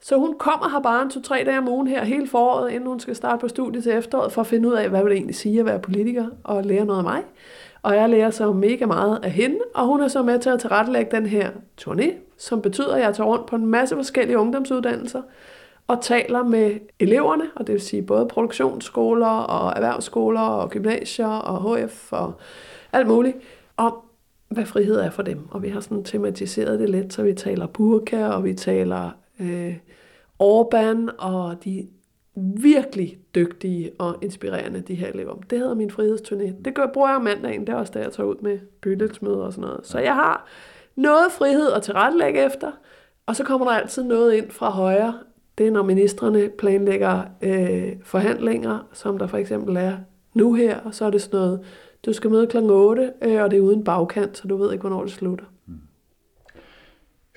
Så 0.00 0.16
hun 0.16 0.38
kommer 0.38 0.68
her 0.68 0.80
bare 0.80 1.02
en 1.02 1.10
to-tre 1.10 1.42
dage 1.46 1.58
om 1.58 1.68
ugen 1.68 1.86
her 1.86 2.04
hele 2.04 2.26
foråret, 2.26 2.70
inden 2.70 2.88
hun 2.88 3.00
skal 3.00 3.16
starte 3.16 3.40
på 3.40 3.48
studiet 3.48 3.82
til 3.82 3.92
efteråret, 3.92 4.32
for 4.32 4.40
at 4.40 4.46
finde 4.46 4.68
ud 4.68 4.72
af, 4.72 4.88
hvad 4.88 5.02
vil 5.02 5.10
det 5.10 5.16
egentlig 5.16 5.36
sige 5.36 5.60
at 5.60 5.66
være 5.66 5.78
politiker 5.78 6.26
og 6.44 6.64
lære 6.64 6.84
noget 6.84 6.98
af 6.98 7.04
mig. 7.04 7.22
Og 7.82 7.96
jeg 7.96 8.08
lærer 8.08 8.30
så 8.30 8.52
mega 8.52 8.86
meget 8.86 9.18
af 9.22 9.30
hende, 9.30 9.58
og 9.74 9.86
hun 9.86 10.00
er 10.02 10.08
så 10.08 10.22
med 10.22 10.38
til 10.38 10.50
at 10.50 10.60
tilrettelægge 10.60 11.16
den 11.16 11.26
her 11.26 11.50
turné, 11.80 12.10
som 12.38 12.62
betyder, 12.62 12.94
at 12.94 13.02
jeg 13.02 13.14
tager 13.14 13.28
rundt 13.28 13.46
på 13.46 13.56
en 13.56 13.66
masse 13.66 13.94
forskellige 13.94 14.38
ungdomsuddannelser, 14.38 15.22
og 15.88 16.02
taler 16.02 16.42
med 16.42 16.78
eleverne, 17.00 17.44
og 17.56 17.66
det 17.66 17.72
vil 17.72 17.80
sige 17.80 18.02
både 18.02 18.28
produktionsskoler 18.28 19.26
og 19.26 19.72
erhvervsskoler 19.76 20.40
og 20.40 20.70
gymnasier 20.70 21.26
og 21.26 21.78
HF 21.78 22.12
og 22.12 22.32
alt 22.92 23.06
muligt, 23.06 23.36
om 23.76 23.94
hvad 24.48 24.66
frihed 24.66 24.96
er 24.96 25.10
for 25.10 25.22
dem. 25.22 25.48
Og 25.50 25.62
vi 25.62 25.68
har 25.68 25.80
sådan 25.80 26.04
tematiseret 26.04 26.80
det 26.80 26.90
lidt, 26.90 27.12
så 27.12 27.22
vi 27.22 27.34
taler 27.34 27.66
burka, 27.66 28.26
og 28.26 28.44
vi 28.44 28.54
taler 28.54 29.10
øh, 29.40 29.76
Orbán, 30.42 31.16
og 31.18 31.64
de 31.64 31.88
virkelig 32.56 33.18
dygtige 33.34 33.90
og 33.98 34.16
inspirerende, 34.22 34.80
de 34.80 34.94
her 34.94 35.08
elever. 35.08 35.34
Det 35.50 35.58
hedder 35.58 35.74
min 35.74 35.90
frihedsturné. 35.90 36.62
Det 36.64 36.74
gør, 36.74 36.86
bruger 36.94 37.10
jeg 37.10 37.22
mandagen, 37.22 37.60
det 37.60 37.68
er 37.68 37.76
også 37.76 37.92
der, 37.92 38.00
jeg 38.00 38.12
tager 38.12 38.26
ud 38.26 38.36
med 38.42 38.58
bydelsmøder 38.80 39.44
og 39.44 39.52
sådan 39.52 39.68
noget. 39.68 39.86
Så 39.86 39.98
jeg 39.98 40.14
har 40.14 40.46
noget 40.96 41.32
frihed 41.32 41.72
at 41.72 41.82
tilrettelægge 41.82 42.46
efter, 42.46 42.72
og 43.26 43.36
så 43.36 43.44
kommer 43.44 43.66
der 43.66 43.72
altid 43.72 44.02
noget 44.02 44.34
ind 44.34 44.50
fra 44.50 44.70
højre, 44.70 45.14
det 45.58 45.66
er, 45.66 45.70
når 45.70 45.82
ministerne 45.82 46.48
planlægger 46.58 47.22
øh, 47.42 47.92
forhandlinger, 48.02 48.88
som 48.92 49.18
der 49.18 49.26
for 49.26 49.36
eksempel 49.36 49.76
er 49.76 49.96
nu 50.34 50.54
her, 50.54 50.80
og 50.80 50.94
så 50.94 51.04
er 51.04 51.10
det 51.10 51.22
sådan 51.22 51.40
noget, 51.40 51.64
du 52.06 52.12
skal 52.12 52.30
møde 52.30 52.46
kl. 52.46 52.56
8, 52.56 53.12
øh, 53.22 53.42
og 53.42 53.50
det 53.50 53.56
er 53.56 53.60
uden 53.60 53.84
bagkant, 53.84 54.36
så 54.36 54.48
du 54.48 54.56
ved 54.56 54.72
ikke, 54.72 54.80
hvornår 54.80 55.02
det 55.02 55.12
slutter. 55.12 55.44
Mm. 55.66 55.74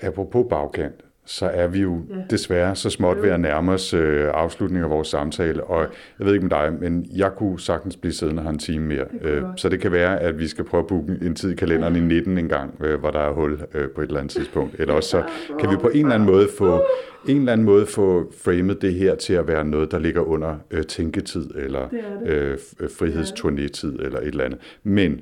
Apropos 0.02 0.46
bagkant, 0.50 1.04
så 1.30 1.46
er 1.46 1.66
vi 1.66 1.80
jo 1.80 2.02
ja. 2.10 2.14
desværre 2.30 2.76
så 2.76 2.90
småt 2.90 3.22
ved 3.22 3.30
at 3.30 3.40
nærme 3.40 3.72
os 3.72 3.94
øh, 3.94 4.30
afslutningen 4.34 4.84
af 4.84 4.90
vores 4.90 5.08
samtale. 5.08 5.64
Og 5.64 5.86
jeg 6.18 6.26
ved 6.26 6.34
ikke 6.34 6.46
med 6.46 6.50
dig, 6.50 6.72
men 6.80 7.06
jeg 7.16 7.32
kunne 7.36 7.60
sagtens 7.60 7.96
blive 7.96 8.12
siddende 8.12 8.42
her 8.42 8.50
en 8.50 8.58
time 8.58 8.86
mere. 8.86 9.04
Det 9.12 9.22
øh, 9.22 9.42
så 9.56 9.68
det 9.68 9.80
kan 9.80 9.92
være, 9.92 10.20
at 10.20 10.38
vi 10.38 10.48
skal 10.48 10.64
prøve 10.64 10.80
at 10.80 10.86
booke 10.86 11.18
en 11.22 11.34
tid 11.34 11.50
i 11.50 11.54
kalenderen 11.54 11.96
i 11.96 12.00
19 12.00 12.38
en 12.38 12.48
gang, 12.48 12.74
øh, 12.84 13.00
hvor 13.00 13.10
der 13.10 13.18
er 13.18 13.32
hul 13.32 13.60
øh, 13.74 13.88
på 13.90 14.00
et 14.00 14.06
eller 14.06 14.20
andet 14.20 14.32
tidspunkt. 14.32 14.74
Eller 14.78 14.94
også 14.94 15.10
så 15.10 15.22
kan 15.60 15.70
vi 15.70 15.76
på 15.76 15.88
en 15.88 16.00
eller 16.00 16.14
anden 16.14 16.28
måde 16.28 16.48
få 16.58 16.82
en 17.28 17.38
eller 17.38 17.52
anden 17.52 17.64
måde 17.64 17.86
få 17.86 18.32
framet 18.44 18.82
det 18.82 18.94
her 18.94 19.14
til 19.14 19.32
at 19.32 19.48
være 19.48 19.64
noget, 19.64 19.90
der 19.90 19.98
ligger 19.98 20.20
under 20.20 20.56
øh, 20.70 20.84
tænketid, 20.84 21.50
eller 21.54 21.88
det 21.88 22.04
det. 22.26 22.30
Øh, 22.30 22.58
frihedsturnétid, 22.88 24.04
eller 24.04 24.18
et 24.18 24.26
eller 24.26 24.44
andet. 24.44 24.58
Men, 24.82 25.20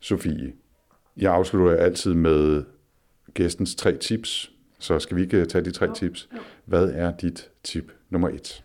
Sofie, 0.00 0.52
jeg 1.16 1.32
afslutter 1.32 1.76
altid 1.76 2.14
med 2.14 2.62
gæstens 3.34 3.74
tre 3.74 3.96
tips, 3.96 4.51
så 4.82 4.98
skal 4.98 5.16
vi 5.16 5.22
ikke 5.22 5.44
tage 5.44 5.64
de 5.64 5.70
tre 5.70 5.86
jo, 5.86 5.94
tips? 5.94 6.28
Jo. 6.32 6.38
Hvad 6.64 6.90
er 6.94 7.10
dit 7.10 7.50
tip 7.64 7.92
nummer 8.10 8.28
et? 8.28 8.64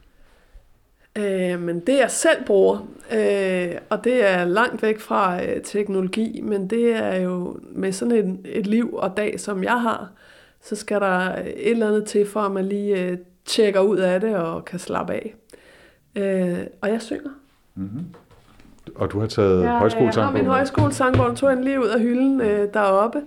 Øh, 1.18 1.62
men 1.62 1.80
det 1.80 1.98
jeg 1.98 2.12
selv 2.12 2.46
bruger, 2.46 2.88
øh, 3.14 3.76
og 3.90 4.04
det 4.04 4.30
er 4.30 4.46
langt 4.46 4.82
væk 4.82 5.00
fra 5.00 5.44
øh, 5.44 5.62
teknologi, 5.64 6.42
men 6.42 6.70
det 6.70 6.96
er 6.96 7.16
jo 7.16 7.60
med 7.62 7.92
sådan 7.92 8.12
et, 8.46 8.58
et 8.58 8.68
liv 8.68 8.94
og 8.94 9.18
dag, 9.18 9.40
som 9.40 9.64
jeg 9.64 9.82
har, 9.82 10.12
så 10.62 10.76
skal 10.76 11.02
der 11.02 11.36
et 11.36 11.72
eller 11.72 11.88
andet 11.88 12.06
til, 12.06 12.28
for 12.28 12.40
at 12.40 12.52
man 12.52 12.66
lige 12.66 13.04
øh, 13.04 13.18
tjekker 13.46 13.80
ud 13.80 13.98
af 13.98 14.22
det 14.22 14.36
og 14.36 14.66
kan 14.66 14.80
slappe 14.80 15.14
af. 15.14 15.36
Øh, 16.16 16.68
og 16.82 16.90
jeg 16.90 17.02
synger. 17.02 17.32
Mm-hmm. 17.76 18.06
Og 18.96 19.12
du 19.12 19.20
har 19.20 19.28
taget 19.28 19.64
ja, 19.64 19.78
højskolesangbog? 19.78 20.18
Jeg 20.18 20.26
har 20.26 20.32
min 20.32 20.46
højskolesangbog, 20.46 21.36
tog 21.36 21.54
en 21.54 21.64
lige 21.64 21.80
ud 21.80 21.88
af 21.88 22.00
hylden 22.00 22.42
øh, 22.42 22.74
deroppe. 22.74 23.22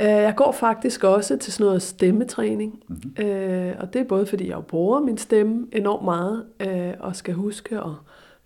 Øh, 0.00 0.06
jeg 0.06 0.34
går 0.36 0.52
faktisk 0.52 1.04
også 1.04 1.36
til 1.36 1.52
sådan 1.52 1.66
noget 1.66 1.82
stemmetræning, 1.82 2.82
mm-hmm. 2.88 3.26
øh, 3.26 3.74
og 3.80 3.92
det 3.92 4.00
er 4.00 4.04
både 4.04 4.26
fordi, 4.26 4.48
jeg 4.48 4.64
bruger 4.68 5.00
min 5.00 5.18
stemme 5.18 5.66
enormt 5.72 6.04
meget, 6.04 6.46
øh, 6.60 6.92
og 7.00 7.16
skal 7.16 7.34
huske 7.34 7.76
at 7.76 7.92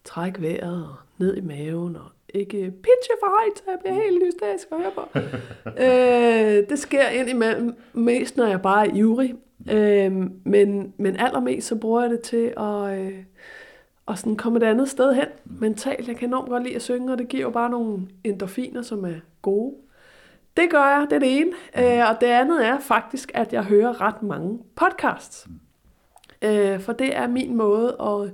trække 0.04 0.42
vejret 0.42 0.84
og 0.84 0.94
ned 1.18 1.36
i 1.36 1.40
maven, 1.40 1.96
og 1.96 2.04
ikke 2.34 2.56
pitche 2.58 3.14
for 3.20 3.40
højt, 3.40 3.58
så 3.58 3.64
jeg 3.68 3.78
bliver 3.80 3.94
helt 3.94 4.24
hysterisk 4.26 4.68
at 4.72 4.78
høre 4.78 4.92
på. 4.94 5.18
øh, 5.82 6.68
det 6.68 6.78
sker 6.78 7.08
indimellem 7.08 7.74
mest, 7.92 8.36
når 8.36 8.46
jeg 8.46 8.62
bare 8.62 8.86
er 8.86 8.94
ivrig, 8.94 9.34
øh, 9.70 10.12
men, 10.44 10.92
men 10.96 11.16
allermest 11.16 11.68
så 11.68 11.76
bruger 11.76 12.00
jeg 12.00 12.10
det 12.10 12.20
til 12.20 12.52
at... 12.56 12.98
Øh, 12.98 13.12
og 14.06 14.18
sådan 14.18 14.36
komme 14.36 14.58
et 14.58 14.62
andet 14.62 14.88
sted 14.88 15.14
hen 15.14 15.26
mentalt. 15.44 16.08
Jeg 16.08 16.16
kan 16.16 16.28
enormt 16.28 16.48
godt 16.48 16.62
lide 16.62 16.74
at 16.74 16.82
synge, 16.82 17.12
og 17.12 17.18
det 17.18 17.28
giver 17.28 17.42
jo 17.42 17.50
bare 17.50 17.70
nogle 17.70 18.08
endorfiner, 18.24 18.82
som 18.82 19.04
er 19.04 19.20
gode. 19.42 19.74
Det 20.58 20.70
gør 20.70 20.84
jeg, 20.84 21.06
det 21.10 21.16
er 21.16 21.20
det 21.20 21.40
ene. 21.40 21.50
Øh, 21.78 22.10
og 22.10 22.20
det 22.20 22.26
andet 22.26 22.66
er 22.66 22.80
faktisk, 22.80 23.30
at 23.34 23.52
jeg 23.52 23.64
hører 23.64 24.00
ret 24.00 24.22
mange 24.22 24.58
podcasts. 24.76 25.46
Øh, 26.42 26.80
for 26.80 26.92
det 26.92 27.16
er 27.16 27.26
min 27.26 27.56
måde 27.56 27.96
at 28.00 28.30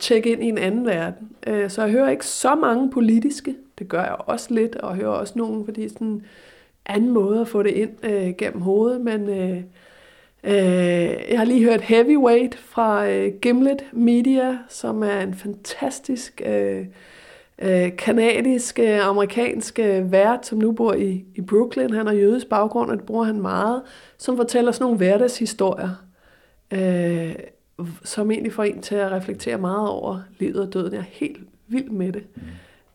tjekke 0.00 0.32
ind 0.32 0.42
i 0.42 0.48
en 0.48 0.58
anden 0.58 0.86
verden. 0.86 1.30
Øh, 1.46 1.70
så 1.70 1.82
jeg 1.82 1.90
hører 1.90 2.10
ikke 2.10 2.26
så 2.26 2.54
mange 2.54 2.90
politiske. 2.90 3.56
Det 3.78 3.88
gør 3.88 4.00
jeg 4.00 4.16
også 4.18 4.54
lidt, 4.54 4.76
og 4.76 4.96
hører 4.96 5.10
også 5.10 5.32
nogle, 5.36 5.64
fordi 5.64 5.88
sådan 5.88 6.06
en 6.06 6.26
anden 6.86 7.10
måde 7.10 7.40
at 7.40 7.48
få 7.48 7.62
det 7.62 7.70
ind 7.70 8.04
øh, 8.04 8.32
gennem 8.38 8.60
hovedet. 8.60 9.00
Men 9.00 9.28
øh, 9.28 9.56
øh, 10.44 11.30
jeg 11.30 11.38
har 11.38 11.44
lige 11.44 11.64
hørt 11.64 11.80
Heavyweight 11.80 12.58
fra 12.58 13.08
øh, 13.08 13.32
Gimlet 13.42 13.84
Media, 13.92 14.58
som 14.68 15.02
er 15.02 15.20
en 15.20 15.34
fantastisk... 15.34 16.42
Øh, 16.46 16.86
øh, 17.62 17.96
kanadiske, 17.96 19.02
amerikanske 19.02 20.06
vært, 20.10 20.46
som 20.46 20.58
nu 20.58 20.72
bor 20.72 20.92
i, 20.92 21.24
i 21.34 21.40
Brooklyn. 21.40 21.92
Han 21.92 22.06
har 22.06 22.14
jødisk 22.14 22.48
baggrund, 22.48 22.90
og 22.90 22.96
det 22.96 23.06
bruger 23.06 23.24
han 23.24 23.40
meget, 23.40 23.82
som 24.18 24.36
fortæller 24.36 24.72
sådan 24.72 24.84
nogle 24.84 24.96
hverdagshistorier, 24.96 26.04
øh, 26.72 27.34
som 28.04 28.30
egentlig 28.30 28.52
får 28.52 28.62
en 28.62 28.82
til 28.82 28.94
at 28.94 29.12
reflektere 29.12 29.58
meget 29.58 29.88
over 29.88 30.20
livet 30.38 30.60
og 30.60 30.72
døden. 30.72 30.92
Jeg 30.92 30.98
er 30.98 31.04
helt 31.08 31.40
vild 31.66 31.90
med 31.90 32.12
det. 32.12 32.24
Mm. 32.34 32.42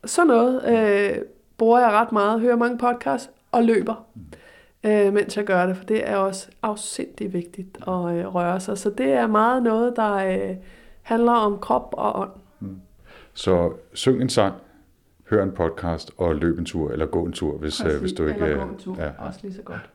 Sådan 0.05 0.27
noget 0.27 0.63
øh, 0.67 1.17
bruger 1.57 1.79
jeg 1.79 1.91
ret 1.91 2.11
meget, 2.11 2.41
hører 2.41 2.55
mange 2.55 2.77
podcasts 2.77 3.29
og 3.51 3.63
løber, 3.63 4.05
mm. 4.15 4.89
øh, 4.89 5.13
mens 5.13 5.37
jeg 5.37 5.45
gør 5.45 5.65
det, 5.65 5.77
for 5.77 5.83
det 5.83 6.09
er 6.09 6.15
også 6.15 6.47
afsindig 6.61 7.33
vigtigt 7.33 7.77
at 7.77 7.93
øh, 7.93 8.35
røre 8.35 8.59
sig. 8.59 8.77
Så 8.77 8.89
det 8.89 9.11
er 9.11 9.27
meget 9.27 9.63
noget, 9.63 9.95
der 9.95 10.13
øh, 10.13 10.55
handler 11.01 11.31
om 11.31 11.57
krop 11.59 11.93
og 11.97 12.19
ånd. 12.19 12.31
Så 13.37 13.73
syng 13.93 14.21
en 14.21 14.29
sang, 14.29 14.55
hør 15.29 15.43
en 15.43 15.51
podcast 15.51 16.11
og 16.17 16.35
løb 16.35 16.59
en 16.59 16.65
tur, 16.65 16.91
eller 16.91 17.05
gå 17.05 17.25
en 17.25 17.31
tur, 17.31 17.57
hvis, 17.57 17.81
Præcis, 17.81 17.99
hvis 17.99 18.13
du 18.13 18.27
ikke... 18.27 18.39
Eller 18.39 18.65
gå 18.65 18.69
en 18.71 18.77
tur, 18.77 18.95
ja. 18.99 19.11
også 19.17 19.39
lige 19.43 19.53
så 19.53 19.61
godt. 19.61 19.89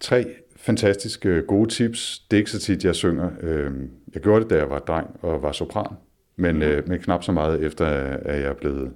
Tre 0.00 0.26
fantastiske 0.56 1.42
gode 1.42 1.70
tips. 1.70 2.18
Det 2.30 2.36
er 2.36 2.38
ikke 2.38 2.50
så 2.50 2.58
tit, 2.58 2.84
jeg 2.84 2.94
synger. 2.94 3.30
Øhm, 3.40 3.90
jeg 4.14 4.22
gjorde 4.22 4.42
det, 4.42 4.50
da 4.50 4.56
jeg 4.56 4.70
var 4.70 4.78
dreng 4.78 5.16
og 5.22 5.42
var 5.42 5.52
sopran, 5.52 5.96
men, 6.36 6.54
mm. 6.56 6.88
men 6.88 7.00
knap 7.00 7.22
så 7.22 7.32
meget 7.32 7.62
efter, 7.62 7.86
at 7.86 8.40
jeg 8.40 8.48
er 8.48 8.54
blevet 8.54 8.92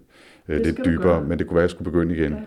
det 0.47 0.67
lidt 0.67 0.81
dybere. 0.85 1.25
Men 1.25 1.39
det 1.39 1.47
kunne 1.47 1.55
være, 1.55 1.65
at 1.65 1.69
jeg 1.69 1.71
skulle 1.71 1.93
begynde 1.93 2.15
igen. 2.15 2.33
Ja. 2.33 2.41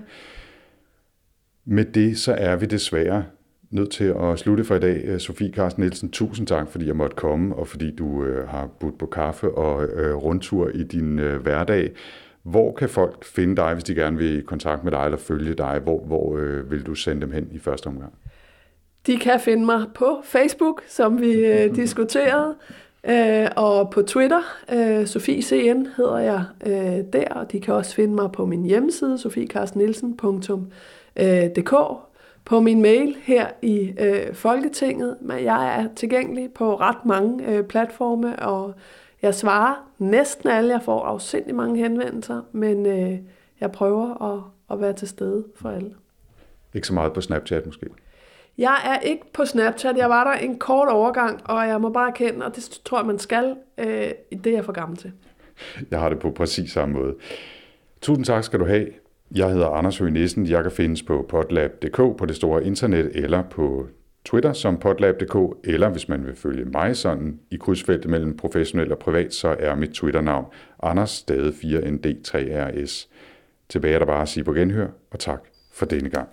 Med 1.65 1.85
det, 1.85 2.19
så 2.19 2.33
er 2.33 2.55
vi 2.55 2.65
desværre 2.65 3.25
nødt 3.73 3.91
til 3.91 4.13
at 4.21 4.39
slutte 4.39 4.63
for 4.63 4.75
i 4.75 4.79
dag. 4.79 5.01
Øh, 5.05 5.19
Sofie 5.19 5.53
Carsten 5.53 5.83
Nielsen, 5.83 6.11
tusind 6.11 6.47
tak, 6.47 6.71
fordi 6.71 6.87
jeg 6.87 6.95
måtte 6.95 7.15
komme, 7.15 7.55
og 7.55 7.67
fordi 7.67 7.95
du 7.95 8.23
øh, 8.23 8.47
har 8.47 8.69
budt 8.79 8.97
på 8.97 9.05
kaffe 9.05 9.51
og 9.51 9.85
øh, 9.85 10.15
rundtur 10.15 10.69
i 10.73 10.83
din 10.83 11.19
øh, 11.19 11.41
hverdag. 11.41 11.91
Hvor 12.43 12.73
kan 12.73 12.89
folk 12.89 13.25
finde 13.25 13.55
dig, 13.55 13.73
hvis 13.73 13.83
de 13.83 13.95
gerne 13.95 14.17
vil 14.17 14.37
i 14.37 14.41
kontakt 14.41 14.83
med 14.83 14.91
dig 14.91 15.05
eller 15.05 15.17
følge 15.17 15.53
dig? 15.53 15.79
Hvor, 15.83 15.99
hvor 15.99 16.37
øh, 16.37 16.71
vil 16.71 16.85
du 16.85 16.95
sende 16.95 17.21
dem 17.21 17.31
hen 17.31 17.47
i 17.51 17.59
første 17.59 17.87
omgang? 17.87 18.13
De 19.07 19.17
kan 19.17 19.39
finde 19.39 19.65
mig 19.65 19.85
på 19.95 20.21
Facebook, 20.23 20.83
som 20.87 21.21
vi 21.21 21.33
øh, 21.33 21.75
diskuterede, 21.81 22.55
øh, 23.09 23.47
og 23.55 23.89
på 23.89 24.01
Twitter. 24.01 24.41
Øh, 24.73 25.07
Sofie 25.07 25.41
CN 25.41 25.87
hedder 25.97 26.17
jeg 26.17 26.43
øh, 26.65 27.03
der, 27.13 27.29
og 27.29 27.51
de 27.51 27.59
kan 27.59 27.73
også 27.73 27.95
finde 27.95 28.15
mig 28.15 28.31
på 28.31 28.45
min 28.45 28.63
hjemmeside, 28.63 29.17
sofiekarstennielsen.dk 29.17 31.73
på 32.45 32.59
min 32.59 32.81
mail 32.81 33.17
her 33.21 33.47
i 33.61 33.93
øh, 33.99 34.33
Folketinget, 34.33 35.17
men 35.21 35.43
jeg 35.43 35.79
er 35.79 35.87
tilgængelig 35.95 36.53
på 36.53 36.75
ret 36.75 37.05
mange 37.05 37.47
øh, 37.47 37.63
platforme, 37.63 38.39
og 38.39 38.73
jeg 39.21 39.35
svarer 39.35 39.75
næsten 39.97 40.49
alle. 40.49 40.73
Jeg 40.73 40.81
får 40.81 41.03
afsindelig 41.05 41.55
mange 41.55 41.83
henvendelser, 41.83 42.41
men 42.51 42.85
øh, 42.85 43.19
jeg 43.59 43.71
prøver 43.71 44.33
at, 44.33 44.43
at 44.71 44.81
være 44.81 44.93
til 44.93 45.07
stede 45.07 45.45
for 45.55 45.69
alle. 45.69 45.93
Ikke 46.73 46.87
så 46.87 46.93
meget 46.93 47.13
på 47.13 47.21
Snapchat 47.21 47.65
måske? 47.65 47.87
Jeg 48.57 48.77
er 48.85 48.99
ikke 48.99 49.23
på 49.33 49.45
Snapchat. 49.45 49.97
Jeg 49.97 50.09
var 50.09 50.23
der 50.23 50.39
en 50.39 50.59
kort 50.59 50.89
overgang, 50.89 51.49
og 51.49 51.67
jeg 51.67 51.81
må 51.81 51.89
bare 51.89 52.09
erkende, 52.09 52.45
og 52.45 52.55
det 52.55 52.79
tror 52.85 52.99
jeg, 52.99 53.07
man 53.07 53.19
skal, 53.19 53.55
øh, 53.77 54.11
det 54.31 54.47
er 54.47 54.51
jeg 54.51 54.65
for 54.65 54.71
gammel 54.71 54.97
til. 54.97 55.11
Jeg 55.91 55.99
har 55.99 56.09
det 56.09 56.19
på 56.19 56.31
præcis 56.31 56.71
samme 56.71 56.93
måde. 56.93 57.15
Tusind 58.01 58.25
tak 58.25 58.43
skal 58.43 58.59
du 58.59 58.65
have. 58.65 58.87
Jeg 59.35 59.49
hedder 59.49 59.67
Anders 59.67 59.97
Høgh 59.97 60.13
Nissen. 60.13 60.49
Jeg 60.49 60.63
kan 60.63 60.71
findes 60.71 61.03
på 61.03 61.25
potlab.dk 61.29 61.95
på 61.95 62.25
det 62.27 62.35
store 62.35 62.65
internet 62.65 63.11
eller 63.15 63.43
på 63.49 63.87
Twitter 64.25 64.53
som 64.53 64.77
potlab.dk, 64.77 65.35
eller 65.63 65.89
hvis 65.89 66.09
man 66.09 66.25
vil 66.25 66.35
følge 66.35 66.65
mig 66.65 66.97
sådan 66.97 67.39
i 67.51 67.55
krydsfeltet 67.55 68.11
mellem 68.11 68.37
professionel 68.37 68.91
og 68.91 68.99
privat, 68.99 69.33
så 69.33 69.55
er 69.59 69.75
mit 69.75 69.89
Twitter-navn 69.89 70.45
Anders 70.83 71.09
Stade 71.09 71.49
4ND3RS. 71.49 73.07
Tilbage 73.69 73.93
er 73.93 73.99
der 73.99 74.05
bare 74.05 74.21
at 74.21 74.29
sige 74.29 74.43
på 74.43 74.53
genhør, 74.53 74.87
og 75.11 75.19
tak 75.19 75.41
for 75.73 75.85
denne 75.85 76.09
gang. 76.09 76.29